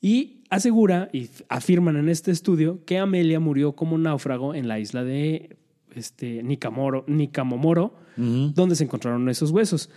y 0.00 0.42
asegura 0.50 1.08
y 1.12 1.28
afirman 1.48 1.96
en 1.96 2.08
este 2.08 2.30
estudio 2.30 2.84
que 2.84 2.98
Amelia 2.98 3.38
murió 3.40 3.72
como 3.72 3.98
náufrago 3.98 4.54
en 4.54 4.66
la 4.68 4.78
isla 4.80 5.04
de 5.04 5.56
este, 5.94 6.42
Nikamoro, 6.42 7.04
Nikamomoro, 7.06 7.94
Ujú. 8.18 8.52
donde 8.54 8.74
se 8.76 8.84
encontraron 8.84 9.28
esos 9.28 9.50
huesos, 9.50 9.88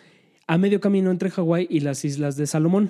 a 0.50 0.58
medio 0.58 0.80
camino 0.82 1.12
entre 1.12 1.30
Hawái 1.30 1.68
y 1.70 1.82
las 1.82 2.04
islas 2.04 2.36
de 2.36 2.47
Salomón. 2.47 2.89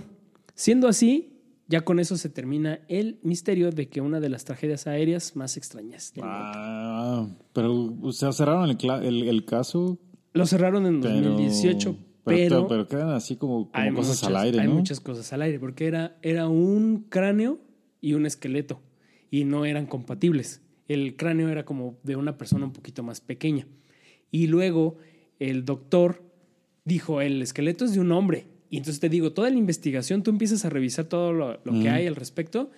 Siendo 0.56 0.88
así, 0.88 1.34
ya 1.68 1.82
con 1.82 2.00
eso 2.00 2.16
se 2.16 2.30
termina 2.30 2.80
el 2.88 3.20
misterio 3.22 3.70
de 3.72 3.90
que 3.90 4.00
una 4.00 4.22
de 4.22 4.30
las 4.30 4.46
tragedias 4.46 4.88
aéreas 4.88 5.36
más 5.36 5.58
extrañas 5.58 6.14
del 6.14 6.24
mundo. 6.24 6.40
Ah, 6.42 7.28
pero 7.52 7.96
o 8.02 8.12
sea, 8.14 8.32
cerraron 8.32 8.70
el, 8.70 8.78
cla- 8.78 9.04
el, 9.06 9.24
el 9.28 9.44
caso, 9.44 10.00
Lo 10.32 10.46
cerraron 10.46 10.86
en 10.86 11.02
pero... 11.02 11.32
2018, 11.32 11.98
pero, 12.24 12.38
pero, 12.38 12.68
pero 12.68 12.88
quedan 12.88 13.10
así 13.10 13.36
como, 13.36 13.70
cosas 13.72 13.94
muchas, 13.94 14.24
al 14.24 14.38
aire, 14.38 14.62
hay 14.62 14.68
¿no? 14.68 14.76
muchas 14.76 15.02
cosas 15.02 15.32
al 15.34 15.42
aire, 15.42 15.60
porque 15.60 15.86
era, 15.88 16.18
era 16.22 16.48
un 16.48 17.08
cráneo 17.10 17.60
y 18.00 18.14
un 18.14 18.26
esqueleto, 18.26 18.80
y 19.30 19.44
no 19.44 19.66
eran 19.66 19.86
compatibles. 19.86 20.62
El 20.88 21.18
cráneo 21.18 21.50
era 21.50 21.66
como 21.66 21.98
de 22.04 22.16
una 22.16 22.38
persona 22.38 22.66
un 22.66 22.72
poquito 22.74 23.04
más 23.04 23.20
pequeña. 23.22 23.68
Y 24.32 24.48
luego 24.48 24.96
el 25.40 25.66
doctor 25.66 26.24
dijo, 26.90 27.22
el 27.22 27.42
esqueleto 27.42 27.86
es 27.86 27.94
de 27.94 28.02
un 28.02 28.12
hombre. 28.12 28.48
Y 28.70 28.78
entonces 28.78 29.00
te 29.00 29.08
digo, 29.08 29.32
toda 29.32 29.50
la 29.50 29.56
investigación, 29.58 30.22
tú 30.24 30.30
empiezas 30.32 30.66
a 30.66 30.70
revisar 30.70 31.06
todo 31.06 31.32
lo, 31.32 31.60
lo 31.64 31.72
que 31.82 31.90
hay 31.90 32.06
al 32.06 32.16
respecto 32.18 32.70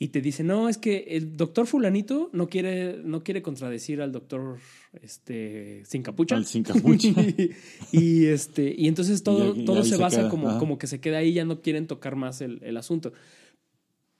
y 0.00 0.08
te 0.08 0.20
dice, 0.20 0.44
no, 0.44 0.68
es 0.68 0.76
que 0.78 1.06
el 1.10 1.36
doctor 1.36 1.66
fulanito 1.66 2.28
no 2.32 2.48
quiere, 2.48 2.98
no 3.02 3.22
quiere 3.24 3.40
contradecir 3.42 4.00
al 4.02 4.12
doctor 4.12 4.58
este, 5.02 5.82
sin 5.86 6.02
capucha. 6.02 6.36
Al 6.36 6.44
sin 6.44 6.62
capucha. 6.64 7.08
y, 7.92 8.26
este, 8.26 8.74
y 8.76 8.88
entonces 8.88 9.22
todo, 9.22 9.54
Y- 9.56 9.60
y 9.60 9.64
todo 9.64 9.82
se, 9.84 9.90
se 9.90 9.96
basa 9.96 10.18
queda, 10.20 10.28
como, 10.28 10.50
ajá. 10.50 10.58
como 10.58 10.78
que 10.78 10.86
se 10.86 11.00
queda 11.00 11.18
ahí, 11.18 11.32
ya 11.32 11.44
no 11.44 11.62
quieren 11.62 11.86
tocar 11.86 12.14
más 12.16 12.40
el, 12.42 12.60
el 12.62 12.76
asunto. 12.76 13.12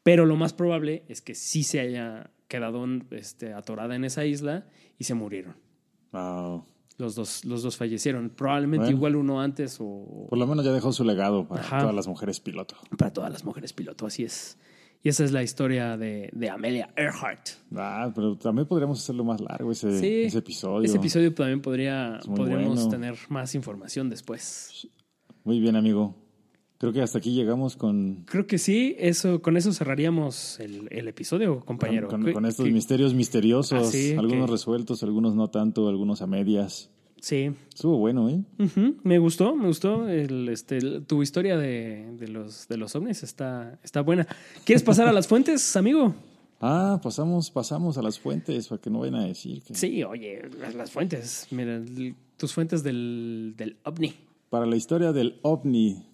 Pero 0.02 0.24
lo 0.24 0.36
más 0.36 0.52
probable 0.54 1.04
es 1.08 1.20
que 1.20 1.34
sí 1.34 1.62
se 1.62 1.80
haya 1.80 2.30
quedado 2.48 2.84
este, 3.10 3.52
atorada 3.52 3.94
en 3.94 4.04
esa 4.04 4.24
isla 4.24 4.66
y 4.98 5.04
se 5.04 5.12
murieron. 5.14 5.56
Wow. 6.12 6.64
Los 6.98 7.14
dos, 7.14 7.44
los 7.44 7.62
dos 7.62 7.76
fallecieron. 7.76 8.28
Probablemente 8.30 8.86
Bueno. 8.86 8.96
igual 8.96 9.16
uno 9.16 9.40
antes 9.40 9.78
o 9.80 10.26
Por 10.28 10.36
lo 10.38 10.46
menos 10.46 10.64
ya 10.64 10.72
dejó 10.72 10.92
su 10.92 11.04
legado 11.04 11.46
para 11.46 11.60
Ajá. 11.62 11.78
todas 11.80 11.94
las 11.94 12.06
mujeres 12.08 12.40
piloto. 12.40 12.74
para 12.98 13.12
todas 13.12 13.30
las 13.32 13.44
mujeres 13.44 13.72
piloto, 13.72 14.06
así 14.06 14.24
es. 14.24 14.58
Y 15.00 15.08
esa 15.10 15.22
es 15.24 15.30
la 15.30 15.44
historia 15.44 15.96
de, 15.96 16.28
de 16.32 16.50
Amelia 16.50 16.92
Earhart. 16.96 17.50
Ah, 17.76 18.10
pero 18.12 18.36
también 18.36 18.66
podríamos 18.66 18.98
hacerlo 18.98 19.22
más 19.22 19.40
largo 19.40 19.70
ese, 19.70 19.96
Sí, 20.00 20.22
ese 20.24 20.38
episodio. 20.38 20.84
Ese 20.84 20.96
episodio 20.96 21.32
también 21.32 21.60
podría, 21.62 22.18
podríamos 22.26 22.74
bueno. 22.74 22.88
tener 22.90 23.14
más 23.28 23.54
información 23.54 24.10
después. 24.10 24.88
Muy 25.44 25.60
bien, 25.60 25.76
amigo. 25.76 26.16
Creo 26.78 26.92
que 26.92 27.02
hasta 27.02 27.18
aquí 27.18 27.32
llegamos 27.32 27.76
con, 27.76 28.24
Creo 28.26 28.46
que 28.46 28.56
sí, 28.58 28.94
eso, 28.98 29.42
con 29.42 29.56
eso 29.56 29.72
cerraríamos 29.72 30.60
el, 30.60 30.86
el 30.92 31.08
episodio, 31.08 31.60
compañero. 31.64 32.06
con, 32.08 32.24
¿Qué- 32.24 32.32
con 32.32 32.46
estos 32.46 32.66
qué- 32.66 32.72
misterios 32.72 33.14
misteriosos. 33.14 33.88
Ah, 33.88 33.90
sí, 33.90 34.14
algunos 34.16 34.48
resueltos, 34.48 35.02
algunos 35.02 35.34
no 35.34 35.48
tanto, 35.48 35.88
algunos 35.88 36.22
a 36.22 36.26
medias. 36.28 36.90
Sí, 37.20 37.50
Estuvo 37.74 37.98
bueno, 37.98 38.28
¿eh? 38.28 38.44
Me 39.02 39.18
gustó, 39.18 39.56
me 39.56 39.66
gustó. 39.66 40.08
El, 40.08 40.48
este, 40.50 40.76
el- 40.78 41.04
tu 41.04 41.20
historia 41.20 41.56
de, 41.58 42.12
de 42.16 42.28
los, 42.28 42.68
de 42.68 42.76
los 42.76 42.94
ovnis 42.94 43.24
está, 43.24 43.80
está 43.82 44.02
buena. 44.02 44.28
¿Quieres 44.64 44.84
pasar 44.84 45.08
a 45.08 45.12
las 45.12 45.26
fuentes, 45.26 45.74
amigo? 45.74 46.14
Ah, 46.60 47.00
pasamos, 47.02 47.50
pasamos 47.50 47.98
a 47.98 48.02
las 48.02 48.20
fuentes 48.20 48.68
para 48.68 48.80
que 48.80 48.88
no 48.88 49.00
vayan 49.00 49.16
a 49.16 49.24
decir 49.24 49.62
que. 49.62 49.74
Sí, 49.74 50.04
oye, 50.04 50.42
las, 50.60 50.76
las 50.76 50.92
fuentes. 50.92 51.48
Mira, 51.50 51.80
tus 52.36 52.52
fuentes 52.54 52.84
del, 52.84 53.54
del 53.56 53.76
ovni. 53.82 54.14
Para 54.48 54.64
la 54.66 54.76
historia 54.76 55.12
del 55.12 55.40
OVNI. 55.42 56.04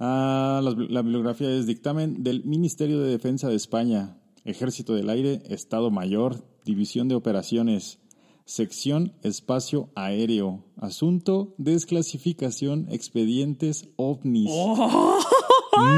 Ah, 0.00 0.60
la, 0.62 0.70
la 0.88 1.02
bibliografía 1.02 1.50
es 1.50 1.66
dictamen 1.66 2.22
del 2.22 2.44
Ministerio 2.44 3.00
de 3.00 3.10
Defensa 3.10 3.48
de 3.48 3.56
España, 3.56 4.16
Ejército 4.44 4.94
del 4.94 5.10
Aire, 5.10 5.42
Estado 5.48 5.90
Mayor, 5.90 6.44
División 6.64 7.08
de 7.08 7.16
Operaciones, 7.16 7.98
Sección 8.44 9.12
Espacio 9.22 9.90
Aéreo, 9.94 10.64
Asunto 10.76 11.54
Desclasificación 11.58 12.86
Expedientes 12.90 13.88
OVNIs. 13.96 14.50
¡Oh! 14.52 15.18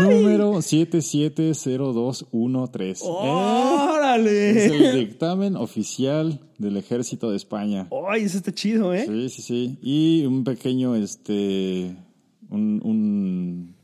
Número 0.03 0.61
770213. 0.61 3.05
¡Oh! 3.07 3.87
Eh, 4.17 4.51
Es 4.57 4.73
¡Órale! 4.73 4.91
el 4.91 4.99
dictamen 5.07 5.57
oficial 5.57 6.41
del 6.59 6.77
Ejército 6.77 7.31
de 7.31 7.37
España. 7.37 7.89
¡Ay, 8.11 8.23
eso 8.25 8.39
está 8.39 8.53
chido, 8.53 8.93
eh! 8.95 9.05
Sí, 9.07 9.29
sí, 9.29 9.43
sí. 9.43 9.79
Y 9.83 10.25
un 10.27 10.43
pequeño, 10.45 10.95
este, 10.97 11.97
un, 12.51 12.81
un- 12.85 13.77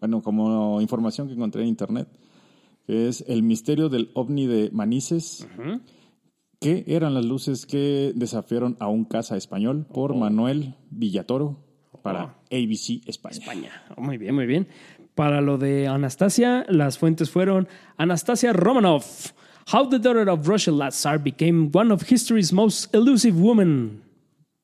bueno, 0.00 0.22
como 0.22 0.80
información 0.80 1.28
que 1.28 1.34
encontré 1.34 1.62
en 1.62 1.68
internet, 1.68 2.08
que 2.86 3.08
es 3.08 3.24
el 3.28 3.42
misterio 3.42 3.88
del 3.88 4.10
ovni 4.14 4.46
de 4.46 4.70
Manises, 4.72 5.46
Ujú. 5.58 5.80
que 6.60 6.84
eran 6.88 7.14
las 7.14 7.24
luces 7.24 7.66
que 7.66 8.12
desafiaron 8.14 8.76
a 8.80 8.88
un 8.88 9.04
caza 9.04 9.36
español 9.36 9.86
por 9.92 10.14
Manuel 10.16 10.74
Villatoro 10.90 11.58
para 12.02 12.38
ABC 12.50 13.02
España. 13.06 13.38
España. 13.38 13.70
Oh, 13.96 14.00
Muy 14.02 14.18
bien, 14.18 14.34
muy 14.34 14.46
bien. 14.46 14.66
Para 15.14 15.40
lo 15.40 15.58
de 15.58 15.86
Anastasia, 15.86 16.64
las 16.68 16.98
fuentes 16.98 17.30
fueron 17.30 17.68
Anastasia 17.98 18.52
Romanov. 18.52 19.04
How 19.72 19.88
the 19.88 19.98
daughter 19.98 20.28
of 20.28 20.48
Russian 20.48 20.78
Lazar 20.78 21.18
became 21.22 21.70
one 21.72 21.92
of 21.92 22.10
history's 22.10 22.52
most 22.52 22.92
elusive 22.94 23.36
women. 23.38 24.02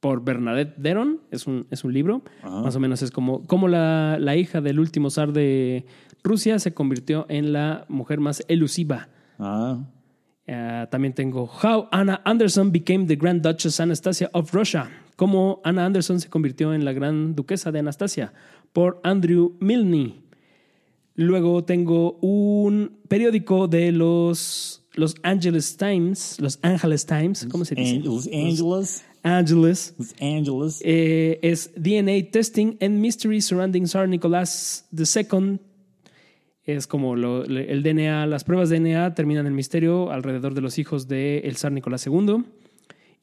Por 0.09 0.25
Bernadette 0.25 0.75
Deron. 0.77 1.21
Es 1.31 1.47
un, 1.47 1.67
es 1.71 1.85
un 1.85 1.93
libro. 1.93 2.23
Más 2.43 2.75
o 2.77 2.81
menos 2.81 3.03
es 3.03 3.11
como, 3.11 3.43
como 3.47 3.69
la, 3.69 4.19
la 4.21 4.37
hija 4.37 4.61
del 4.61 4.79
último 4.81 5.11
zar 5.11 5.33
de 5.33 5.85
Rusia 6.23 6.59
se 6.59 6.73
convirtió 6.75 7.27
en 7.29 7.53
la 7.53 7.85
mujer 7.89 8.21
más 8.21 8.43
elusiva. 8.49 9.09
Ah, 9.39 9.79
Eh, 10.49 10.87
también 10.93 11.13
tengo 11.13 11.51
How 11.63 11.89
Anna 11.91 12.21
Anderson 12.25 12.71
became 12.71 13.07
the 13.07 13.17
Grand 13.17 13.43
Duchess 13.43 13.81
Anastasia 13.81 14.31
of 14.33 14.53
Russia. 14.55 14.89
Cómo 15.17 15.61
Anna 15.65 15.85
Anderson 15.85 16.21
se 16.21 16.29
convirtió 16.29 16.73
en 16.73 16.85
la 16.85 16.93
Gran 16.93 17.35
Duquesa 17.35 17.73
de 17.73 17.81
Anastasia 17.81 18.33
por 18.73 19.01
Andrew 19.03 19.57
Milne. 19.61 20.23
Luego 21.15 21.65
tengo 21.65 22.13
un 22.21 22.99
periódico 23.09 23.67
de 23.69 23.91
los 23.91 24.83
Los 24.95 25.15
Angeles 25.23 25.77
Times, 25.77 26.41
Los 26.41 26.59
Angeles 26.63 27.07
Times, 27.07 27.47
¿cómo 27.51 27.65
se 27.65 27.75
dice? 27.75 28.01
Los 28.05 28.27
Angeles. 28.29 29.05
Angeles. 29.27 29.95
Los 29.99 30.15
Angeles. 30.21 30.81
Eh, 30.85 31.39
es 31.43 31.73
DNA 31.77 32.31
Testing 32.31 32.77
and 32.81 32.99
Mystery 32.99 33.41
Surrounding 33.41 33.85
Tsar 33.85 34.09
Nicolás 34.09 34.87
II. 34.97 35.59
Es 36.65 36.87
como 36.87 37.15
lo- 37.17 37.45
el 37.45 37.83
DNA, 37.83 38.27
las 38.27 38.45
pruebas 38.45 38.69
de 38.71 38.79
DNA 38.81 39.15
terminan 39.15 39.47
el 39.47 39.53
misterio 39.53 40.11
alrededor 40.11 40.55
de 40.55 40.61
los 40.61 40.79
hijos 40.79 41.07
del 41.09 41.57
zar 41.57 41.73
Nicolás 41.73 42.07
II. 42.07 42.45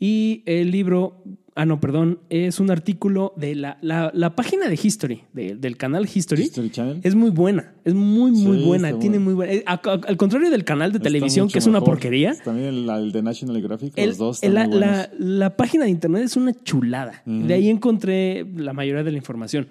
Y 0.05 0.43
el 0.45 0.69
libro, 0.71 1.23
ah, 1.55 1.65
no, 1.65 1.79
perdón, 1.79 2.19
es 2.29 2.59
un 2.59 2.69
artículo 2.71 3.31
de 3.37 3.55
la, 3.55 3.77
la- 3.81 4.11
la 4.13 4.35
página 4.35 4.67
de 4.67 4.77
History, 4.81 5.21
de- 5.31 5.55
del 5.55 5.77
canal 5.77 6.05
History. 6.13 6.43
History 6.43 6.69
Channel. 6.71 6.99
Es 7.03 7.15
muy 7.15 7.29
buena, 7.29 7.73
es 7.85 7.93
muy, 7.93 8.31
muy 8.31 8.57
Sí, 8.59 8.65
buena. 8.65 8.99
Tiene 8.99 9.19
muy 9.19 9.33
buena. 9.33 9.53
eh, 9.53 9.63
a- 9.65 9.75
a- 9.75 10.01
al 10.05 10.17
contrario 10.17 10.49
del 10.49 10.65
canal 10.65 10.91
de 10.91 10.97
Está 10.97 11.05
televisión, 11.05 11.47
que 11.47 11.59
es 11.59 11.67
una 11.67 11.79
porquería. 11.79 12.35
También 12.43 12.67
el, 12.67 12.89
el 12.89 13.11
de 13.13 13.21
National 13.21 13.55
Geographic, 13.57 13.93
El- 13.95 14.09
los 14.09 14.17
dos 14.17 14.43
el- 14.43 14.55
la, 14.55 14.67
la- 14.67 15.09
la 15.17 15.55
página 15.55 15.85
de 15.85 15.91
internet 15.91 16.23
es 16.23 16.35
una 16.35 16.53
chulada. 16.53 17.21
De 17.25 17.53
ahí 17.53 17.69
encontré 17.69 18.45
la 18.57 18.73
mayoría 18.73 19.03
de 19.03 19.11
la 19.11 19.17
información. 19.17 19.67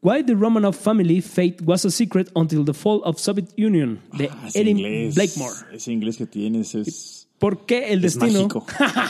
Why 0.00 0.22
the 0.24 0.32
Romanov 0.34 0.74
family 0.74 1.20
fate 1.20 1.56
was 1.64 1.84
a 1.84 1.90
secret 1.90 2.30
until 2.34 2.64
the 2.64 2.72
fall 2.74 3.00
of 3.04 3.18
Soviet 3.18 3.48
Union 3.58 3.98
de 4.16 4.28
Ah, 4.30 4.48
Erin 4.54 4.78
Blakemore. 5.14 5.54
Ese 5.74 5.92
inglés 5.92 6.16
que 6.16 6.26
tienes 6.26 6.74
es... 6.74 7.23
¿Por 7.38 7.66
qué 7.66 7.92
el 7.92 8.04
Es 8.04 8.18
destino? 8.18 8.40
mágico. 8.48 8.66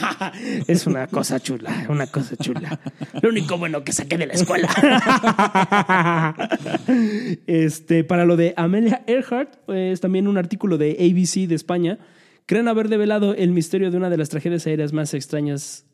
es 0.66 0.86
una 0.86 1.06
cosa 1.06 1.38
chula, 1.40 1.86
una 1.88 2.06
cosa 2.06 2.36
chula. 2.36 2.80
Lo 3.22 3.28
único 3.28 3.58
bueno 3.58 3.84
que 3.84 3.92
saqué 3.92 4.18
de 4.18 4.26
la 4.26 4.32
escuela. 4.32 4.68
este, 7.46 8.04
para 8.04 8.24
lo 8.24 8.36
de 8.36 8.54
Amelia 8.56 9.04
Earhart, 9.06 9.68
es 9.70 10.00
también 10.00 10.26
un 10.28 10.38
artículo 10.38 10.78
de 10.78 10.92
ABC 10.92 11.46
de 11.48 11.54
España. 11.54 11.98
Creen 12.46 12.68
haber 12.68 12.88
develado 12.88 13.34
el 13.34 13.50
misterio 13.52 13.90
de 13.90 13.96
una 13.96 14.10
de 14.10 14.16
las 14.16 14.28
tragedias 14.28 14.66
aéreas 14.66 14.92
más 14.92 15.14
extrañas 15.14 15.86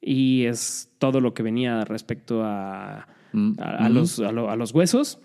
y 0.00 0.44
es 0.44 0.90
todo 0.98 1.20
lo 1.20 1.34
que 1.34 1.42
venía 1.42 1.84
respecto 1.84 2.42
a, 2.44 3.06
Mm, 3.34 3.54
a, 3.60 3.86
a 3.86 3.88
los, 3.88 4.18
a, 4.18 4.30
lo- 4.30 4.50
a 4.50 4.56
los 4.56 4.74
huesos. 4.74 5.18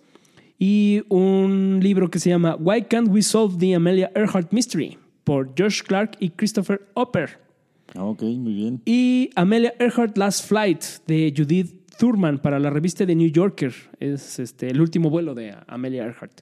Y 0.57 1.03
un 1.09 1.79
libro 1.83 2.09
que 2.09 2.19
se 2.19 2.29
llama 2.29 2.55
Why 2.57 2.83
Can't 2.83 3.09
We 3.09 3.21
Solve 3.21 3.57
the 3.59 3.75
Amelia 3.75 4.11
Earhart 4.15 4.53
Mystery 4.53 4.97
por 5.27 5.53
Josh 5.59 5.81
Clark 5.83 6.11
y 6.21 6.29
Christopher 6.29 6.87
Opper. 6.93 7.37
Ah, 7.95 8.05
ok, 8.05 8.21
muy 8.23 8.53
bien. 8.53 8.81
Y 8.85 9.29
Amelia 9.35 9.73
Earhart 9.77 10.17
Last 10.17 10.47
Flight 10.47 10.81
de 11.05 11.33
Judith 11.35 11.91
Thurman 11.99 12.37
para 12.39 12.59
la 12.59 12.69
revista 12.69 13.05
The 13.05 13.13
New 13.13 13.29
Yorker. 13.29 13.73
Es 13.99 14.39
este, 14.39 14.69
el 14.69 14.79
último 14.79 15.09
vuelo 15.09 15.35
de 15.35 15.53
Amelia 15.67 16.05
Earhart. 16.05 16.39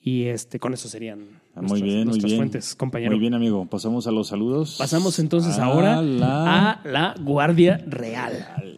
Y 0.00 0.24
este, 0.24 0.58
con 0.58 0.72
eso 0.72 0.88
serían 0.88 1.42
Ah, 1.54 1.60
muy 1.60 1.68
nuestras, 1.68 1.82
bien, 1.82 1.96
muy 1.98 2.04
nuestras 2.06 2.30
bien. 2.32 2.36
fuentes, 2.38 2.74
compañero. 2.74 3.10
Muy 3.12 3.20
bien, 3.20 3.34
amigo. 3.34 3.66
Pasamos 3.66 4.06
a 4.06 4.12
los 4.12 4.28
saludos. 4.28 4.76
Pasamos 4.78 5.18
entonces 5.18 5.58
a 5.58 5.64
ahora 5.66 6.00
la, 6.00 6.70
a 6.72 6.80
la 6.88 7.14
Guardia 7.20 7.84
Real. 7.86 8.32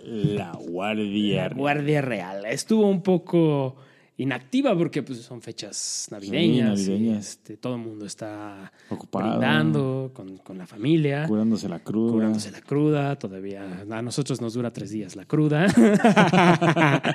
la 0.04 0.52
Guardia. 0.68 1.48
Guardia 1.50 2.02
Real. 2.02 2.44
Estuvo 2.46 2.88
un 2.90 3.02
poco 3.02 3.76
inactiva 4.18 4.76
porque 4.76 5.02
pues, 5.02 5.20
son 5.20 5.42
fechas 5.42 6.08
navideñas. 6.10 6.80
Sí, 6.80 6.86
y, 6.86 6.94
navideñas. 6.94 7.28
este, 7.28 7.56
todo 7.56 7.74
el 7.74 7.82
mundo 7.82 8.06
está 8.06 8.72
Ocupado. 8.88 9.30
brindando 9.30 10.10
con, 10.14 10.38
con 10.38 10.58
la 10.58 10.66
familia. 10.66 11.26
Curándose 11.26 11.68
la 11.68 11.80
cruda. 11.80 12.12
Curándose 12.12 12.50
la 12.50 12.60
cruda, 12.60 13.18
todavía 13.18 13.84
a 13.90 14.02
nosotros 14.02 14.40
nos 14.40 14.54
dura 14.54 14.72
tres 14.72 14.90
días 14.90 15.16
la 15.16 15.26
cruda. 15.26 15.66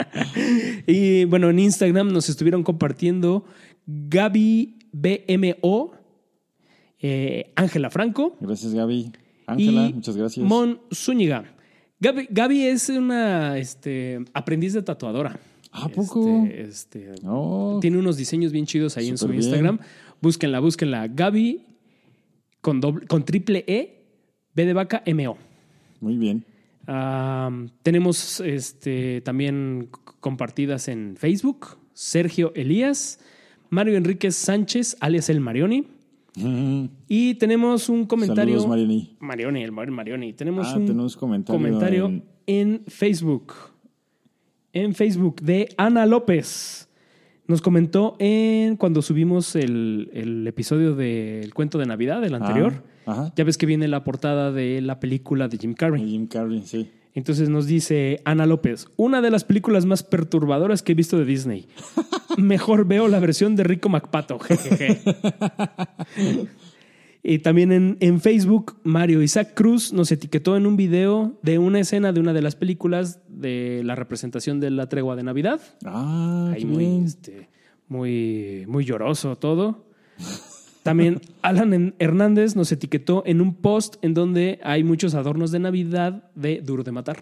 y 0.88 1.26
bueno, 1.26 1.50
en 1.50 1.60
Instagram 1.60 2.12
nos 2.12 2.30
estuvieron 2.30 2.64
compartiendo 2.64 3.46
Gaby 3.88 4.78
BMO, 4.92 5.94
eh, 7.00 7.52
Ángela 7.56 7.90
Franco 7.90 8.38
Gracias, 8.40 8.74
Gaby. 8.74 9.12
Ángela, 9.48 9.90
muchas 9.94 10.16
gracias. 10.16 10.46
Mon 10.46 10.80
Zúñiga. 10.94 11.46
Gaby, 12.00 12.28
Gaby 12.30 12.66
es 12.66 12.90
una 12.90 13.58
este, 13.58 14.24
aprendiz 14.34 14.74
de 14.74 14.82
tatuadora. 14.82 15.40
¿A 15.72 15.88
poco? 15.90 16.46
Este, 16.46 16.62
este, 17.10 17.14
Oh, 17.26 17.78
tiene 17.82 17.98
unos 17.98 18.18
diseños 18.18 18.52
bien 18.52 18.66
chidos 18.66 18.98
ahí 18.98 19.08
en 19.10 19.18
su 19.18 19.28
bien. 19.28 19.42
Instagram. 19.42 19.80
Búsquenla, 20.22 20.60
búsquenla. 20.60 21.08
Gaby 21.08 21.62
con, 22.62 22.80
doble, 22.82 23.08
con 23.08 23.24
triple 23.24 23.64
E, 23.68 24.04
B 24.54 24.66
de 24.66 24.74
vaca, 24.74 25.02
MO. 25.16 25.38
muy 26.02 26.18
bien. 26.18 26.46
Tenemos 27.84 28.40
este, 28.42 29.22
también 29.22 29.90
compartidas 30.20 30.88
en 30.88 31.16
Facebook. 31.18 31.78
Sergio 31.94 32.52
Elías, 32.56 33.20
Mario 33.70 33.96
Enríquez 33.98 34.36
Sánchez, 34.36 34.98
alias 35.00 35.30
El 35.30 35.40
Marioni. 35.40 35.88
Mm, 36.36 36.86
Y 37.08 37.36
tenemos 37.36 37.90
un 37.90 38.06
comentario. 38.06 38.54
Saludos, 38.56 38.68
Mariani. 38.70 39.16
Marioni, 39.20 39.64
el 39.64 39.72
Mar- 39.72 39.92
Marioni. 39.92 40.34
Tenemos 40.34 40.68
Ah, 40.68 40.78
un 40.78 40.86
tenemos 40.86 41.16
comentario. 41.18 41.60
comentario 41.60 42.06
en- 42.08 42.24
en 42.48 42.84
Facebook. 42.88 43.54
En 44.74 44.96
Facebook 44.96 45.42
de 45.42 45.70
Ana 45.78 46.06
López. 46.06 46.88
Nos 47.48 47.62
comentó 47.62 48.16
en 48.20 48.78
cuando 48.78 49.02
subimos 49.02 49.56
el, 49.56 50.10
el 50.14 50.48
episodio 50.48 50.96
del 50.96 51.54
cuento 51.54 51.78
de 51.78 51.86
Navidad, 51.86 52.24
el 52.24 52.36
anterior. 52.36 52.84
Ah, 53.06 53.12
ajá. 53.12 53.34
Ya 53.36 53.44
ves 53.44 53.58
que 53.58 53.66
viene 53.66 53.88
la 53.88 54.04
portada 54.04 54.52
de 54.52 54.80
la 54.80 55.00
película 55.00 55.48
de 55.50 55.58
Jim 55.58 55.74
Carrey. 55.74 56.06
Jim 56.06 56.28
Carrey, 56.28 56.64
sí. 56.66 56.90
Entonces 57.14 57.50
nos 57.50 57.66
dice 57.68 58.22
Ana 58.24 58.46
López, 58.46 58.88
una 58.96 59.22
de 59.22 59.32
las 59.32 59.44
películas 59.44 59.86
más 59.86 60.04
perturbadoras 60.04 60.82
que 60.82 60.94
he 60.94 60.96
visto 60.96 61.18
de 61.18 61.26
Disney. 61.26 61.68
Mejor 62.38 62.86
veo 62.86 63.10
la 63.10 63.20
versión 63.20 63.58
de 63.58 63.66
Rico 63.66 63.90
MacPato. 63.90 64.40
jejeje. 64.40 65.02
y 67.24 67.40
también 67.40 67.72
en, 67.72 67.98
en 68.00 68.20
Facebook, 68.20 68.78
Mario 68.84 69.22
Isaac 69.22 69.54
Cruz 69.54 69.94
nos 69.94 70.12
etiquetó 70.12 70.58
en 70.58 70.66
un 70.66 70.76
video 70.76 71.38
de 71.44 71.60
una 71.60 71.80
escena 71.80 72.12
de 72.12 72.20
una 72.20 72.34
de 72.34 72.42
las 72.42 72.56
películas 72.56 73.20
de 73.28 73.82
la 73.84 73.96
representación 73.96 74.60
de 74.60 74.72
la 74.72 74.88
tregua 74.90 75.16
de 75.16 75.24
Navidad. 75.24 75.62
Ah, 75.86 76.52
Ahí 76.54 76.66
muy, 76.66 77.04
este, 77.06 77.50
muy, 77.88 78.66
muy 78.68 78.86
lloroso 78.86 79.36
todo. 79.36 79.86
También 80.84 81.22
Alan 81.44 81.94
Hernández 82.00 82.56
nos 82.56 82.72
etiquetó 82.72 83.22
en 83.28 83.40
un 83.40 83.54
post 83.54 83.98
en 84.02 84.16
donde 84.16 84.60
hay 84.64 84.84
muchos 84.84 85.14
adornos 85.14 85.52
de 85.52 85.60
Navidad 85.60 86.32
de 86.34 86.62
Duro 86.62 86.84
de 86.84 86.92
Matar, 86.92 87.18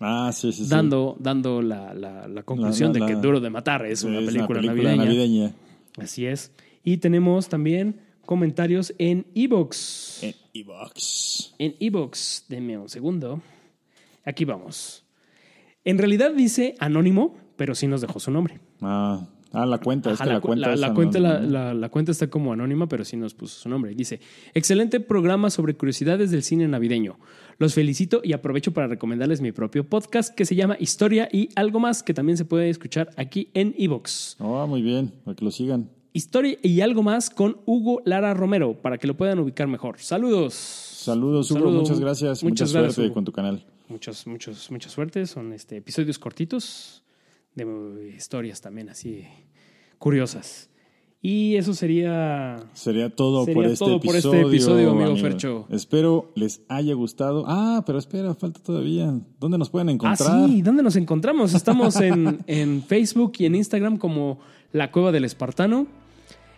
Ah, 0.00 0.30
sí, 0.34 0.50
sí, 0.52 0.64
sí. 0.64 0.68
dando, 0.70 1.16
dando 1.20 1.62
la, 1.62 1.94
la- 1.94 2.26
la 2.28 2.42
conclusión 2.42 2.92
La- 2.92 3.06
de 3.06 3.12
que 3.14 3.18
Duro 3.20 3.38
de 3.40 3.48
Matar 3.48 3.86
es 3.86 4.02
una 4.02 4.18
película, 4.18 4.60
navideña. 4.60 4.96
navideña. 4.96 5.52
Así 5.98 6.26
es. 6.26 6.50
Y 6.84 6.96
tenemos 6.98 7.48
también 7.48 8.00
comentarios 8.26 8.92
en 8.98 9.26
Evox. 9.34 10.22
En 10.22 10.34
Evox. 10.52 11.54
En 11.58 11.74
Evox, 11.80 12.44
denme 12.48 12.76
un 12.76 12.88
segundo. 12.88 13.40
Aquí 14.24 14.44
vamos. 14.44 15.04
En 15.84 15.98
realidad 15.98 16.32
dice 16.32 16.74
anónimo, 16.80 17.36
pero 17.56 17.74
sí 17.74 17.86
nos 17.86 18.00
dejó 18.00 18.18
su 18.20 18.30
nombre. 18.30 18.58
Ah, 18.82 19.26
ah, 19.52 19.64
la 19.66 19.78
cuenta. 19.78 20.10
es 20.10 20.16
Ajá, 20.20 20.24
que 20.24 20.28
la, 20.28 20.34
la, 20.34 20.40
cu- 20.40 20.46
cuenta 20.48 21.18
la- 21.20 21.88
cuenta, 21.88 22.10
está 22.12 22.28
como 22.28 22.52
anónima, 22.52 22.88
pero 22.88 23.04
sí 23.04 23.16
nos 23.16 23.34
puso 23.34 23.60
su 23.60 23.68
nombre. 23.68 23.94
Dice, 23.94 24.20
excelente 24.52 24.98
programa 25.00 25.48
sobre 25.48 25.74
curiosidades 25.76 26.30
del 26.32 26.42
cine 26.42 26.66
navideño. 26.66 27.18
Los 27.58 27.72
felicito 27.74 28.20
y 28.22 28.32
aprovecho 28.34 28.72
para 28.72 28.86
recomendarles 28.88 29.40
mi 29.40 29.52
propio 29.52 29.88
podcast 29.88 30.34
que 30.34 30.44
se 30.44 30.56
llama 30.56 30.76
Historia 30.80 31.28
y 31.32 31.48
algo 31.54 31.78
más, 31.80 32.02
que 32.02 32.12
también 32.12 32.36
se 32.36 32.44
puede 32.44 32.68
escuchar 32.68 33.10
aquí 33.16 33.48
en 33.54 33.74
Evox. 33.78 34.36
Oh, 34.40 34.66
muy 34.66 34.82
bien. 34.82 35.12
Para 35.24 35.36
que 35.36 35.44
lo 35.44 35.50
sigan. 35.50 35.88
Historia 36.16 36.56
y 36.62 36.80
algo 36.80 37.02
más 37.02 37.28
con 37.28 37.58
Hugo 37.66 38.00
Lara 38.06 38.32
Romero, 38.32 38.72
para 38.80 38.96
que 38.96 39.06
lo 39.06 39.18
puedan 39.18 39.38
ubicar 39.38 39.68
mejor. 39.68 39.98
Saludos. 39.98 40.54
Saludos, 40.54 41.50
Hugo. 41.50 41.70
Muchas 41.70 42.00
gracias. 42.00 42.42
Muchas 42.42 42.70
Mucha 42.70 42.78
gracias, 42.80 42.94
suerte 42.94 43.08
Hugo. 43.08 43.14
con 43.14 43.24
tu 43.26 43.32
canal. 43.32 43.66
Muchos, 43.90 44.26
muchos, 44.26 44.70
mucha 44.70 44.88
suerte. 44.88 45.26
Son 45.26 45.52
este, 45.52 45.76
episodios 45.76 46.18
cortitos 46.18 47.04
de 47.54 47.64
eh, 47.64 48.14
historias 48.16 48.62
también 48.62 48.88
así 48.88 49.26
curiosas. 49.98 50.70
Y 51.20 51.56
eso 51.56 51.74
sería 51.74 52.64
Sería 52.72 53.14
todo, 53.14 53.44
Sería 53.44 53.54
por, 53.54 53.66
este 53.66 53.84
todo 53.84 54.00
por 54.00 54.16
este 54.16 54.28
episodio, 54.28 54.48
episodio, 54.48 54.90
amigo 54.92 55.10
amigos. 55.10 55.20
Fercho. 55.20 55.66
Espero 55.68 56.32
les 56.34 56.62
haya 56.68 56.94
gustado. 56.94 57.44
Ah, 57.46 57.82
pero 57.84 57.98
espera, 57.98 58.34
falta 58.34 58.58
todavía. 58.62 59.12
¿Dónde 59.38 59.58
nos 59.58 59.68
pueden 59.68 59.90
encontrar? 59.90 60.30
Ah, 60.32 60.46
sí, 60.48 60.62
¿dónde 60.62 60.82
nos 60.82 60.96
encontramos? 60.96 61.52
Estamos 61.52 62.00
en, 62.00 62.38
en 62.46 62.82
Facebook 62.84 63.34
y 63.36 63.44
en 63.44 63.56
Instagram 63.56 63.98
como 63.98 64.38
La 64.72 64.90
Cueva 64.90 65.12
del 65.12 65.26
Espartano. 65.26 66.05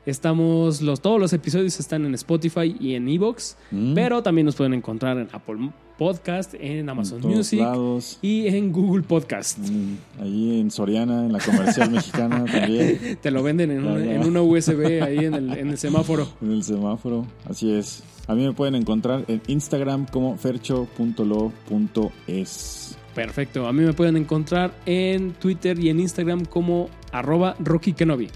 Estamos, 0.08 0.80
los, 0.80 1.00
todos 1.00 1.20
los 1.20 1.32
episodios 1.34 1.78
están 1.78 2.06
en 2.06 2.14
Spotify 2.14 2.74
y 2.80 2.94
en 2.94 3.08
Evox, 3.08 3.56
Mm. 3.70 3.94
pero 3.94 4.22
también 4.22 4.46
nos 4.46 4.56
pueden 4.56 4.72
encontrar 4.72 5.18
en 5.18 5.28
Apple 5.32 5.70
Podcast, 5.98 6.54
en 6.58 6.88
Amazon 6.88 7.20
En 7.24 7.28
Music 7.28 7.58
lados. 7.60 8.18
y 8.22 8.46
en 8.46 8.72
Google 8.72 9.02
Podcast. 9.02 9.58
Mm, 9.58 9.96
Ahí 10.22 10.60
en 10.60 10.70
Soriana, 10.70 11.26
en 11.26 11.32
la 11.32 11.40
comercial 11.40 11.90
mexicana 11.90 12.44
también. 12.50 13.18
Te 13.20 13.30
lo 13.30 13.42
venden 13.42 13.70
en, 13.72 13.84
en 13.86 14.24
una 14.24 14.40
USB 14.40 15.02
ahí 15.02 15.18
en 15.26 15.34
el, 15.34 15.52
en 15.58 15.68
el 15.70 15.76
semáforo. 15.78 16.26
En 16.40 16.52
el 16.52 16.62
semáforo. 16.62 17.26
Así 17.48 17.70
es. 17.72 18.02
A 18.28 18.34
mí 18.34 18.46
me 18.46 18.52
pueden 18.54 18.76
encontrar 18.76 19.24
en 19.28 19.42
Instagram 19.48 20.06
como 20.06 20.36
fercho.lo.es. 21.68 22.96
Perfecto. 23.14 23.66
A 23.66 23.72
mí 23.72 23.82
me 23.82 23.92
pueden 23.92 24.16
encontrar 24.16 24.72
en 24.86 25.32
Twitter 25.32 25.78
y 25.78 25.88
en 25.90 26.00
Instagram 26.00 26.44
como 26.44 26.88
arroba 27.12 27.56
Rocky 27.58 27.92
Kenobi. 27.92 28.28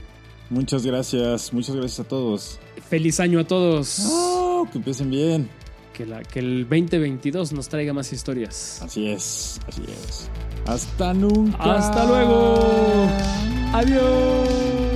Muchas 0.53 0.85
gracias. 0.85 1.51
Muchas 1.55 1.75
gracias 1.75 2.01
a 2.01 2.05
todos. 2.05 2.59
Feliz 2.91 3.21
año 3.21 3.41
a 3.41 3.45
todos. 3.45 4.01
Oh, 4.07 4.69
que 4.71 4.77
empiecen 4.77 5.11
bien. 5.11 5.49
Que, 5.95 6.05
la, 6.05 6.23
que 6.23 6.41
el 6.41 6.69
2022 6.69 7.55
nos 7.55 7.69
traiga 7.69 7.95
más 7.95 8.13
historias. 8.13 8.83
Así 8.83 9.09
es. 9.09 9.59
Así 9.67 9.83
es. 10.07 10.29
Hasta 10.67 11.15
nunca. 11.15 11.57
Hasta 11.77 12.05
luego. 12.05 13.09
Adiós. 13.73 14.92